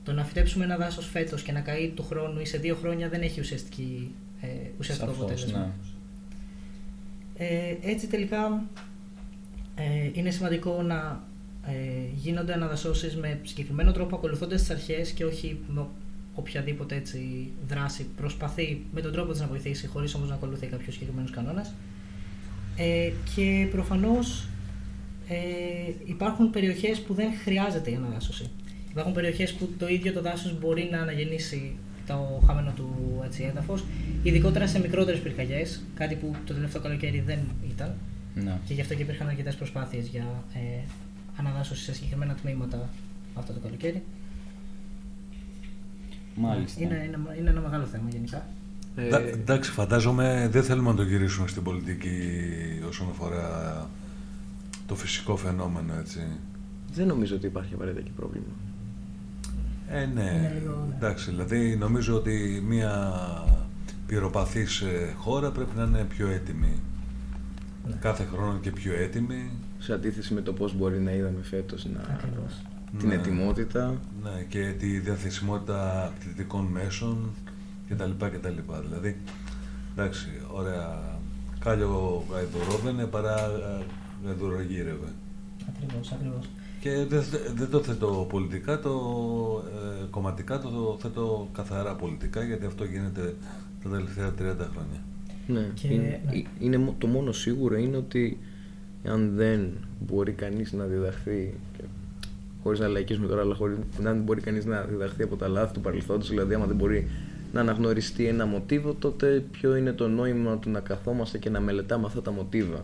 Το 0.03 0.13
να 0.13 0.23
φυτέψουμε 0.23 0.63
ένα 0.63 0.77
δάσος 0.77 1.07
φέτος 1.07 1.41
και 1.43 1.51
να 1.51 1.59
καεί 1.59 1.87
του 1.89 2.03
χρόνου 2.03 2.39
ή 2.39 2.45
σε 2.45 2.57
δύο 2.57 2.75
χρόνια 2.75 3.09
δεν 3.09 3.21
έχει 3.21 3.39
ουσιαστική, 3.39 4.11
ε, 4.41 4.47
ουσιαστικό 4.79 5.11
Σαφώς, 5.11 5.23
αποτέλεσμα. 5.23 5.59
ναι. 5.59 5.71
Ε, 7.37 7.77
έτσι 7.81 8.07
τελικά 8.07 8.63
ε, 9.75 10.09
είναι 10.13 10.29
σημαντικό 10.29 10.81
να 10.81 11.23
ε, 11.67 11.73
γίνονται 12.15 12.53
αναδασώσεις 12.53 13.15
με 13.15 13.39
συγκεκριμένο 13.43 13.91
τρόπο 13.91 14.15
ακολουθώντας 14.15 14.59
τις 14.59 14.69
αρχές 14.69 15.11
και 15.11 15.25
όχι 15.25 15.59
με 15.67 15.85
οποιαδήποτε 16.35 16.95
έτσι 16.95 17.51
δράση 17.67 18.05
προσπαθεί 18.17 18.85
με 18.93 19.01
τον 19.01 19.11
τρόπο 19.11 19.31
της 19.31 19.41
να 19.41 19.47
βοηθήσει 19.47 19.87
χωρίς 19.87 20.13
όμως 20.15 20.29
να 20.29 20.35
ακολουθεί 20.35 20.67
κάποιους 20.67 20.93
συγκεκριμένους 20.93 21.31
κανόνες. 21.31 21.73
Ε, 22.77 23.11
και 23.35 23.67
προφανώς 23.71 24.47
ε, 25.27 25.35
υπάρχουν 26.05 26.49
περιοχές 26.49 26.99
που 26.99 27.13
δεν 27.13 27.31
χρειάζεται 27.43 27.91
η 27.91 27.95
αναδάσωση. 27.95 28.49
Υπάρχουν 28.89 29.13
περιοχές 29.13 29.53
που 29.53 29.69
το 29.77 29.87
ίδιο 29.87 30.13
το 30.13 30.21
δάσος 30.21 30.59
μπορεί 30.59 30.87
να 30.91 31.01
αναγεννήσει 31.01 31.75
το 32.07 32.43
χαμένο 32.45 32.71
του 32.75 33.21
έτσι, 33.25 33.43
έδαφος, 33.43 33.83
ειδικότερα 34.23 34.67
σε 34.67 34.79
μικρότερες 34.79 35.19
πυρκαγιές, 35.19 35.81
κάτι 35.95 36.15
που 36.15 36.35
το 36.45 36.53
τελευταίο 36.53 36.81
καλοκαίρι 36.81 37.19
δεν 37.19 37.39
ήταν 37.69 37.95
Ναι. 38.35 38.59
και 38.65 38.73
γι' 38.73 38.81
αυτό 38.81 38.93
και 38.93 39.01
υπήρχαν 39.01 39.27
αρκετές 39.27 39.55
προσπάθειες 39.55 40.07
για 40.07 40.43
ε, 40.53 40.81
αναδάσωση 41.37 41.83
σε 41.83 41.93
συγκεκριμένα 41.93 42.33
τμήματα 42.33 42.89
αυτό 43.33 43.53
το 43.53 43.59
καλοκαίρι. 43.59 44.03
Μάλιστα. 46.35 46.83
Είναι, 46.83 46.95
είναι, 46.95 47.17
είναι 47.39 47.49
ένα 47.49 47.61
μεγάλο 47.61 47.85
θέμα 47.85 48.09
γενικά. 48.09 48.47
Ε, 48.99 49.09
Δα- 49.09 49.19
εντάξει, 49.19 49.71
φαντάζομαι 49.71 50.47
δεν 50.51 50.63
θέλουμε 50.63 50.89
να 50.89 50.95
το 50.95 51.03
γυρίσουμε 51.03 51.47
στην 51.47 51.63
πολιτική 51.63 52.19
όσον 52.87 53.07
αφορά 53.09 53.89
το 54.87 54.95
φυσικό 54.95 55.35
φαινόμενο, 55.37 55.93
έτσι. 55.99 56.19
δεν 56.93 57.07
νομίζω 57.07 57.35
ότι 57.35 57.45
υπάρχει 57.45 57.73
απαραίτητα 57.73 58.01
εκεί 58.01 58.11
πρόβλημα. 58.15 58.45
Ε, 59.89 60.05
ναι. 60.05 60.21
Είναι 60.21 60.57
λίγο, 60.59 60.85
ναι. 60.89 60.95
Εντάξει, 60.95 61.29
δηλαδή 61.29 61.75
νομίζω 61.77 62.15
ότι 62.15 62.63
μια 62.67 63.13
πυροπαθής 64.07 64.79
ε, 64.81 65.13
χώρα 65.17 65.51
πρέπει 65.51 65.71
να 65.77 65.83
είναι 65.83 66.05
πιο 66.09 66.27
έτοιμη. 66.27 66.79
Ναι. 67.87 67.95
Κάθε 68.01 68.27
χρόνο 68.33 68.57
και 68.61 68.71
πιο 68.71 68.93
έτοιμη. 68.93 69.51
Σε 69.79 69.93
αντίθεση 69.93 70.33
με 70.33 70.41
το 70.41 70.53
πώς 70.53 70.75
μπορεί 70.77 70.99
να 70.99 71.11
είδαμε 71.11 71.41
φέτος 71.43 71.85
να... 71.85 71.99
Ακριβώς. 72.13 72.61
την 72.99 73.07
Ναι. 73.07 73.13
ετοιμότητα. 73.13 73.95
Ναι, 74.23 74.43
και 74.49 74.73
τη 74.79 74.99
διαθεσιμότητα 74.99 76.13
κτητικών 76.19 76.65
μέσων 76.65 77.29
κτλ. 77.89 78.25
κτλ. 78.25 78.57
Δηλαδή, 78.87 79.17
εντάξει, 79.97 80.27
ωραία. 80.51 81.15
Κάλιο 81.59 82.23
γαϊδουρόβαινε 82.31 83.05
παρά 83.05 83.35
ε, 83.45 83.83
γαϊδουρογύρευε. 84.25 85.07
Ακριβώς, 85.69 86.11
ακριβώς. 86.11 86.49
Και 86.79 87.05
δεν, 87.09 87.23
δεν 87.55 87.69
το 87.69 87.79
θέτω 87.79 88.25
πολιτικά, 88.29 88.79
το 88.79 88.91
ε, 90.01 90.05
κομματικά 90.09 90.59
το, 90.59 90.69
το 90.69 90.97
θέτω 91.01 91.49
καθαρά 91.53 91.95
πολιτικά 91.95 92.43
γιατί 92.43 92.65
αυτό 92.65 92.83
γίνεται 92.83 93.35
τα 93.83 93.89
τελευταία 93.89 94.29
30 94.29 94.33
χρόνια. 94.71 95.01
Ναι. 95.47 95.71
Και- 95.73 95.87
είναι, 95.93 96.21
ναι. 96.31 96.41
είναι 96.59 96.77
μο- 96.77 96.95
το 96.97 97.07
μόνο 97.07 97.31
σίγουρο 97.31 97.75
είναι 97.77 97.97
ότι 97.97 98.37
αν 99.05 99.31
δεν 99.35 99.71
μπορεί 99.99 100.31
κανείς 100.31 100.71
να 100.73 100.85
διδαχθεί 100.85 101.53
και 101.77 101.83
χωρίς 102.63 102.79
να 102.79 102.87
λαϊκίσουμε 102.87 103.27
τώρα, 103.27 103.41
αλλά 103.41 103.55
χωρίς, 103.55 103.77
αν 103.77 104.03
δεν 104.03 104.21
μπορεί 104.21 104.41
κανείς 104.41 104.65
να 104.65 104.81
διδαχθεί 104.81 105.23
από 105.23 105.35
τα 105.35 105.47
λάθη 105.47 105.73
του 105.73 105.81
παρελθόντος, 105.81 106.29
δηλαδή 106.29 106.53
άμα 106.53 106.65
δεν 106.65 106.75
μπορεί 106.75 107.07
να 107.57 107.63
αναγνωριστεί 107.63 108.25
ένα 108.25 108.45
μοτίβο, 108.45 108.93
τότε 108.93 109.43
ποιο 109.51 109.75
είναι 109.75 109.91
το 109.91 110.07
νόημα 110.07 110.57
του 110.57 110.69
να 110.69 110.79
καθόμαστε 110.79 111.37
και 111.37 111.49
να 111.49 111.59
μελετάμε 111.59 112.05
αυτά 112.05 112.21
τα 112.21 112.31
μοτίβα. 112.31 112.79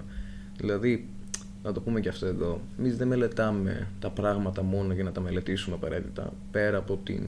Δηλαδή, 0.57 1.07
να 1.63 1.71
το 1.71 1.81
πούμε 1.81 1.99
και 1.99 2.09
αυτό 2.09 2.25
εδώ, 2.25 2.61
εμείς 2.79 2.97
δεν 2.97 3.07
μελετάμε 3.07 3.87
τα 3.99 4.09
πράγματα 4.09 4.63
μόνο 4.63 4.93
για 4.93 5.03
να 5.03 5.11
τα 5.11 5.21
μελετήσουμε 5.21 5.75
απαραίτητα, 5.75 6.33
πέρα 6.51 6.77
από 6.77 6.99
την 7.03 7.23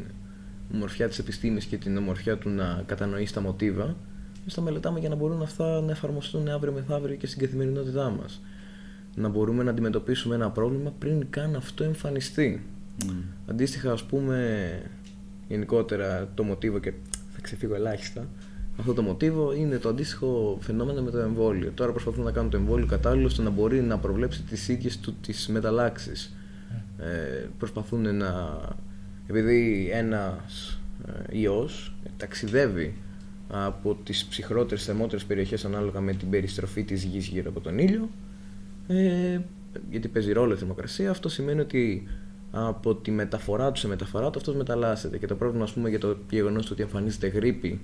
ομορφιά 0.74 1.08
της 1.08 1.20
επιστήμης 1.20 1.66
και 1.66 1.78
την 1.78 1.98
ομορφιά 1.98 2.38
του 2.38 2.50
να 2.50 2.84
κατανοήσει 2.86 3.34
τα 3.34 3.42
μοτίβα, 3.42 3.96
εμείς 4.42 4.54
τα 4.54 4.62
μελετάμε 4.62 5.00
για 5.00 5.10
να 5.10 5.16
μπορούν 5.16 5.42
αυτά 5.42 5.82
να 5.82 5.92
εφαρμοστούν 5.92 6.50
αύριο 6.50 6.74
μεθαύριο 6.74 7.16
και 7.16 7.28
στην 7.28 7.40
καθημερινότητά 7.42 8.10
μας. 8.10 8.42
Να 9.16 9.30
μπορούμε 9.30 9.64
να 9.64 9.70
αντιμετωπίσουμε 9.72 10.36
ένα 10.36 10.50
πρόβλημα 10.50 10.94
πριν 11.00 11.26
καν 11.30 11.56
αυτό 11.56 11.84
εμφανιστεί. 11.84 12.66
Αντίστοιχα, 13.50 13.92
ας 13.92 14.04
πούμε, 14.04 14.70
γενικότερα 15.48 16.32
το 16.34 16.44
μοτίβο 16.44 16.80
και 16.80 16.92
θα 16.92 17.15
ξεφύγω 17.46 17.76
ελάχιστα, 17.76 18.28
αυτό 18.80 18.94
το 18.94 19.02
μοτίβο 19.02 19.54
είναι 19.54 19.78
το 19.78 19.90
αντίστοιχο 19.90 20.58
φαινόμενο 20.62 21.02
με 21.02 21.12
το 21.12 21.18
εμβόλιο. 21.18 21.72
Τώρα 21.76 21.92
προσπαθούν 21.92 22.24
να 22.24 22.32
κάνουν 22.32 22.50
το 22.50 22.58
εμβόλιο 22.58 22.86
κατάλληλο 22.86 23.28
ώστε 23.28 23.42
να 23.42 23.50
μπορεί 23.50 23.82
να 23.82 23.98
προβλέψει 23.98 24.42
τις 24.42 24.68
ίδιες 24.68 25.00
του 25.00 25.14
τις 25.22 25.48
μεταλλάξεις. 25.48 26.36
Ε, 27.00 27.46
προσπαθούν 27.58 28.16
να... 28.16 28.60
Επειδή 29.28 29.90
ένας 29.94 30.80
ε, 31.32 31.40
ιός 31.40 31.96
ταξιδεύει 32.18 32.94
από 33.50 33.98
τις 34.04 34.26
ψυχρότερες, 34.26 34.84
θερμότερες 34.84 35.26
περιοχές 35.26 35.66
ανάλογα 35.66 36.00
με 36.00 36.14
την 36.14 36.30
περιστροφή 36.30 36.84
της 36.84 37.04
γης 37.04 37.28
γύρω 37.28 37.50
από 37.50 37.60
τον 37.60 37.78
ήλιο 37.78 38.10
ε, 38.88 39.40
γιατί 39.90 40.08
παίζει 40.08 40.32
ρόλο 40.32 40.54
η 40.54 40.58
θερμοκρασία, 40.58 41.10
αυτό 41.10 41.30
σημαίνει 41.30 41.60
ότι 41.60 42.08
από 42.58 42.96
τη 42.96 43.12
μεταφορά 43.12 43.72
του 43.72 43.80
σε 43.80 43.88
μεταφορά 43.88 44.30
του 44.30 44.38
αυτός 44.40 44.56
μεταλλάσσεται. 44.56 45.18
Και 45.18 45.28
το 45.28 45.36
πρόβλημα, 45.36 45.64
ας 45.64 45.72
πούμε, 45.72 45.90
για 45.90 46.00
το 46.00 46.18
γεγονός 46.30 46.72
ότι 46.72 46.82
εμφανίζεται 46.82 47.28
γρήπη 47.28 47.80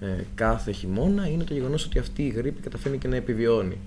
ε, 0.00 0.06
κάθε 0.34 0.72
χειμώνα 0.72 1.28
είναι 1.28 1.44
το 1.44 1.54
γεγονός 1.54 1.84
ότι 1.84 1.98
αυτή 1.98 2.22
η 2.22 2.28
γρήπη 2.28 2.60
καταφέρνει 2.60 2.98
και 2.98 3.08
να 3.08 3.16
επιβιώνει. 3.16 3.78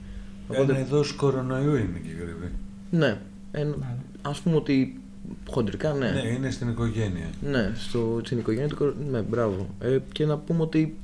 Ένα 0.52 0.80
είδος 0.80 1.12
κορονοϊού 1.14 1.76
είναι 1.76 2.00
και 2.04 2.10
η 2.10 2.16
γρήπη. 2.22 2.52
ναι, 2.92 3.18
εν, 3.52 3.86
ας 4.22 4.40
πούμε 4.40 4.56
ότι 4.56 5.02
χοντρικά 5.50 5.94
ναι. 5.94 6.12
Ναι, 6.12 6.28
είναι 6.30 6.52
στην 6.52 6.70
οικογένεια. 6.70 7.30
Ναι, 7.42 7.72
στο, 7.76 8.22
στην 8.24 8.38
οικογένεια 8.38 8.68
του 8.68 8.76
κορο- 8.76 8.96
Ναι, 9.12 9.20
μπράβο. 9.22 9.70
Ε, 9.80 9.98
και 10.12 10.26
να 10.26 10.38
πούμε 10.38 10.62
ότι 10.62 10.98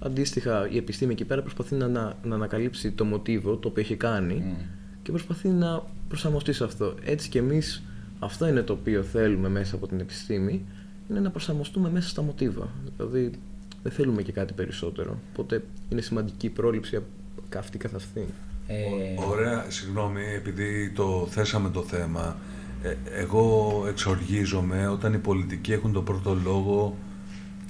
αντίστοιχα 0.00 0.68
η 0.70 0.76
επιστήμη 0.76 1.12
εκεί 1.12 1.24
πέρα 1.24 1.40
προσπαθεί 1.42 1.74
να, 1.74 1.88
να, 1.88 2.16
να 2.24 2.34
ανακαλύψει 2.34 2.90
το 2.90 3.04
μοτίβο 3.04 3.56
το 3.56 3.68
οποίο 3.68 3.82
έχει 3.82 3.96
κάνει 3.96 4.54
και 5.02 5.10
προσπαθεί 5.10 5.48
να 5.48 5.82
προσαρμοστεί 6.08 6.52
σε 6.52 6.64
αυτό. 6.64 6.94
Έτσι 7.04 7.28
και 7.28 7.38
εμείς 7.38 7.82
αυτό 8.18 8.46
είναι 8.48 8.62
το 8.62 8.72
οποίο 8.72 9.02
θέλουμε 9.02 9.48
μέσα 9.48 9.74
από 9.74 9.86
την 9.86 10.00
επιστήμη 10.00 10.64
είναι 11.10 11.20
να 11.20 11.30
προσαρμοστούμε 11.30 11.90
μέσα 11.90 12.08
στα 12.08 12.22
μοτίβα. 12.22 12.68
Δηλαδή 12.96 13.30
δεν 13.82 13.92
θέλουμε 13.92 14.22
και 14.22 14.32
κάτι 14.32 14.52
περισσότερο. 14.52 15.18
Οπότε 15.32 15.64
είναι 15.88 16.00
σημαντική 16.00 16.46
η 16.46 16.50
πρόληψη 16.50 16.96
από 16.96 17.06
αυτή 17.58 17.78
καθ' 17.78 17.94
αυτή. 17.94 18.26
Ε, 18.66 18.74
Ωραία, 19.28 19.64
συγγνώμη, 19.68 20.22
επειδή 20.36 20.90
το 20.90 21.26
θέσαμε 21.30 21.70
το 21.70 21.82
θέμα. 21.82 22.36
ε, 22.82 22.96
εγώ 23.20 23.84
εξοργίζομαι 23.88 24.88
όταν 24.88 25.12
οι 25.12 25.18
πολιτικοί 25.18 25.72
έχουν 25.72 25.92
τον 25.92 26.04
πρώτο 26.04 26.34
λόγο 26.44 26.96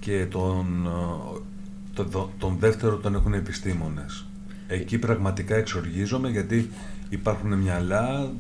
και 0.01 0.27
τον, 0.27 0.87
ε, 0.87 2.03
τον, 2.03 2.31
τον 2.39 2.57
δεύτερο 2.59 2.97
τον 2.97 3.15
έχουν 3.15 3.33
οι 3.33 3.37
επιστήμονες. 3.37 4.27
Εκεί 4.69 4.99
πραγματικά 4.99 5.57
εξοργίζομαι 5.57 6.29
γιατί 6.31 6.71
υπάρχουν 7.09 7.55
μυαλά, 7.55 8.33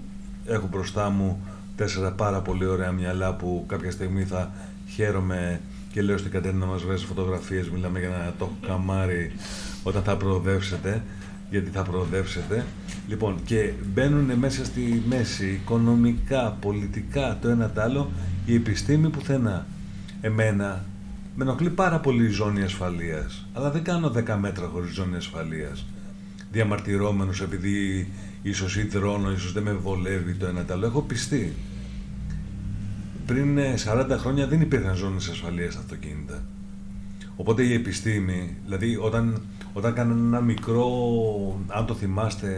έχω 0.46 0.68
μπροστά 0.70 1.10
μου 1.10 1.40
τέσσερα 1.76 2.12
πάρα 2.12 2.40
πολύ 2.40 2.66
ωραία 2.66 2.92
μυαλά 2.92 3.34
που 3.34 3.64
κάποια 3.68 3.90
στιγμή 3.90 4.24
θα 4.24 4.52
χαίρομαι 4.88 5.60
και 5.92 6.02
λέω 6.02 6.18
στην 6.18 6.30
Κατέρινα 6.30 6.66
να 6.66 6.72
μας 6.72 6.82
βγάζει 6.82 7.04
φωτογραφίες, 7.04 7.70
μιλάμε 7.70 7.98
για 7.98 8.08
ένα 8.08 8.34
το 8.38 8.50
καμάρι 8.66 9.32
όταν 9.82 10.02
θα 10.02 10.16
προοδεύσετε, 10.16 11.02
γιατί 11.50 11.70
θα 11.70 11.82
προοδεύσετε. 11.82 12.64
Λοιπόν, 13.08 13.38
και 13.44 13.72
μπαίνουν 13.94 14.38
μέσα 14.38 14.64
στη 14.64 15.02
μέση, 15.08 15.46
οικονομικά, 15.46 16.56
πολιτικά, 16.60 17.38
το 17.40 17.48
ένα 17.48 17.70
το 17.70 17.80
άλλο, 17.80 18.10
η 18.46 18.54
επιστήμη 18.54 19.08
πουθενά. 19.08 19.66
Εμένα 20.20 20.84
με 21.36 21.44
ενοχλεί 21.44 21.70
πάρα 21.70 22.00
πολύ 22.00 22.24
η 22.24 22.28
ζώνη 22.28 22.62
ασφαλείας, 22.62 23.46
αλλά 23.52 23.70
δεν 23.70 23.82
κάνω 23.82 24.08
10 24.08 24.36
μέτρα 24.40 24.66
χωρίς 24.66 24.94
ζώνη 24.94 25.16
ασφαλείας. 25.16 25.86
Διαμαρτυρόμενος 26.52 27.40
επειδή 27.40 28.08
ίσως 28.42 28.76
ή 28.76 28.82
δρώνω, 28.82 29.30
ίσως 29.30 29.52
δεν 29.52 29.62
με 29.62 29.72
βολεύει 29.72 30.34
το 30.34 30.46
ένα 30.46 30.64
το 30.64 30.72
άλλο. 30.72 30.86
Έχω 30.86 31.00
πιστεί. 31.00 31.52
Πριν 33.26 33.58
ε, 33.58 33.74
40 33.84 34.06
χρόνια 34.10 34.46
δεν 34.46 34.60
υπήρχαν 34.60 34.96
ζώνες 34.96 35.28
ασφαλείας 35.28 35.72
στα 35.72 35.82
αυτοκίνητα. 35.82 36.44
Οπότε 37.36 37.62
η 37.62 37.72
επιστήμη, 37.72 38.56
δηλαδή 38.64 38.96
όταν, 38.96 39.40
όταν 39.72 39.92
κάνανε 39.94 40.20
ένα 40.20 40.40
μικρό, 40.40 40.88
αν 41.66 41.86
το 41.86 41.94
θυμάστε 41.94 42.48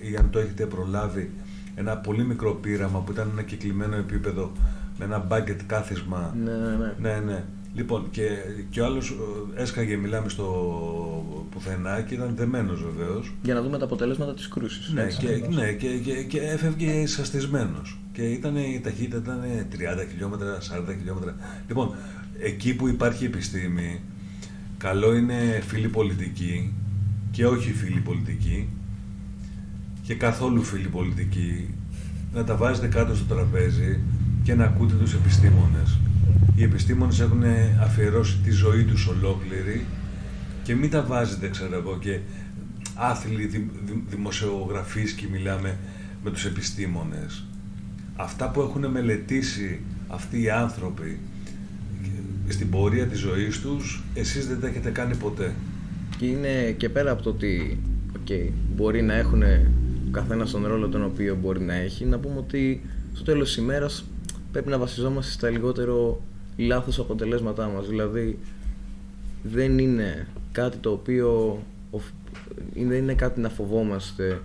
ή 0.00 0.16
αν 0.16 0.30
το 0.30 0.38
έχετε 0.38 0.66
προλάβει, 0.66 1.30
ένα 1.74 1.96
πολύ 1.96 2.24
μικρό 2.24 2.54
πείραμα 2.54 3.00
που 3.00 3.12
ήταν 3.12 3.28
ένα 3.32 3.42
κυκλημένο 3.42 3.96
επίπεδο 3.96 4.52
με 4.98 5.04
ένα 5.04 5.18
μπάγκετ 5.18 5.60
κάθισμα. 5.66 6.34
Ναι, 6.44 6.52
ναι, 6.52 6.76
ναι. 6.76 6.94
Ναι, 6.98 7.20
ναι. 7.24 7.44
Λοιπόν, 7.74 8.10
και, 8.10 8.28
και 8.70 8.80
ο 8.80 8.84
άλλος 8.84 9.10
ε, 9.56 9.62
έσκαγε, 9.62 9.96
μιλάμε 9.96 10.28
στο 10.28 10.46
πουθενά 11.50 12.00
και 12.00 12.14
ήταν 12.14 12.34
δεμένος 12.36 12.82
βεβαίως. 12.82 13.32
Για 13.42 13.54
να 13.54 13.62
δούμε 13.62 13.78
τα 13.78 13.84
αποτελέσματα 13.84 14.34
της 14.34 14.48
κρούσης. 14.48 14.92
Ναι, 14.92 15.02
έτσι. 15.02 15.18
και, 15.18 15.46
ναι 15.48 15.72
και, 15.72 15.88
και, 15.88 16.22
και 16.22 16.40
έφευγε 16.40 17.06
σαστισμένος. 17.06 17.98
Και 18.12 18.22
ήταν, 18.22 18.56
η 18.56 18.80
ταχύτητα 18.82 19.16
ήταν 19.16 19.40
30 19.72 20.08
χιλιόμετρα, 20.10 20.58
40 20.58 20.94
χιλιόμετρα. 20.98 21.36
Λοιπόν, 21.68 21.94
εκεί 22.38 22.74
που 22.74 22.88
υπάρχει 22.88 23.24
επιστήμη, 23.24 24.00
καλό 24.78 25.14
είναι 25.14 25.62
φίλοι 25.66 25.88
πολιτικοί 25.88 26.72
και 27.30 27.46
όχι 27.46 27.72
φίλοι 27.72 28.00
πολιτικοί 28.00 28.68
και 30.02 30.14
καθόλου 30.14 30.62
φίλοι 30.62 30.88
πολιτικοί 30.88 31.74
να 32.34 32.44
τα 32.44 32.56
βάζετε 32.56 32.86
κάτω 32.86 33.14
στο 33.14 33.34
τραπέζι 33.34 34.00
και 34.42 34.54
να 34.54 34.64
ακούτε 34.64 34.94
τους 34.94 35.14
επιστήμονες. 35.14 35.98
Οι 36.54 36.62
επιστήμονες 36.62 37.20
έχουν 37.20 37.42
αφιερώσει 37.80 38.38
τη 38.44 38.50
ζωή 38.50 38.84
τους 38.84 39.06
ολόκληρη 39.06 39.86
και 40.62 40.74
μην 40.74 40.90
τα 40.90 41.02
βάζετε, 41.02 41.48
ξέρω 41.48 41.76
εγώ, 41.76 41.98
και 42.00 42.18
άθλοι 42.94 43.46
δη, 43.46 43.70
δη, 43.84 44.04
δημοσιογραφίσκοι 44.08 45.28
μιλάμε 45.32 45.76
με 46.24 46.30
τους 46.30 46.44
επιστήμονες. 46.44 47.44
Αυτά 48.16 48.50
που 48.50 48.60
έχουν 48.60 48.86
μελετήσει 48.86 49.80
αυτοί 50.08 50.42
οι 50.42 50.50
άνθρωποι 50.50 51.18
στην 52.48 52.70
πορεία 52.70 53.06
της 53.06 53.18
ζωής 53.18 53.60
τους, 53.60 54.02
εσείς 54.14 54.46
δεν 54.48 54.60
τα 54.60 54.66
έχετε 54.66 54.90
κάνει 54.90 55.16
ποτέ. 55.16 55.54
Και 56.18 56.26
είναι 56.26 56.74
και 56.76 56.88
πέρα 56.88 57.10
από 57.10 57.22
το 57.22 57.30
ότι 57.30 57.78
okay, 58.18 58.50
μπορεί 58.76 59.02
να 59.02 59.14
έχουν 59.14 59.42
ο 59.42 60.10
καθένας 60.10 60.50
τον 60.50 60.66
ρόλο 60.66 60.88
τον 60.88 61.04
οποίο 61.04 61.36
μπορεί 61.42 61.60
να 61.60 61.74
έχει, 61.74 62.04
να 62.04 62.18
πούμε 62.18 62.38
ότι 62.38 62.80
στο 63.14 63.24
τέλος 63.24 63.48
της 63.48 63.56
ημέρας 63.56 64.04
πρέπει 64.62 64.72
να 64.72 64.84
βασιζόμαστε 64.84 65.32
στα 65.32 65.50
λιγότερο 65.50 66.20
λάθος 66.56 66.98
αποτελέσματά 66.98 67.68
μας. 67.68 67.88
Δηλαδή 67.88 68.38
δεν 69.42 69.78
είναι 69.78 70.28
κάτι 70.52 70.76
το 70.76 70.90
οποίο 70.90 71.58
δεν 72.74 72.98
είναι 72.98 73.14
κάτι 73.14 73.40
να 73.40 73.48
φοβόμαστε 73.48 74.40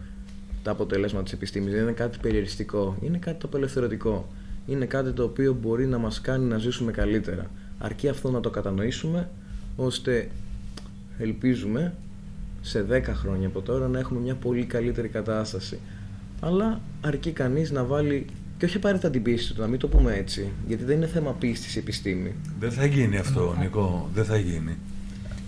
τα 0.64 0.72
αποτελέσματα 0.72 1.24
της 1.24 1.34
επιστήμης, 1.34 1.74
δεν 1.74 1.82
είναι 1.82 1.91
κάτι 1.91 2.18
περιοριστικό, 2.22 2.97
είναι 3.01 3.18
κάτι 3.18 3.39
το 3.39 3.47
απελευθερωτικό. 3.47 4.28
Είναι 4.68 4.86
κάτι 4.86 5.11
το 5.11 5.24
οποίο 5.24 5.57
μπορεί 5.61 5.86
να 5.86 5.97
μας 5.97 6.22
κάνει 6.22 6.45
να 6.45 6.57
ζήσουμε 6.57 6.91
καλύτερα. 6.91 7.49
Αρκεί 7.80 8.07
αυτό 8.07 8.32
να 8.32 8.39
το 8.39 8.49
κατανοήσουμε, 8.49 9.30
ώστε 9.76 10.30
ελπίζουμε 11.18 11.93
σε 12.61 12.86
10 12.89 13.01
χρόνια 13.03 13.47
από 13.47 13.61
τώρα 13.61 13.88
να 13.88 13.99
έχουμε 13.99 14.20
μια 14.20 14.36
πολύ 14.36 14.66
καλύτερη 14.66 15.07
κατάσταση. 15.07 15.80
Αλλά 16.39 16.82
αρκεί 17.01 17.32
κανείς 17.32 17.72
να 17.72 17.84
βάλει 17.84 18.26
και 18.64 18.70
όχι 18.70 18.78
απαραίτητα 18.78 19.09
την 19.09 19.22
πίστη 19.22 19.53
του, 19.53 19.61
να 19.61 19.68
μην 19.68 19.80
το 19.80 19.88
πούμε 19.88 20.14
έτσι, 20.14 20.51
γιατί 20.68 20.84
δεν 20.84 20.95
είναι 20.97 21.07
θέμα 21.07 21.32
πίστης 21.32 21.76
η 21.76 21.80
επιστήμη. 21.80 22.36
Δεν 22.59 22.72
θα 22.72 22.86
γίνει 22.86 23.18
αυτό, 23.18 23.55
Νικό. 23.59 24.09
Δεν 24.14 24.26
θα 24.26 24.38
γίνει. 24.38 24.78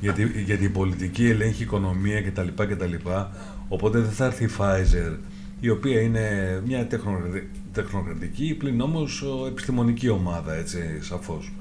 Γιατί, 0.02 0.44
γιατί 0.46 0.64
η 0.64 0.70
πολιτική 0.70 1.26
ελέγχει 1.26 1.62
η 1.62 1.66
οικονομία 1.66 2.22
κτλ. 2.22 2.48
κτλ. 2.56 2.94
Οπότε 3.68 4.00
δεν 4.00 4.12
θα 4.12 4.26
έρθει 4.26 4.44
η 4.44 4.50
Pfizer, 4.58 5.18
η 5.60 5.70
οποία 5.70 6.02
είναι 6.02 6.22
μια 6.66 6.88
τεχνοκρατι- 6.88 7.48
τεχνοκρατική, 7.74 8.56
πλην 8.60 8.82
όμως 8.82 9.22
ο, 9.22 9.48
επιστημονική 9.48 10.10
ομάδα, 10.10 10.54
έτσι, 10.54 10.80
σαφώς. 11.02 11.52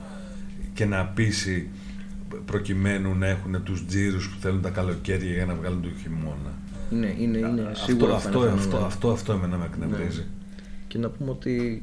Και 0.75 0.85
να 0.85 1.05
πείσει 1.05 1.69
προκειμένου 2.45 3.15
να 3.15 3.27
έχουν 3.27 3.63
τους 3.63 3.87
τζίρους 3.87 4.29
που 4.29 4.37
θέλουν 4.41 4.61
τα 4.63 4.71
καλοκαίρια 4.71 5.33
για 5.33 5.47
να 5.47 5.55
βγάλουν 5.55 5.83
το 5.83 5.89
χειμώνα. 6.03 6.53
Είναι, 6.91 7.15
είναι, 7.19 7.39
είναι 7.39 7.63
αυτό, 7.71 7.85
σίγουρα 7.85 8.15
αυτό, 8.15 8.29
ένα 8.29 8.53
αυτό, 8.53 8.59
φαινόμενο. 8.59 8.79
Ναι. 8.81 8.87
αυτό, 8.87 9.11
αυτό 9.11 9.33
εμένα 9.33 9.57
με 9.57 9.65
εκνευρίζει. 9.65 10.25
Και 10.95 11.01
να 11.01 11.09
πούμε 11.11 11.31
ότι 11.31 11.83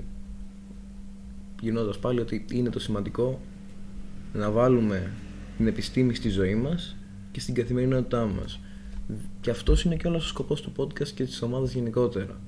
γινώντας 1.61 1.99
πάλι 1.99 2.19
ότι 2.19 2.45
είναι 2.51 2.69
το 2.69 2.79
σημαντικό 2.79 3.41
να 4.33 4.51
βάλουμε 4.51 5.11
την 5.57 5.67
επιστήμη 5.67 6.13
στη 6.13 6.29
ζωή 6.29 6.55
μας 6.55 6.95
και 7.31 7.39
στην 7.39 7.53
καθημερινότητά 7.53 8.25
μας. 8.25 8.59
Και 9.41 9.49
αυτός 9.49 9.83
είναι 9.83 9.95
και 9.95 10.07
όλος 10.07 10.25
ο 10.25 10.27
σκοπός 10.27 10.61
του 10.61 10.71
podcast 10.77 11.07
και 11.07 11.23
της 11.23 11.41
ομάδας 11.41 11.73
γενικότερα. 11.73 12.39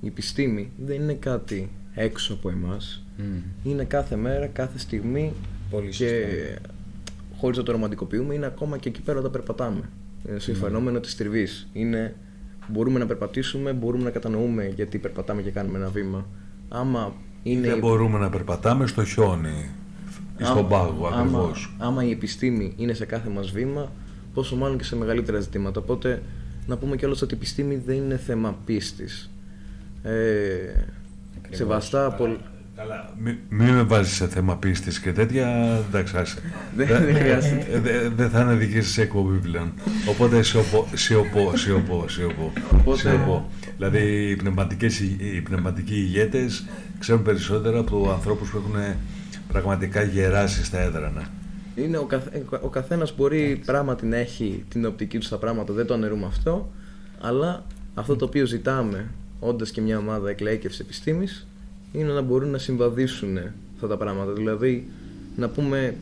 Η 0.00 0.06
επιστήμη 0.06 0.70
δεν 0.84 1.02
είναι 1.02 1.14
κάτι 1.14 1.70
έξω 1.94 2.34
από 2.34 2.50
εμάς. 2.50 3.04
Είναι 3.64 3.84
κάθε 3.84 4.16
μέρα, 4.16 4.46
κάθε 4.46 4.78
στιγμή 4.78 5.32
Πολύ 5.70 5.90
και 5.90 6.26
χωρίς 7.36 7.56
να 7.56 7.62
το 7.62 7.72
ρομαντικοποιούμε 7.72 8.34
είναι 8.34 8.46
ακόμα 8.46 8.78
και 8.78 8.88
εκεί 8.88 9.00
πέρα 9.00 9.18
όταν 9.18 9.30
περπατάμε. 9.30 9.88
Είναι 10.28 10.38
στο 10.38 10.54
φαινόμενο 10.54 11.00
της 11.00 11.16
τριβής. 11.16 11.68
Είναι, 11.72 12.14
μπορούμε 12.68 12.98
να 12.98 13.06
περπατήσουμε, 13.06 13.72
μπορούμε 13.72 14.04
να 14.04 14.10
κατανοούμε 14.10 14.66
γιατί 14.74 14.98
περπατάμε 14.98 15.42
και 15.42 15.50
κάνουμε 15.50 15.78
ένα 15.78 15.88
βήμα. 15.88 16.26
Άμα 16.68 17.12
είναι 17.42 17.66
Δεν 17.68 17.76
η- 17.76 17.80
μπορούμε 17.80 18.18
να 18.18 18.30
περπατάμε 18.30 18.86
στο 18.86 19.04
χιόνι 19.04 19.70
ή 20.38 20.44
στον 20.44 20.58
άμα- 20.58 20.68
πάγο 20.68 21.06
άμα- 21.06 21.18
ακριβώς. 21.20 21.74
Άμα, 21.78 22.04
η 22.04 22.10
επιστήμη 22.10 22.74
είναι 22.76 22.92
σε 22.92 23.04
κάθε 23.04 23.28
μας 23.28 23.50
βήμα, 23.50 23.92
πόσο 24.34 24.56
μάλλον 24.56 24.78
και 24.78 24.84
σε 24.84 24.96
μεγαλύτερα 24.96 25.40
ζητήματα. 25.40 25.80
Οπότε 25.80 26.22
να 26.66 26.76
πούμε 26.76 26.96
κιόλας 26.96 27.22
ότι 27.22 27.34
η 27.34 27.36
επιστήμη 27.36 27.76
δεν 27.86 27.96
είναι 27.96 28.16
θέμα 28.16 28.56
πίστης. 28.64 29.30
Ε, 30.02 30.12
σεβαστά 31.50 32.06
από... 32.06 32.36
Καλά, 32.76 33.10
μην 33.18 33.36
μη 33.48 33.70
με 33.70 33.82
βάζεις 33.82 34.14
σε 34.14 34.28
θέμα 34.28 34.56
πίστης 34.56 35.00
και 35.00 35.12
τέτοια, 35.12 35.48
εντάξει, 35.88 36.16
άσε. 36.16 36.38
Δεν- 36.76 36.86
Δεν- 36.92 37.04
δεν 37.04 37.14
χρειάζεται. 37.14 37.66
ε, 37.72 37.78
δε- 37.80 38.08
Δεν 38.08 38.30
θα 38.30 38.40
είναι 38.40 38.54
δική 38.54 38.80
σας 38.80 38.98
εκπομπή 38.98 39.38
πλέον. 39.38 39.72
Οπότε 40.08 40.42
σιωπώ, 40.42 40.86
σιωπώ, 40.94 41.56
σιωπώ, 41.56 42.04
σιωπώ. 42.08 42.52
Οπότε- 42.72 42.98
σιωπώ. 42.98 43.50
Δηλαδή 43.76 44.30
οι, 44.30 44.36
πνευματικές, 44.36 45.00
η- 45.00 45.16
οι 45.34 45.40
πνευματικοί 45.40 45.94
ηγέτες 45.94 46.64
ξέρουν 46.98 47.22
περισσότερα 47.22 47.78
από 47.78 48.10
ανθρώπους 48.10 48.50
που 48.50 48.56
έχουν 48.56 48.94
πραγματικά 49.48 50.02
γεράσει 50.02 50.64
στα 50.64 50.78
έδρανα. 50.80 51.28
Είναι 51.74 51.96
ο, 51.98 52.04
καθ, 52.04 52.26
ο 52.62 52.68
καθένας 52.68 53.14
μπορεί 53.16 53.62
πράγματι 53.66 54.06
να 54.06 54.16
έχει 54.16 54.64
την 54.68 54.86
οπτική 54.86 55.18
του 55.18 55.24
στα 55.24 55.36
πράγματα, 55.38 55.72
δεν 55.72 55.86
το 55.86 55.94
αναιρούμε 55.94 56.26
αυτό, 56.26 56.72
αλλά 57.20 57.64
αυτό 57.94 58.16
το 58.16 58.24
οποίο 58.24 58.46
ζητάμε, 58.46 59.06
όντας 59.40 59.70
και 59.70 59.80
μια 59.80 59.98
ομάδα 59.98 60.30
εκλαίκευσης 60.30 60.80
επιστήμης, 60.80 61.46
είναι 61.92 62.12
να 62.12 62.20
μπορούν 62.20 62.50
να 62.50 62.58
συμβαδίσουν 62.58 63.38
αυτά 63.74 63.86
τα 63.86 63.96
πράγματα. 63.96 64.32
Δηλαδή, 64.32 64.88
να 65.36 65.48
πούμε 65.48 65.94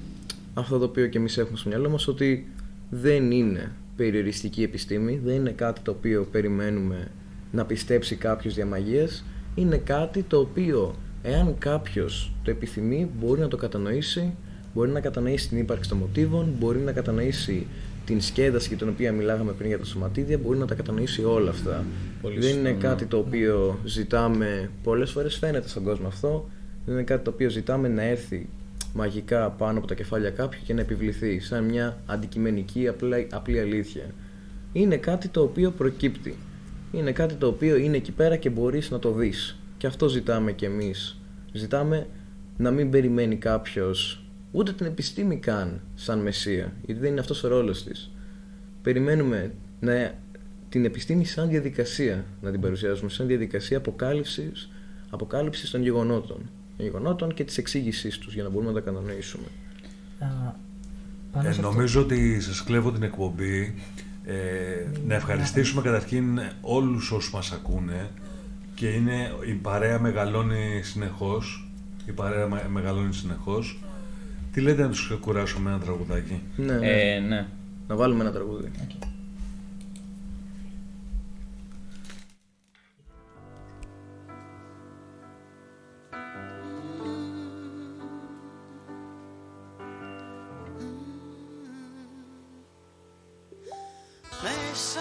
αυτό 0.55 0.78
το 0.78 0.84
οποίο 0.84 1.07
και 1.07 1.18
εμείς 1.18 1.38
έχουμε 1.38 1.57
στο 1.57 1.68
μυαλό 1.68 1.88
μας, 1.88 2.09
ότι 2.09 2.47
δεν 2.91 3.30
είναι 3.30 3.72
περιοριστική 3.97 4.62
επιστήμη, 4.62 5.20
δεν 5.24 5.34
είναι 5.34 5.51
κάτι 5.51 5.80
το 5.80 5.91
οποίο 5.91 6.28
περιμένουμε 6.30 7.11
να 7.53 7.64
πιστέψει 7.64 8.16
κάποιος 8.16 8.55
διαμαγείας, 8.55 9.24
είναι 9.55 9.76
κάτι 9.76 10.22
το 10.22 10.38
οποίο 10.38 10.95
εάν 11.22 11.55
κάποιος 11.59 12.32
το 12.43 12.51
επιθυμεί 12.51 13.11
μπορεί 13.20 13.41
να 13.41 13.49
το 13.49 13.57
κατανοήσει, 13.57 14.34
μπορεί 14.74 14.91
να 14.91 15.01
κατανοήσει 15.01 15.49
την 15.49 15.59
ύπαρξη 15.59 15.88
των 15.88 15.99
μοτίβων, 15.99 16.55
μπορεί 16.59 16.78
να 16.78 16.93
κατανοήσει 16.93 17.66
την 18.11 18.20
σκέδαση 18.20 18.68
για 18.68 18.76
την 18.76 18.88
οποία 18.88 19.12
μιλάγαμε 19.12 19.52
πριν 19.52 19.68
για 19.68 19.78
τα 19.78 19.84
σωματίδια, 19.84 20.38
μπορεί 20.38 20.58
να 20.58 20.66
τα 20.66 20.74
κατανοήσει 20.74 21.24
όλα 21.24 21.50
αυτά. 21.50 21.84
Πολύ 22.22 22.38
δεν 22.38 22.48
είναι 22.48 22.68
σωστό, 22.68 22.70
ναι. 22.70 22.88
κάτι 22.88 23.04
το 23.04 23.16
οποίο 23.18 23.78
ζητάμε, 23.84 24.70
πολλές 24.82 25.11
φορές 25.11 25.36
φαίνεται 25.36 25.68
στον 25.68 25.84
κόσμο 25.84 26.06
αυτό, 26.06 26.48
δεν 26.84 26.94
είναι 26.94 27.04
κάτι 27.04 27.24
το 27.24 27.30
οποίο 27.30 27.48
ζητάμε 27.48 27.88
να 27.88 28.02
έρθει 28.02 28.48
μαγικά 28.94 29.50
πάνω 29.50 29.78
από 29.78 29.86
τα 29.86 29.94
κεφάλια 29.94 30.30
κάποιου 30.30 30.61
και 30.64 30.74
να 30.74 30.80
επιβληθεί 30.80 31.40
σαν 31.40 31.64
μια 31.64 32.02
αντικειμενική 32.06 32.88
απλή, 32.88 33.26
απλή 33.30 33.61
αλήθεια. 33.61 34.04
Είναι 34.72 34.96
κάτι 34.96 35.28
το 35.28 35.42
οποίο 35.42 35.70
προκύπτει. 35.70 36.36
Είναι 36.92 37.12
κάτι 37.12 37.34
το 37.34 37.46
οποίο 37.46 37.76
είναι 37.76 37.96
εκεί 37.96 38.12
πέρα 38.12 38.36
και 38.36 38.50
μπορείς 38.50 38.90
να 38.90 38.98
το 38.98 39.12
δεις. 39.12 39.58
Και 39.78 39.86
αυτό 39.86 40.08
ζητάμε 40.08 40.52
κι 40.52 40.64
εμείς. 40.64 41.20
Ζητάμε 41.52 42.06
να 42.56 42.70
μην 42.70 42.90
περιμένει 42.90 43.36
κάποιος 43.36 44.24
ούτε 44.51 44.72
την 44.72 44.86
επιστήμη 44.86 45.36
καν 45.36 45.80
σαν 45.94 46.18
μεσία, 46.18 46.72
γιατί 46.84 47.01
δεν 47.01 47.11
είναι 47.11 47.20
αυτός 47.20 47.44
ο 47.44 47.48
ρόλος 47.48 47.84
της. 47.84 48.11
Περιμένουμε 48.82 49.55
να, 49.80 50.14
την 50.68 50.84
επιστήμη 50.84 51.24
σαν 51.24 51.48
διαδικασία 51.48 52.24
να 52.42 52.51
την 52.51 52.61
παρουσιάζουμε, 52.61 53.11
σαν 53.11 53.26
διαδικασία 53.26 53.76
αποκάλυψης, 53.78 54.70
αποκάλυψης 55.11 55.70
των 55.70 55.82
γεγονότων. 55.82 56.51
Των 56.76 56.86
γεγονότων 56.86 57.34
και 57.34 57.44
της 57.44 57.59
εξήγησής 57.59 58.18
τους 58.18 58.34
για 58.34 58.42
να 58.42 58.48
μπορούμε 58.48 58.72
να 58.72 58.80
τα 58.82 58.90
κατανοήσουμε. 58.90 59.46
Α, 60.18 60.26
πάνω 61.32 61.48
Ε, 61.48 61.53
σε 61.53 61.61
αυτό. 61.61 61.70
νομίζω 61.72 62.01
ότι 62.01 62.40
σας 62.40 62.62
κλέβω 62.64 62.92
την 62.92 63.03
εκπομπή. 63.03 63.74
Ε, 64.24 64.34
να 65.07 65.14
ευχαριστήσουμε 65.14 65.82
καταρχήν 65.82 66.40
όλους 66.61 67.11
όσους 67.11 67.32
μας 67.32 67.53
ακούνε 67.53 68.09
και 68.74 68.88
είναι, 68.88 69.32
η 69.48 69.53
παρέα 69.53 70.01
μεγαλώνει 70.01 70.80
συνεχώς. 70.82 71.70
Η 72.07 72.12
παρέα 72.12 72.46
με- 72.48 72.66
μεγαλώνει 72.68 73.12
συνεχώς. 73.14 73.80
Τι 74.53 74.61
λέτε 74.61 74.82
να 74.82 74.88
τους 74.88 75.12
κουράσουμε 75.20 75.68
με 75.70 75.76
ένα 75.76 75.84
τραγουδάκι; 75.84 76.42
Ναι, 76.57 76.72
ναι. 76.72 77.14
Ε, 77.14 77.20
ναι. 77.20 77.46
Να 77.86 77.96
βάλουμε 77.96 78.20
ένα 78.22 78.32
τραγούδι. 78.32 78.70
Μέσα 94.42 95.01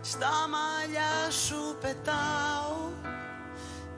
στα 0.00 0.30
μαλλιά 0.48 1.30
σου 1.30 1.76
πετάω 1.80 2.90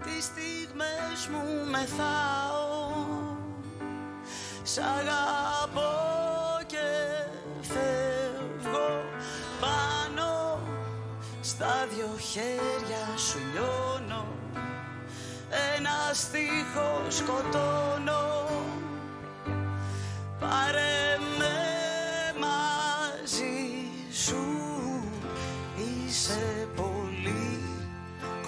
Τις 0.05 0.25
στιγμές 0.25 1.29
μου 1.31 1.71
μεθάω 1.71 2.64
Σ' 4.75 4.79
αγαπώ 4.79 5.93
και 6.67 6.87
φεύγω 7.61 9.05
πάνω 9.61 10.61
Στα 11.41 11.87
δυο 11.95 12.19
χέρια 12.19 13.17
σου 13.17 13.39
λιώνω. 13.53 14.27
Ένα 15.77 16.13
στίχο 16.13 17.03
σκοτώνω. 17.09 18.49
Πάρε 20.41 21.19
με 21.39 21.57
μαζί 22.41 23.89
σου 24.25 24.45
Είσαι 25.77 26.69
πολύ 26.77 27.61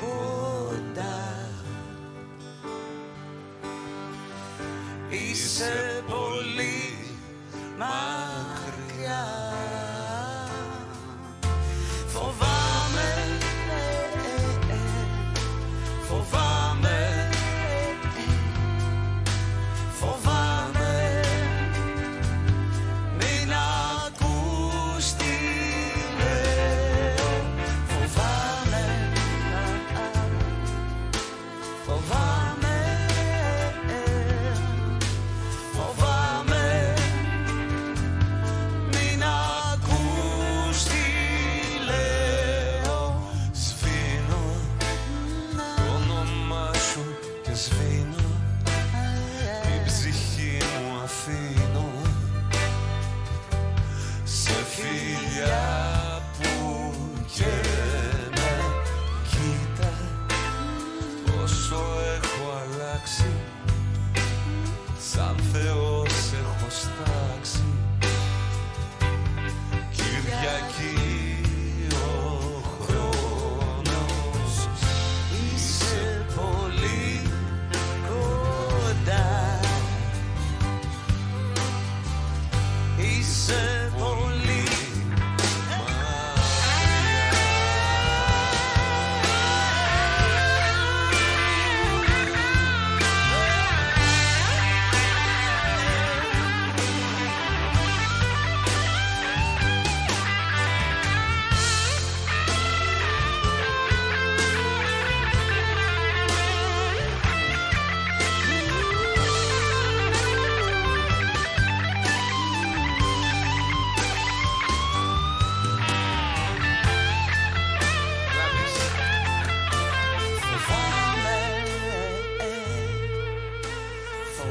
κοντά. 0.00 1.48
Είσαι 5.08 5.95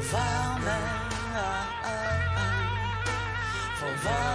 for 0.06 0.18
Verwarmen. 3.80 4.35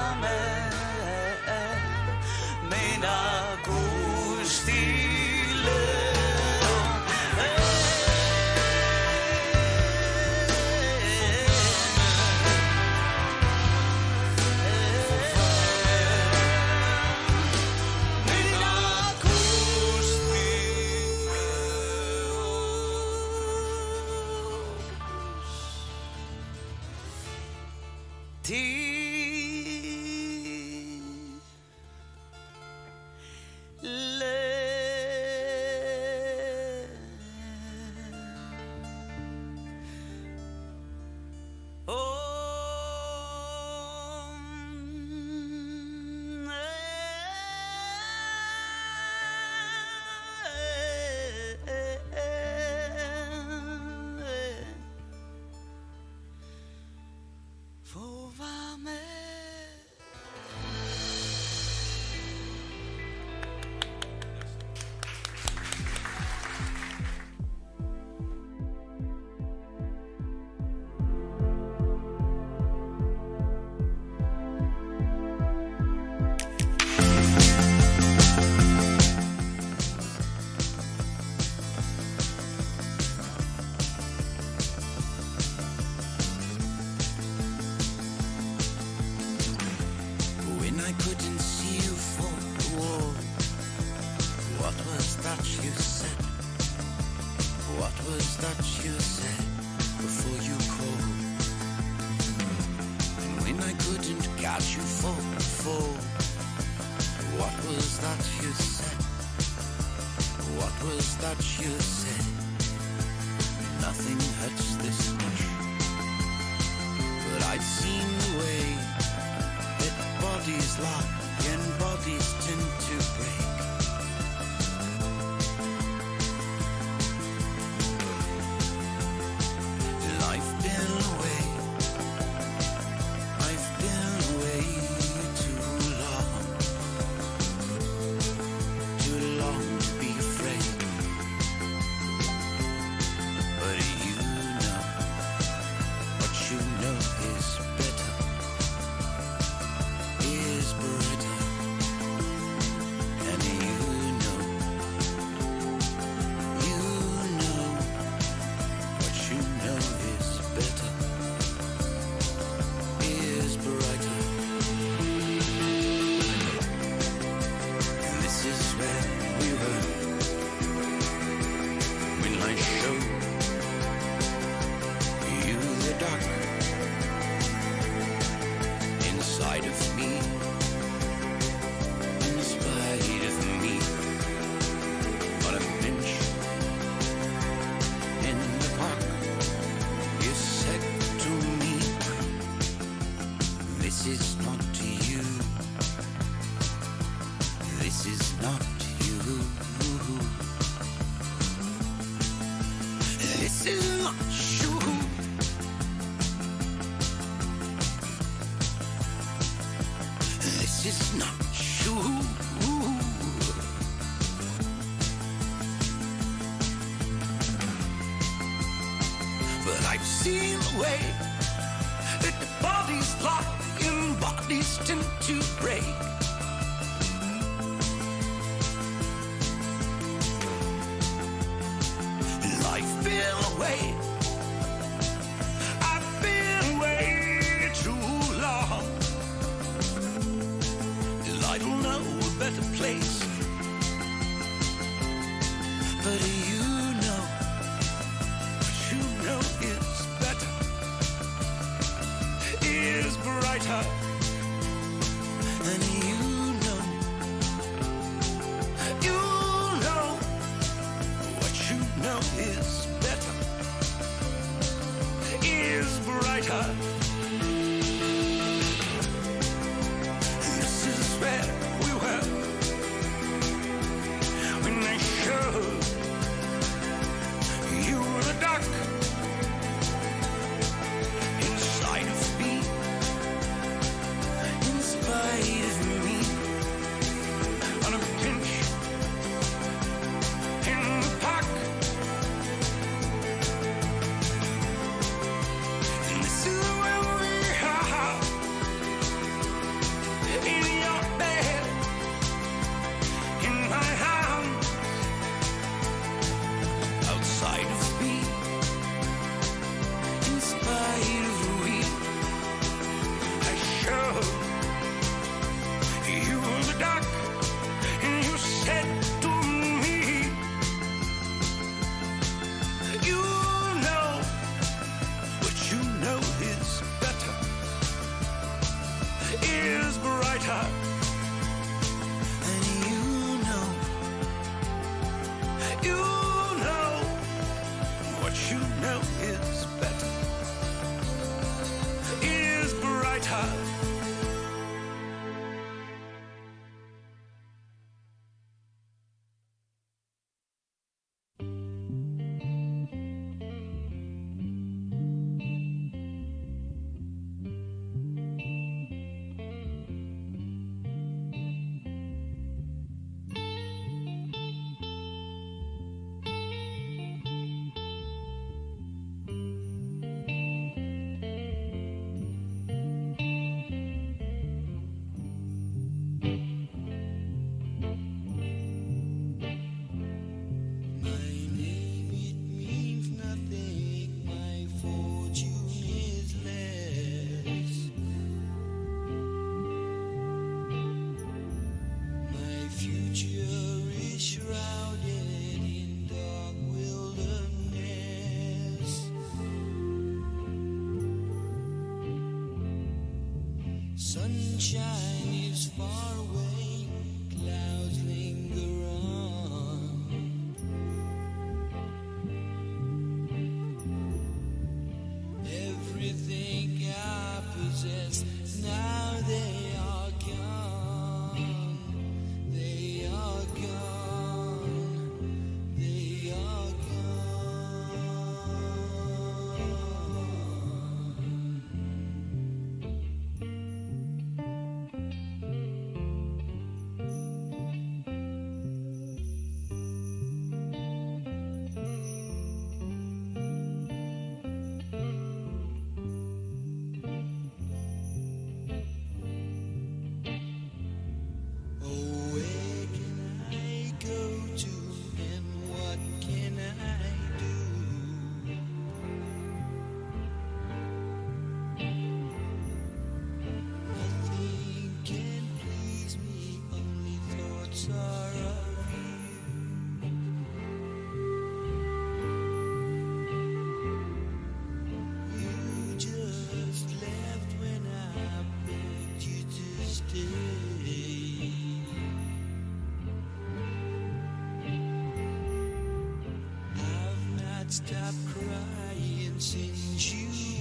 stop 487.86 488.14
crying 488.34 489.38
since 489.38 490.12
you 490.12 490.59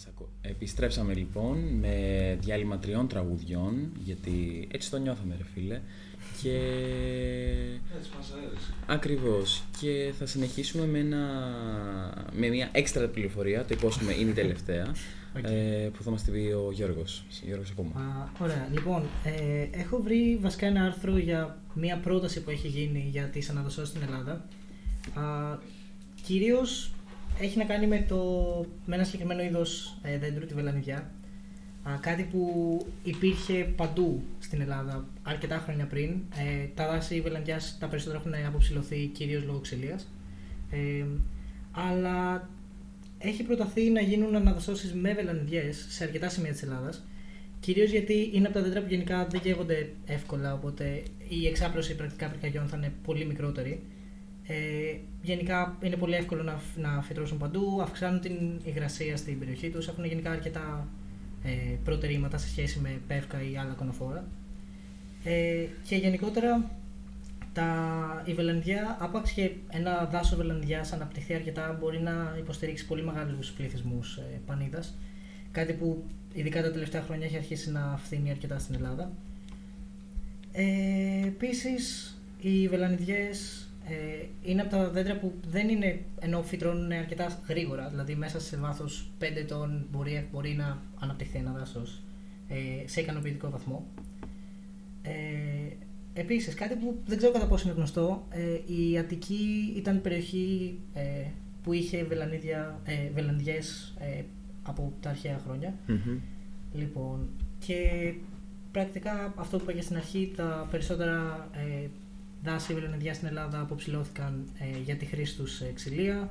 Μας 0.00 0.08
ακο- 0.14 0.28
Επιστρέψαμε 0.42 1.14
λοιπόν 1.14 1.58
με 1.58 2.36
διάλειμμα 2.40 2.78
τριών 2.78 3.08
τραγουδιών, 3.08 3.92
γιατί 4.04 4.68
έτσι 4.72 4.90
το 4.90 4.98
νιώθαμε 4.98 5.34
ρε 5.38 5.44
φίλε. 5.54 5.80
Και 6.42 6.56
Έτσι 7.98 8.10
μας 8.16 8.32
αρέσει. 8.32 8.72
ακριβώς. 8.86 9.62
Και 9.80 10.12
θα 10.18 10.26
συνεχίσουμε 10.26 10.86
με, 10.86 10.98
ένα, 10.98 11.26
με 12.36 12.48
μια 12.48 12.68
έξτρα 12.72 13.08
πληροφορία, 13.08 13.64
το 13.64 13.74
υπόσχομαι 13.74 14.12
είναι 14.14 14.30
η 14.30 14.32
τελευταία, 14.32 14.94
Οκ. 15.36 15.44
ε, 15.44 15.90
που 15.96 16.02
θα 16.02 16.10
μας 16.10 16.22
τη 16.22 16.30
πει 16.30 16.38
ο 16.38 16.70
Γιώργος. 16.72 17.24
Γιώργος 17.46 17.70
ακόμα. 17.70 17.90
Α, 18.00 18.28
ωραία. 18.44 18.68
Λοιπόν, 18.72 19.02
ε, 19.24 19.78
έχω 19.80 20.02
βρει 20.02 20.38
βασικά 20.40 20.66
ένα 20.66 20.82
άρθρο 20.84 21.18
για 21.18 21.58
μια 21.74 21.96
πρόταση 21.96 22.42
που 22.42 22.50
έχει 22.50 22.68
γίνει 22.68 23.08
για 23.10 23.24
τις 23.24 23.50
αναδασώσεις 23.50 23.88
στην 23.88 24.02
Ελλάδα. 24.02 24.44
Α, 25.14 25.58
κυρίως 26.22 26.92
έχει 27.40 27.58
να 27.58 27.64
κάνει 27.64 27.86
με, 27.86 28.04
το, 28.08 28.16
με 28.86 28.94
ένα 28.94 29.04
συγκεκριμένο 29.04 29.42
είδος 29.42 29.96
ε, 30.02 30.18
δέντρου, 30.18 30.46
τη 30.46 30.54
βελανιδιά. 30.54 31.10
Α, 31.82 31.96
κάτι 32.00 32.22
που 32.22 32.86
υπήρχε 33.02 33.72
παντού 33.76 34.22
στην 34.38 34.60
Ελλάδα 34.60 35.08
αρκετά 35.22 35.58
χρόνια 35.58 35.86
πριν. 35.86 36.10
Ε, 36.10 36.66
τα 36.74 36.86
δάση 36.86 37.20
βελανδιάς 37.20 37.76
τα 37.80 37.86
περισσότερα 37.86 38.18
έχουν 38.18 38.46
αποψηλωθεί 38.46 39.06
κυρίως 39.06 39.44
λόγω 39.44 39.58
ξυλίας. 39.58 40.08
Ε, 40.70 41.04
αλλά 41.72 42.48
έχει 43.18 43.42
προταθεί 43.42 43.90
να 43.90 44.00
γίνουν 44.00 44.36
αναδοσώσεις 44.36 44.94
με 44.94 45.14
βελανιδιές 45.14 45.86
σε 45.88 46.04
αρκετά 46.04 46.28
σημεία 46.28 46.52
της 46.52 46.62
Ελλάδας 46.62 47.04
Κυρίως 47.60 47.90
γιατί 47.90 48.30
είναι 48.32 48.46
από 48.46 48.54
τα 48.56 48.62
δέντρα 48.62 48.80
που 48.80 48.88
γενικά 48.88 49.26
δεν 49.26 49.40
καίγονται 49.40 49.92
εύκολα, 50.06 50.54
οπότε 50.54 51.02
η 51.28 51.46
εξάπλωση 51.46 51.94
πρακτικά 51.94 52.26
πυρκαγιών 52.26 52.66
θα 52.68 52.76
είναι 52.76 52.92
πολύ 53.04 53.24
μικρότερη. 53.24 53.82
Ε, 54.52 54.96
γενικά 55.22 55.76
είναι 55.82 55.96
πολύ 55.96 56.14
εύκολο 56.14 56.42
να, 56.42 56.56
φ- 56.58 56.78
να 56.78 57.02
φυτρώσουν 57.02 57.38
παντού, 57.38 57.78
αυξάνουν 57.82 58.20
την 58.20 58.60
υγρασία 58.64 59.16
στην 59.16 59.38
περιοχή 59.38 59.70
τους, 59.70 59.88
έχουν 59.88 60.04
γενικά 60.04 60.30
αρκετά 60.30 60.88
ε, 61.42 61.50
προτερήματα 61.84 62.38
σε 62.38 62.48
σχέση 62.48 62.78
με 62.78 63.00
πεύκα 63.06 63.42
ή 63.42 63.56
άλλα 63.56 63.72
κονοφόρα. 63.72 64.24
Ε, 65.24 65.64
και 65.86 65.96
γενικότερα 65.96 66.70
τα, 67.52 68.22
η 68.26 68.34
βελανδιά, 68.34 68.96
άπαξ 69.00 69.32
και 69.32 69.50
ένα 69.70 70.04
δάσο 70.04 70.36
βελανδιάς 70.36 70.92
αναπτυχθεί 70.92 71.34
αρκετά, 71.34 71.76
μπορεί 71.80 72.00
να 72.00 72.36
υποστηρίξει 72.38 72.86
πολύ 72.86 73.02
μεγάλους 73.04 73.50
πληθυσμούς 73.50 74.16
ε, 74.16 74.40
πανίδας. 74.46 74.94
Κάτι 75.52 75.72
που 75.72 76.04
ειδικά 76.34 76.62
τα 76.62 76.70
τελευταία 76.70 77.02
χρόνια 77.02 77.26
έχει 77.26 77.36
αρχίσει 77.36 77.70
να 77.70 77.98
φθήνει 78.02 78.30
αρκετά 78.30 78.58
στην 78.58 78.74
Ελλάδα. 78.74 79.12
Ε, 80.52 81.26
Επίσης, 81.26 82.14
οι 82.40 82.68
βελανιδιές 82.68 83.64
ε, 83.90 84.26
είναι 84.42 84.60
από 84.60 84.70
τα 84.70 84.90
δέντρα 84.90 85.16
που 85.18 85.32
δεν 85.50 85.68
είναι 85.68 86.00
ενώ 86.20 86.42
φυτρώνουν 86.42 86.92
αρκετά 86.92 87.42
γρήγορα. 87.48 87.88
Δηλαδή, 87.88 88.14
μέσα 88.14 88.40
σε 88.40 88.56
βάθος 88.56 89.10
5 89.20 89.22
ετών 89.36 89.86
μπορεί, 89.90 90.28
μπορεί 90.32 90.54
να 90.54 90.82
αναπτυχθεί 90.98 91.38
ένα 91.38 91.52
δάσος 91.52 92.02
ε, 92.48 92.88
σε 92.88 93.00
ικανοποιητικό 93.00 93.50
βαθμό. 93.50 93.86
Ε, 95.02 95.10
Επίσης, 96.12 96.54
κάτι 96.54 96.74
που 96.74 96.98
δεν 97.06 97.16
ξέρω 97.16 97.32
κατά 97.32 97.46
πόσο 97.46 97.68
είναι 97.68 97.76
γνωστό, 97.76 98.26
ε, 98.30 98.74
η 98.74 98.98
Αττική 98.98 99.72
ήταν 99.76 100.00
περιοχή 100.00 100.78
ε, 100.94 101.24
που 101.62 101.72
είχε 101.72 102.04
βελανίδια, 102.04 102.80
ε, 102.84 103.10
βελανδιές 103.14 103.94
ε, 103.98 104.22
από 104.62 104.92
τα 105.00 105.10
αρχαία 105.10 105.38
χρόνια. 105.44 105.74
Μμμ. 105.86 106.18
Λοιπόν, 106.72 107.28
και 107.66 108.12
πρακτικά 108.72 109.32
αυτό 109.36 109.56
που 109.56 109.62
είπα 109.62 109.72
και 109.72 109.82
στην 109.82 109.96
αρχή, 109.96 110.32
τα 110.36 110.68
περισσότερα 110.70 111.48
ε, 111.52 111.86
δάση 112.44 112.74
βελανιδιά 112.74 113.14
στην 113.14 113.28
Ελλάδα 113.28 113.60
αποψηλώθηκαν 113.60 114.44
ε, 114.58 114.78
για 114.84 114.96
τη 114.96 115.04
χρήση 115.04 115.36
τους 115.36 115.54
σε 115.54 115.72
ξυλία. 115.74 116.30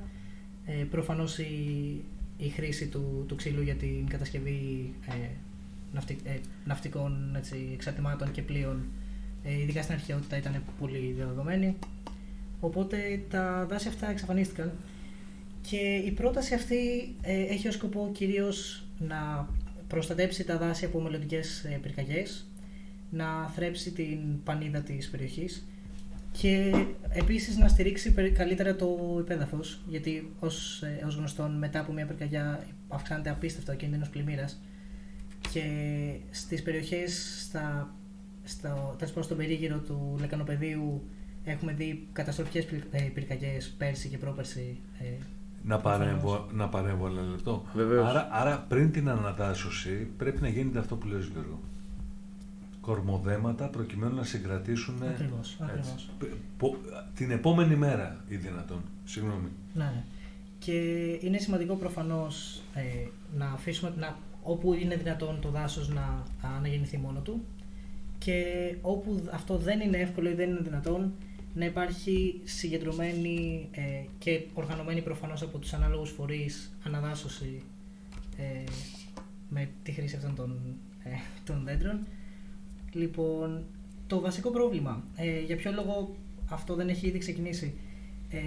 Ε, 0.65 0.83
προφανώς 0.83 1.37
η, 1.37 2.01
η 2.37 2.49
χρήση 2.49 2.87
του, 2.87 3.25
του 3.27 3.35
ξύλου 3.35 3.61
για 3.61 3.75
την 3.75 4.07
κατασκευή 4.07 4.93
ε, 5.07 5.27
ναυτι, 5.93 6.17
ε, 6.23 6.37
ναυτικών 6.65 7.35
έτσι, 7.35 7.69
εξαρτημάτων 7.73 8.31
και 8.31 8.41
πλοίων, 8.41 8.83
ε, 9.43 9.61
ειδικά 9.61 9.81
στην 9.81 9.93
αρχαιότητα, 9.93 10.37
ήταν 10.37 10.63
πολύ 10.79 11.13
διαδεδομένη. 11.15 11.75
Οπότε 12.59 13.21
τα 13.29 13.65
δάση 13.69 13.87
αυτά 13.87 14.09
εξαφανίστηκαν 14.09 14.71
και 15.61 15.77
η 16.05 16.11
πρόταση 16.11 16.53
αυτή 16.53 17.15
ε, 17.21 17.41
έχει 17.41 17.67
ως 17.67 17.73
σκοπό 17.73 18.09
κυρίως 18.13 18.83
να 18.99 19.49
προστατέψει 19.87 20.43
τα 20.43 20.57
δάση 20.57 20.85
από 20.85 21.01
μελλοντικές 21.01 21.63
ε, 21.63 21.79
πυρκαγιές, 21.81 22.45
να 23.09 23.47
θρέψει 23.47 23.91
την 23.91 24.43
πανίδα 24.43 24.79
της 24.79 25.09
περιοχής 25.09 25.67
και 26.31 26.71
επίσης 27.09 27.57
να 27.57 27.67
στηρίξει 27.67 28.13
περι- 28.13 28.35
καλύτερα 28.37 28.75
το 28.75 29.17
υπέδαφος 29.19 29.81
γιατί 29.87 30.31
ως, 30.39 30.81
ε, 30.83 31.03
ως 31.05 31.15
γνωστόν 31.15 31.57
μετά 31.57 31.79
από 31.79 31.91
μια 31.93 32.05
πυρκαγιά 32.05 32.63
αυξάνεται 32.87 33.29
απίστευτα 33.29 33.73
ο 33.73 33.75
κίνδυνος 33.75 34.09
πλημμύρας 34.09 34.61
και 35.51 35.63
στις 36.31 36.63
περιοχές 36.63 37.43
στα, 37.47 37.93
στα, 38.43 38.69
τέλος 38.97 39.09
πάντων, 39.13 39.23
στον 39.23 39.37
περίγυρο 39.37 39.77
του 39.79 40.15
λεκανοπεδίου 40.19 41.03
έχουμε 41.43 41.73
δει 41.73 42.07
καταστροφικές 42.13 42.65
πυρ- 42.65 42.93
ε, 42.93 42.99
πυρκαγιές 43.01 43.69
πέρσι 43.77 44.09
και 44.09 44.17
πρόπερσι 44.17 44.79
ε, 44.99 45.05
Να 45.63 45.79
παρέμβω, 45.79 46.29
Προφανώς. 46.29 46.53
να 46.53 46.69
παρέμβω 46.69 47.07
ένα 47.07 47.21
λεπτό. 47.21 47.65
Βεβαίως. 47.73 48.07
Άρα, 48.09 48.27
άρα 48.31 48.65
πριν 48.69 48.91
την 48.91 49.09
αναδάσωση 49.09 50.07
πρέπει 50.17 50.41
να 50.41 50.47
γίνεται 50.47 50.79
αυτό 50.79 50.95
που 50.95 51.07
λες 51.07 51.25
Γιώργο. 51.25 51.59
Κορμοδέματα 52.81 53.67
προκειμένου 53.67 54.15
να 54.15 54.23
συγκρατήσουν 54.23 55.03
Ακριβώς, 55.03 55.57
ακριβώς. 55.59 56.09
Π- 56.19 56.57
πο- 56.57 56.77
την 57.15 57.31
επόμενη 57.31 57.75
μέρα 57.75 58.23
ή 58.27 58.35
δυνατόν. 58.35 58.81
Συγγνώμη. 59.05 59.47
Ναι, 59.73 59.83
ναι. 59.83 60.03
Και 60.59 60.73
είναι 61.21 61.37
σημαντικό 61.37 61.75
προφανώς 61.75 62.61
ε, 62.73 63.07
να 63.37 63.45
αφήσουμε 63.45 63.93
να, 63.97 64.17
όπου 64.43 64.73
είναι 64.73 64.95
δυνατόν 64.95 65.39
το 65.41 65.49
δάσος 65.49 65.89
να 65.89 66.23
αναγεννηθεί 66.57 66.97
μόνο 66.97 67.19
του 67.19 67.43
και 68.17 68.43
όπου 68.81 69.23
αυτό 69.31 69.57
δεν 69.57 69.79
είναι 69.79 69.97
εύκολο 69.97 70.29
ή 70.29 70.33
δεν 70.33 70.49
είναι 70.49 70.59
δυνατόν 70.61 71.13
να 71.53 71.65
υπάρχει 71.65 72.41
συγκεντρωμένη 72.43 73.67
ε, 73.71 73.81
και 74.19 74.41
οργανωμένη 74.53 75.01
προφανώς 75.01 75.41
από 75.41 75.57
τους 75.57 75.73
ανάλογους 75.73 76.09
φορείς 76.09 76.71
αναδάσωση 76.83 77.61
ε, 78.37 78.63
με 79.49 79.69
τη 79.83 79.91
χρήση 79.91 80.15
αυτών 80.15 80.35
των, 80.35 80.59
ε, 81.03 81.09
των 81.45 81.61
δέντρων. 81.65 81.99
Λοιπόν, 82.93 83.63
το 84.07 84.19
βασικό 84.19 84.49
πρόβλημα, 84.49 85.03
ε, 85.15 85.39
για 85.39 85.55
ποιο 85.55 85.71
λόγο 85.71 86.15
αυτό 86.49 86.75
δεν 86.75 86.89
έχει 86.89 87.07
ήδη 87.07 87.17
ξεκινήσει. 87.17 87.73
Ε, 88.29 88.39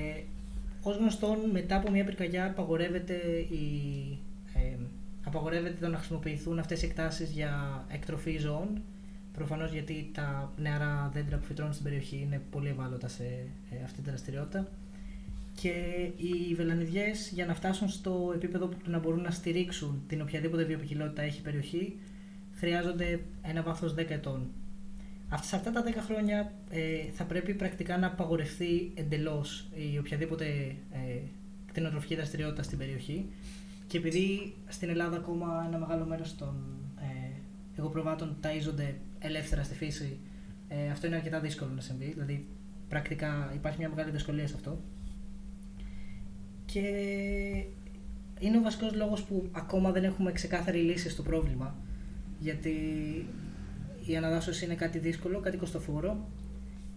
ως 0.82 0.96
γνωστόν, 0.96 1.38
μετά 1.52 1.76
από 1.76 1.90
μια 1.90 2.04
πυρκαγιά 2.04 2.46
απαγορεύεται, 2.46 3.14
η, 3.50 4.18
ε, 4.54 4.76
απαγορεύεται 5.24 5.76
το 5.80 5.88
να 5.88 5.96
χρησιμοποιηθούν 5.96 6.58
αυτές 6.58 6.82
οι 6.82 6.86
εκτάσεις 6.86 7.30
για 7.30 7.84
εκτροφή 7.88 8.38
ζώων. 8.38 8.82
Προφανώς 9.32 9.72
γιατί 9.72 10.10
τα 10.14 10.52
νεαρά 10.56 11.10
δέντρα 11.12 11.36
που 11.36 11.44
φυτρώνουν 11.44 11.72
στην 11.72 11.84
περιοχή 11.84 12.16
είναι 12.16 12.40
πολύ 12.50 12.68
ευάλωτα 12.68 13.08
σε 13.08 13.24
ε, 13.70 13.84
αυτή 13.84 14.00
τη 14.00 14.08
δραστηριότητα. 14.08 14.68
Και 15.60 15.72
οι 16.16 16.54
βελανιδιές 16.54 17.30
για 17.34 17.46
να 17.46 17.54
φτάσουν 17.54 17.88
στο 17.88 18.32
επίπεδο 18.34 18.66
που 18.66 18.76
να 18.86 18.98
μπορούν 18.98 19.20
να 19.20 19.30
στηρίξουν 19.30 20.02
την 20.08 20.20
οποιαδήποτε 20.20 20.64
βιοποικιλότητα 20.64 21.22
έχει 21.22 21.38
η 21.38 21.42
περιοχή 21.42 21.96
χρειάζονται 22.62 23.20
ένα 23.42 23.62
βάθος 23.62 23.94
10 23.94 24.10
ετών. 24.14 24.50
Αυτά- 25.28 25.46
Σε 25.46 25.56
αυτά 25.56 25.70
τα 25.72 25.82
10 25.82 26.00
χρόνια 26.06 26.52
ε, 26.70 27.10
θα 27.12 27.24
πρέπει 27.24 27.54
πρακτικά 27.54 27.98
να 27.98 28.06
απαγορευτεί 28.06 28.92
εντελώς 28.94 29.68
η 29.92 29.98
οποιαδήποτε 29.98 30.44
ε, 30.90 31.18
κτηνοτροφική 31.66 32.14
δραστηριότητα 32.14 32.62
στην 32.62 32.78
περιοχή. 32.78 33.26
Και 33.86 33.98
επειδή 33.98 34.54
στην 34.68 34.88
Ελλάδα 34.88 35.16
ακόμα 35.16 35.64
ένα 35.68 35.78
μεγάλο 35.78 36.04
μέρος 36.04 36.36
των 36.36 36.54
ε, 37.00 37.30
εγωπροβάτων 37.78 38.36
ταΐζονται 38.42 38.94
ελεύθερα 39.18 39.62
στη 39.62 39.74
φύση 39.74 40.18
ε, 40.68 40.90
αυτό 40.90 41.06
είναι 41.06 41.16
αρκετά 41.16 41.40
δύσκολο 41.40 41.70
να 41.74 41.80
συμβεί, 41.80 42.04
δηλαδή 42.12 42.46
πρακτικά 42.88 43.52
υπάρχει 43.54 43.78
μια 43.78 43.88
μεγάλη 43.88 44.10
δυσκολία 44.10 44.46
σε 44.46 44.54
αυτό. 44.54 44.80
Και 46.66 46.80
είναι 48.38 48.58
ο 48.58 48.62
βασικός 48.62 48.94
λόγος 48.94 49.22
που 49.22 49.48
ακόμα 49.52 49.90
δεν 49.92 50.04
έχουμε 50.04 50.32
ξεκάθαρη 50.32 50.78
λύση 50.78 51.08
στο 51.10 51.22
πρόβλημα 51.22 51.76
γιατί 52.42 52.74
η 54.06 54.16
αναδάσωση 54.16 54.64
είναι 54.64 54.74
κάτι 54.74 54.98
δύσκολο, 54.98 55.40
κάτι 55.40 55.56
κοστοφόρο 55.56 56.28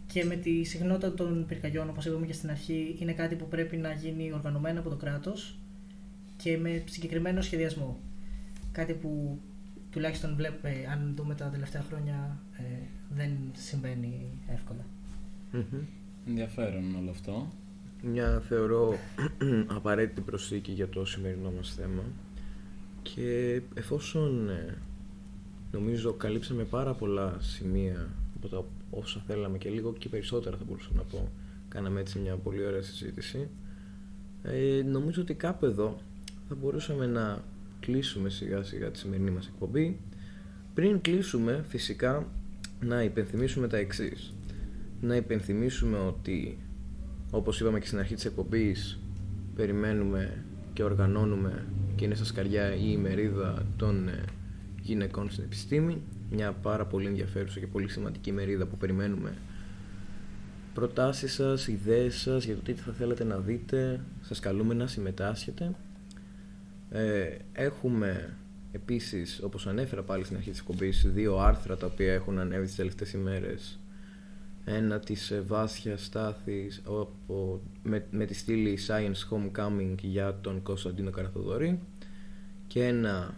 και 0.08 0.26
με 0.26 0.36
τη 0.36 0.64
συχνότητα 0.64 1.14
των 1.14 1.46
πυρκαγιών, 1.48 1.90
όπως 1.90 2.06
είπαμε 2.06 2.26
και 2.26 2.34
στην 2.34 2.50
αρχή, 2.50 2.96
είναι 3.00 3.14
κάτι 3.14 3.36
που 3.36 3.48
πρέπει 3.48 3.78
να 3.78 3.92
γίνει 3.92 4.32
οργανωμένο 4.34 4.80
από 4.80 4.90
το 4.90 4.96
κράτος 4.96 5.60
και 6.38 6.58
με 6.58 6.84
συγκεκριμένο 6.86 7.42
σχεδιασμό. 7.42 8.00
Κάτι 8.72 8.94
που 8.94 9.40
τουλάχιστον 9.92 10.36
βλέπουμε, 10.36 10.74
αν 10.92 11.14
δούμε 11.16 11.36
τα 11.36 11.50
τελευταία 11.50 11.82
χρόνια, 11.82 12.40
ε, 12.58 12.64
δεν 13.16 13.32
συμβαίνει 13.54 14.32
εύκολα. 14.48 14.86
Μμμ. 15.52 15.82
Ενδιαφέρον 16.28 16.96
όλο 16.96 17.10
αυτό. 17.10 17.52
Μια 18.02 18.40
θεωρώ 18.48 18.98
απαραίτητη 19.78 20.22
προσήκη 20.22 20.72
για 20.72 20.90
το 20.90 21.06
σημερινό 21.06 21.52
μας 21.52 21.74
θέμα 21.76 22.04
και 23.02 23.62
εφόσον 23.74 24.50
ε, 24.50 24.78
νομίζω 25.72 26.14
καλύψαμε 26.14 26.64
πάρα 26.64 26.94
πολλά 26.94 27.36
σημεία 27.40 28.10
από 28.36 28.48
τα 28.48 28.66
όσα 28.90 29.24
θέλαμε 29.28 29.58
και 29.58 29.70
λίγο 29.70 29.94
και 29.94 30.10
περισσότερα 30.10 30.58
θα 30.58 30.64
μπορούσα 30.68 30.90
να 30.96 31.02
πω. 31.02 31.30
Κάναμε 31.68 32.00
έτσι 32.00 32.20
μια 32.20 32.36
πολύ 32.36 32.66
ωραία 32.66 32.82
συζήτηση. 32.82 33.50
Ε, 34.44 34.82
νομίζω 34.86 35.22
ότι 35.22 35.34
κάπου 35.34 35.66
εδώ 35.66 35.98
θα 36.50 36.56
μπορούσαμε 36.56 37.06
να 37.06 37.44
κλείσουμε 37.80 38.30
σιγά 38.30 38.64
σιγά 38.64 38.92
τη 38.92 38.98
σημερινή 38.98 39.32
μας 39.32 39.48
εκπομπή. 39.48 40.00
Πριν 40.74 41.02
κλείσουμε 41.02 41.64
φυσικά 41.68 42.28
να 42.80 43.04
υπενθυμίσουμε 43.04 43.68
τα 43.68 43.78
εξής. 43.78 44.34
Να 45.02 45.16
υπενθυμίσουμε 45.16 45.98
ότι 45.98 46.58
όπως 47.32 47.60
είπαμε 47.60 47.80
και 47.80 47.88
στην 47.88 48.00
αρχή 48.00 48.16
της 48.16 48.26
εκπομπής 48.26 49.00
περιμένουμε 49.56 50.44
και 50.74 50.84
οργανώνουμε 50.84 51.66
και 51.96 52.06
είναι 52.06 52.16
στα 52.16 52.26
σκαριά 52.26 52.76
η 52.76 52.88
ημερίδα 52.92 53.66
των 53.78 54.08
ε, 54.08 54.24
γυναικών 54.86 55.30
στην 55.30 55.44
επιστήμη. 55.44 56.02
Μια 56.32 56.52
πάρα 56.52 56.86
πολύ 56.86 57.08
ενδιαφέρουσα 57.08 57.60
και 57.60 57.68
πολύ 57.68 57.90
σημαντική 57.90 58.30
ημερίδα 58.30 58.66
που 58.66 58.78
περιμένουμε 58.78 59.34
προτάσεις 60.76 61.34
σας, 61.34 61.68
ιδέες 61.68 62.16
σας 62.16 62.44
για 62.46 62.56
το 62.56 62.62
τι 62.62 62.74
θα 62.74 62.92
θέλετε 62.92 63.24
να 63.24 63.38
δείτε. 63.38 64.00
Σας 64.22 64.40
καλούμε 64.40 64.74
να 64.74 64.88
συμμετάσχετε. 64.88 65.76
Ε, 66.90 67.38
έχουμε 67.54 68.38
επίσης 68.72 69.42
όπως 69.44 69.68
ανέφερα 69.68 70.04
πάλι 70.04 70.24
στην 70.24 70.36
αρχή 70.38 70.50
της 70.50 70.60
εκπομπής 70.60 71.06
δύο 71.08 71.38
άρθρα 71.38 71.78
τα 71.78 71.86
οποία 71.86 72.14
έχουν 72.14 72.40
ανέβει 72.40 72.66
τις 72.66 72.76
τελευταίες 72.76 73.14
ημέρες. 73.14 73.80
Ένα 74.66 75.00
της 75.00 75.32
ε, 75.32 75.42
Βάσια 75.42 75.98
Στάθης 75.98 76.82
από, 76.86 77.62
με, 77.84 78.06
με 78.12 78.26
τη 78.26 78.34
στήλη 78.34 78.80
Science 78.88 79.30
Homecoming 79.30 79.96
για 80.02 80.38
τον 80.42 80.62
Κωνσταντίνο 80.62 81.10
Καραθοδωρή 81.10 81.80
και 82.68 82.86
ένα 82.86 83.34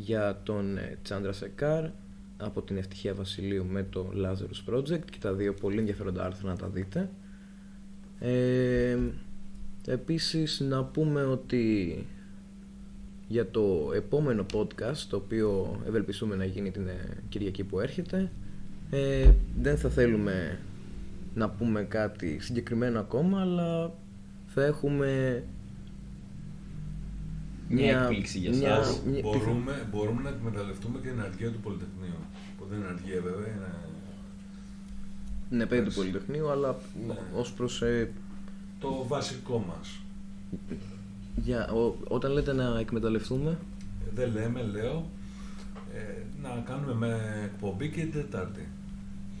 για 0.00 0.40
τον 0.42 0.76
ε, 0.76 0.98
Τσάντρα 1.02 1.32
Σεκάρ 1.32 1.84
από 2.36 2.62
την 2.62 2.76
Ευτυχία 2.76 3.14
Βασιλείου 3.14 3.64
με 3.64 3.82
το 3.82 4.12
Lazarus 4.16 4.74
Project 4.74 5.04
και 5.10 5.18
τα 5.20 5.32
δύο 5.32 5.54
πολύ 5.54 5.78
ενδιαφέροντα 5.78 6.24
άρθρα 6.24 6.48
να 6.48 6.56
τα 6.56 6.68
δείτε. 6.68 7.10
Ε, 8.20 8.98
επίσης 9.86 10.60
να 10.60 10.84
πούμε 10.84 11.24
ότι 11.24 12.06
για 13.28 13.50
το 13.50 13.90
επόμενο 13.94 14.46
podcast 14.54 14.96
το 15.08 15.16
οποίο 15.16 15.80
ευελπιστούμε 15.86 16.36
να 16.36 16.44
γίνει 16.44 16.70
την 16.70 16.88
ε, 16.88 17.22
Κυριακή 17.28 17.64
που 17.64 17.80
έρχεται 17.80 18.30
Ε, 18.90 19.30
δεν 19.60 19.76
θα 19.76 19.88
θέλουμε 19.88 20.58
να 21.34 21.50
πούμε 21.50 21.82
κάτι 21.82 22.38
συγκεκριμένο 22.40 23.00
ακόμα, 23.00 23.40
αλλά 23.40 23.94
θα 24.46 24.64
έχουμε 24.64 25.42
Μια 27.68 28.00
έκπληξη 28.00 28.38
για 28.38 28.50
μια- 28.50 28.70
εσάς. 28.70 29.00
μια- 29.06 29.20
Μπορούμε, 29.22 29.86
μπορούμε 29.90 30.22
να 30.22 30.28
εκμεταλλευτούμε 30.28 30.98
και 31.02 31.08
την 31.08 31.20
αργία 31.20 31.50
του 31.50 31.58
Πολυτεχνείου. 31.60 32.20
Που 32.58 32.64
δεν 32.70 32.78
είναι 32.78 32.88
αργία 32.88 33.20
βέβαια, 33.22 33.46
είναι... 33.54 33.72
Ναι, 35.50 35.66
παιδί 35.66 35.88
του 35.88 35.94
Πολυτεχνείου, 35.94 36.50
αλλά 36.50 36.76
Ναι. 37.06 37.14
ως 37.34 37.52
προς... 37.52 37.82
ε, 37.82 38.10
το 38.80 39.04
βασικό 39.08 39.64
μας. 39.68 39.98
για, 41.36 41.70
ο- 41.72 41.96
όταν 42.08 42.32
λέτε 42.32 42.52
να 42.52 42.78
εκμεταλλευτούμε, 42.78 43.58
Δεν 44.14 44.32
λέμε, 44.32 44.62
λέω, 44.62 45.06
ε, 45.94 46.22
να 46.42 46.62
κάνουμε 46.66 46.94
με 46.94 47.20
εκπομπή 47.44 47.88
και 47.90 48.00
την 48.00 48.12
Τετάρτη. 48.12 48.68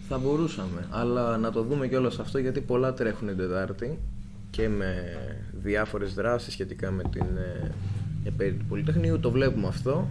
θα 0.08 0.18
μπορούσαμε, 0.18 0.86
αλλά 0.90 1.36
να 1.36 1.50
το 1.52 1.62
δούμε 1.62 1.88
κιόλας 1.88 2.18
αυτό 2.18 2.38
γιατί 2.38 2.60
πολλά 2.60 2.94
τρέχουν 2.94 3.28
την 3.28 3.36
Τετάρτη 3.36 3.98
και 4.50 4.68
με 4.68 5.16
διάφορες 5.52 6.14
δράσεις 6.14 6.52
σχετικά 6.52 6.90
με 6.90 7.02
την 7.02 7.24
ε, 8.28 8.34
επέτειο 8.34 8.58
του 8.58 8.64
Πολυτεχνείου. 8.68 9.20
Το 9.20 9.30
βλέπουμε 9.30 9.66
αυτό. 9.66 10.08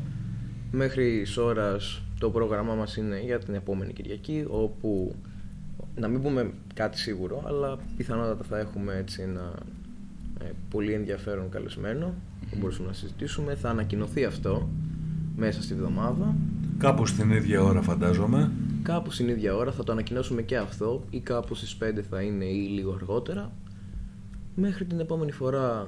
Μέχρι 0.72 1.26
ώρας 1.38 2.02
το 2.20 2.30
πρόγραμμά 2.30 2.76
μας 2.76 2.98
είναι 2.98 3.22
για 3.22 3.40
την 3.40 3.54
επόμενη 3.54 3.94
Κυριακή, 3.94 4.46
όπου 4.48 5.16
να 5.96 6.08
μην 6.08 6.22
πούμε 6.22 6.52
κάτι 6.74 6.98
σίγουρο, 6.98 7.44
αλλά 7.48 7.78
πιθανότατα 7.98 8.44
θα 8.44 8.60
έχουμε 8.60 8.96
έτσι 8.96 9.22
ένα 9.22 9.54
ε, 10.42 10.46
πολύ 10.70 10.94
ενδιαφέρον 10.94 11.50
καλεσμένο 11.50 12.14
που 12.50 12.58
μπορούσαμε 12.60 12.88
να 12.88 12.94
συζητήσουμε. 12.94 13.56
Θα 13.56 13.70
ανακοινωθεί 13.70 14.26
αυτό 14.26 14.70
μέσα 15.36 15.62
στη 15.62 15.74
βδομάδα. 15.74 16.36
Κάπου 16.78 17.06
στην 17.06 17.32
ίδια 17.32 17.64
ώρα 17.64 17.82
φαντάζομαι. 17.82 18.52
Κάπου 18.84 19.12
στην 19.12 19.28
ίδια 19.28 19.56
ώρα 19.56 19.72
θα 19.72 19.84
το 19.84 19.92
ανακοινώσουμε 19.92 20.42
και 20.42 20.58
αυτό 20.58 21.04
ή 21.10 21.20
κάπου 21.20 21.56
στις 21.56 21.78
5 21.84 22.02
θα 22.10 22.22
είναι 22.22 22.46
ή 22.46 22.68
λίγο 22.68 22.94
αργότερα. 22.94 23.52
Μέχρι 24.56 24.86
την 24.86 25.00
επόμενη 25.00 25.32
φορά 25.32 25.88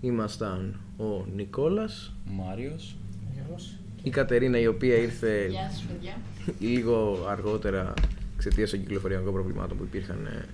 ήμασταν 0.00 0.76
ο 1.00 1.24
Νικόλας, 1.36 2.12
Μάριος. 2.24 2.96
Γιώργος. 3.34 3.74
η 4.02 4.10
Κατερίνα 4.10 4.58
η 4.58 4.66
οποία 4.66 4.94
ήρθε 4.96 5.46
Γεια 5.50 5.70
σας 5.70 5.82
παιδιά. 5.82 6.16
λίγο 6.60 7.26
αργότερα 7.28 7.92
εξαιτίας 8.36 8.70
των 8.70 8.80
κυκλοφοριακών 8.80 9.32
προβλημάτων 9.32 9.76
που 9.76 9.82
υπήρχαν 9.82 10.26
ε, 10.26 10.44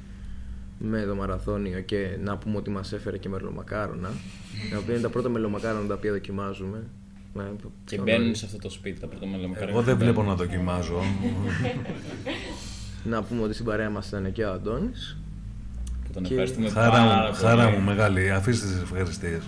με 0.79 1.03
το 1.03 1.15
μαραθώνιο 1.15 1.81
και 1.81 2.17
να 2.25 2.37
πούμε 2.37 2.57
ότι 2.57 2.71
μας 2.71 2.93
έφερε 2.93 3.19
και 3.19 3.29
μελομακάρονα 3.29 4.09
τα 4.71 4.79
οποία 4.79 4.93
είναι 4.95 5.03
τα 5.03 5.09
πρώτα 5.09 5.29
μελομακάρονα 5.29 5.87
τα 5.87 5.95
οποία 5.95 6.13
δοκιμάζουμε. 6.13 6.83
Ε, 7.39 7.41
Και 7.85 7.95
πιο 7.95 8.03
μπαίνουν 8.05 8.21
νωρίς. 8.23 8.39
σε 8.39 8.45
αυτό 8.47 8.59
το 8.59 8.71
σπίτι 8.71 9.01
τα 9.01 9.07
πρώτα 9.07 9.27
μελομακάρονα. 9.27 9.71
Εγώ 9.73 9.83
δεν 9.83 9.97
βλέπω 9.99 10.23
να 10.23 10.35
δοκιμάζω. 10.35 11.01
Να 13.05 13.23
πούμε 13.23 13.43
ότι 13.43 13.53
στην 13.53 13.65
παρέα 13.67 13.91
μας 13.91 14.09
ήταν 14.09 14.33
και 14.33 14.45
ο 14.45 14.53
Αντώνης 14.53 15.17
Που 16.05 16.13
τον 16.13 16.23
Και 16.23 16.31
ευχαριστούμε 16.33 16.69
χαρά 16.69 16.91
πάρα 16.91 17.29
μου, 17.29 17.35
χαρά 17.35 17.65
πολύ. 17.65 17.77
μου 17.77 17.85
μεγάλη. 17.85 18.31
Αφήστε 18.31 18.67
τις 18.67 18.81
ευχαριστίες. 18.83 19.43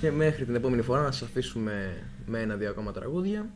Και 0.00 0.10
μέχρι 0.10 0.44
την 0.44 0.54
επόμενη 0.54 0.82
φορά 0.82 1.02
να 1.02 1.10
σας 1.10 1.28
αφήσουμε 1.28 2.04
με 2.26 2.40
ένα-δύο 2.40 2.70
ακόμα 2.70 2.92
τραγούδια. 2.92 3.50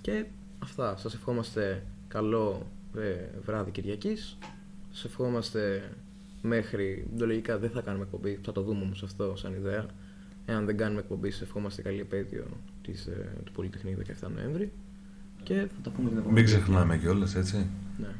Και 0.00 0.24
αυτά. 0.58 0.96
Σας 0.96 1.14
ευχόμαστε 1.14 1.82
καλό 2.08 2.66
ε, 2.96 3.40
βράδυ 3.44 3.70
Κυριακής. 3.70 4.38
Σας 4.90 5.04
ευχόμαστε 5.04 5.90
μέχρι... 6.42 7.06
Λογικά 7.16 7.58
δεν 7.58 7.70
θα 7.70 7.80
κάνουμε 7.80 8.04
εκπομπή, 8.04 8.38
θα 8.44 8.52
το 8.52 8.62
δούμε 8.62 8.82
όμως 8.82 9.02
αυτό 9.02 9.36
σαν 9.36 9.54
ιδέα. 9.54 9.86
Εάν 10.46 10.64
δεν 10.64 10.76
κάνουμε 10.76 11.00
εκπομπή, 11.00 11.30
σας 11.30 11.40
ευχόμαστε 11.40 11.82
καλή 11.82 12.00
επέτειο 12.00 12.46
της, 12.82 13.06
ε, 13.06 13.32
του 13.44 13.52
Πολυτεχνείου 13.52 13.98
17 14.22 14.28
Νοέμβρη. 14.34 14.72
Και 15.42 15.54
θα 15.54 15.80
τα 15.82 15.90
πούμε 15.90 16.08
την 16.08 16.18
επόμενη 16.18 16.40
Μην 16.40 16.44
ξεχνάμε 16.44 16.98
κιόλας, 16.98 17.34
έτσι. 17.34 17.66
Ναι. 17.98 18.14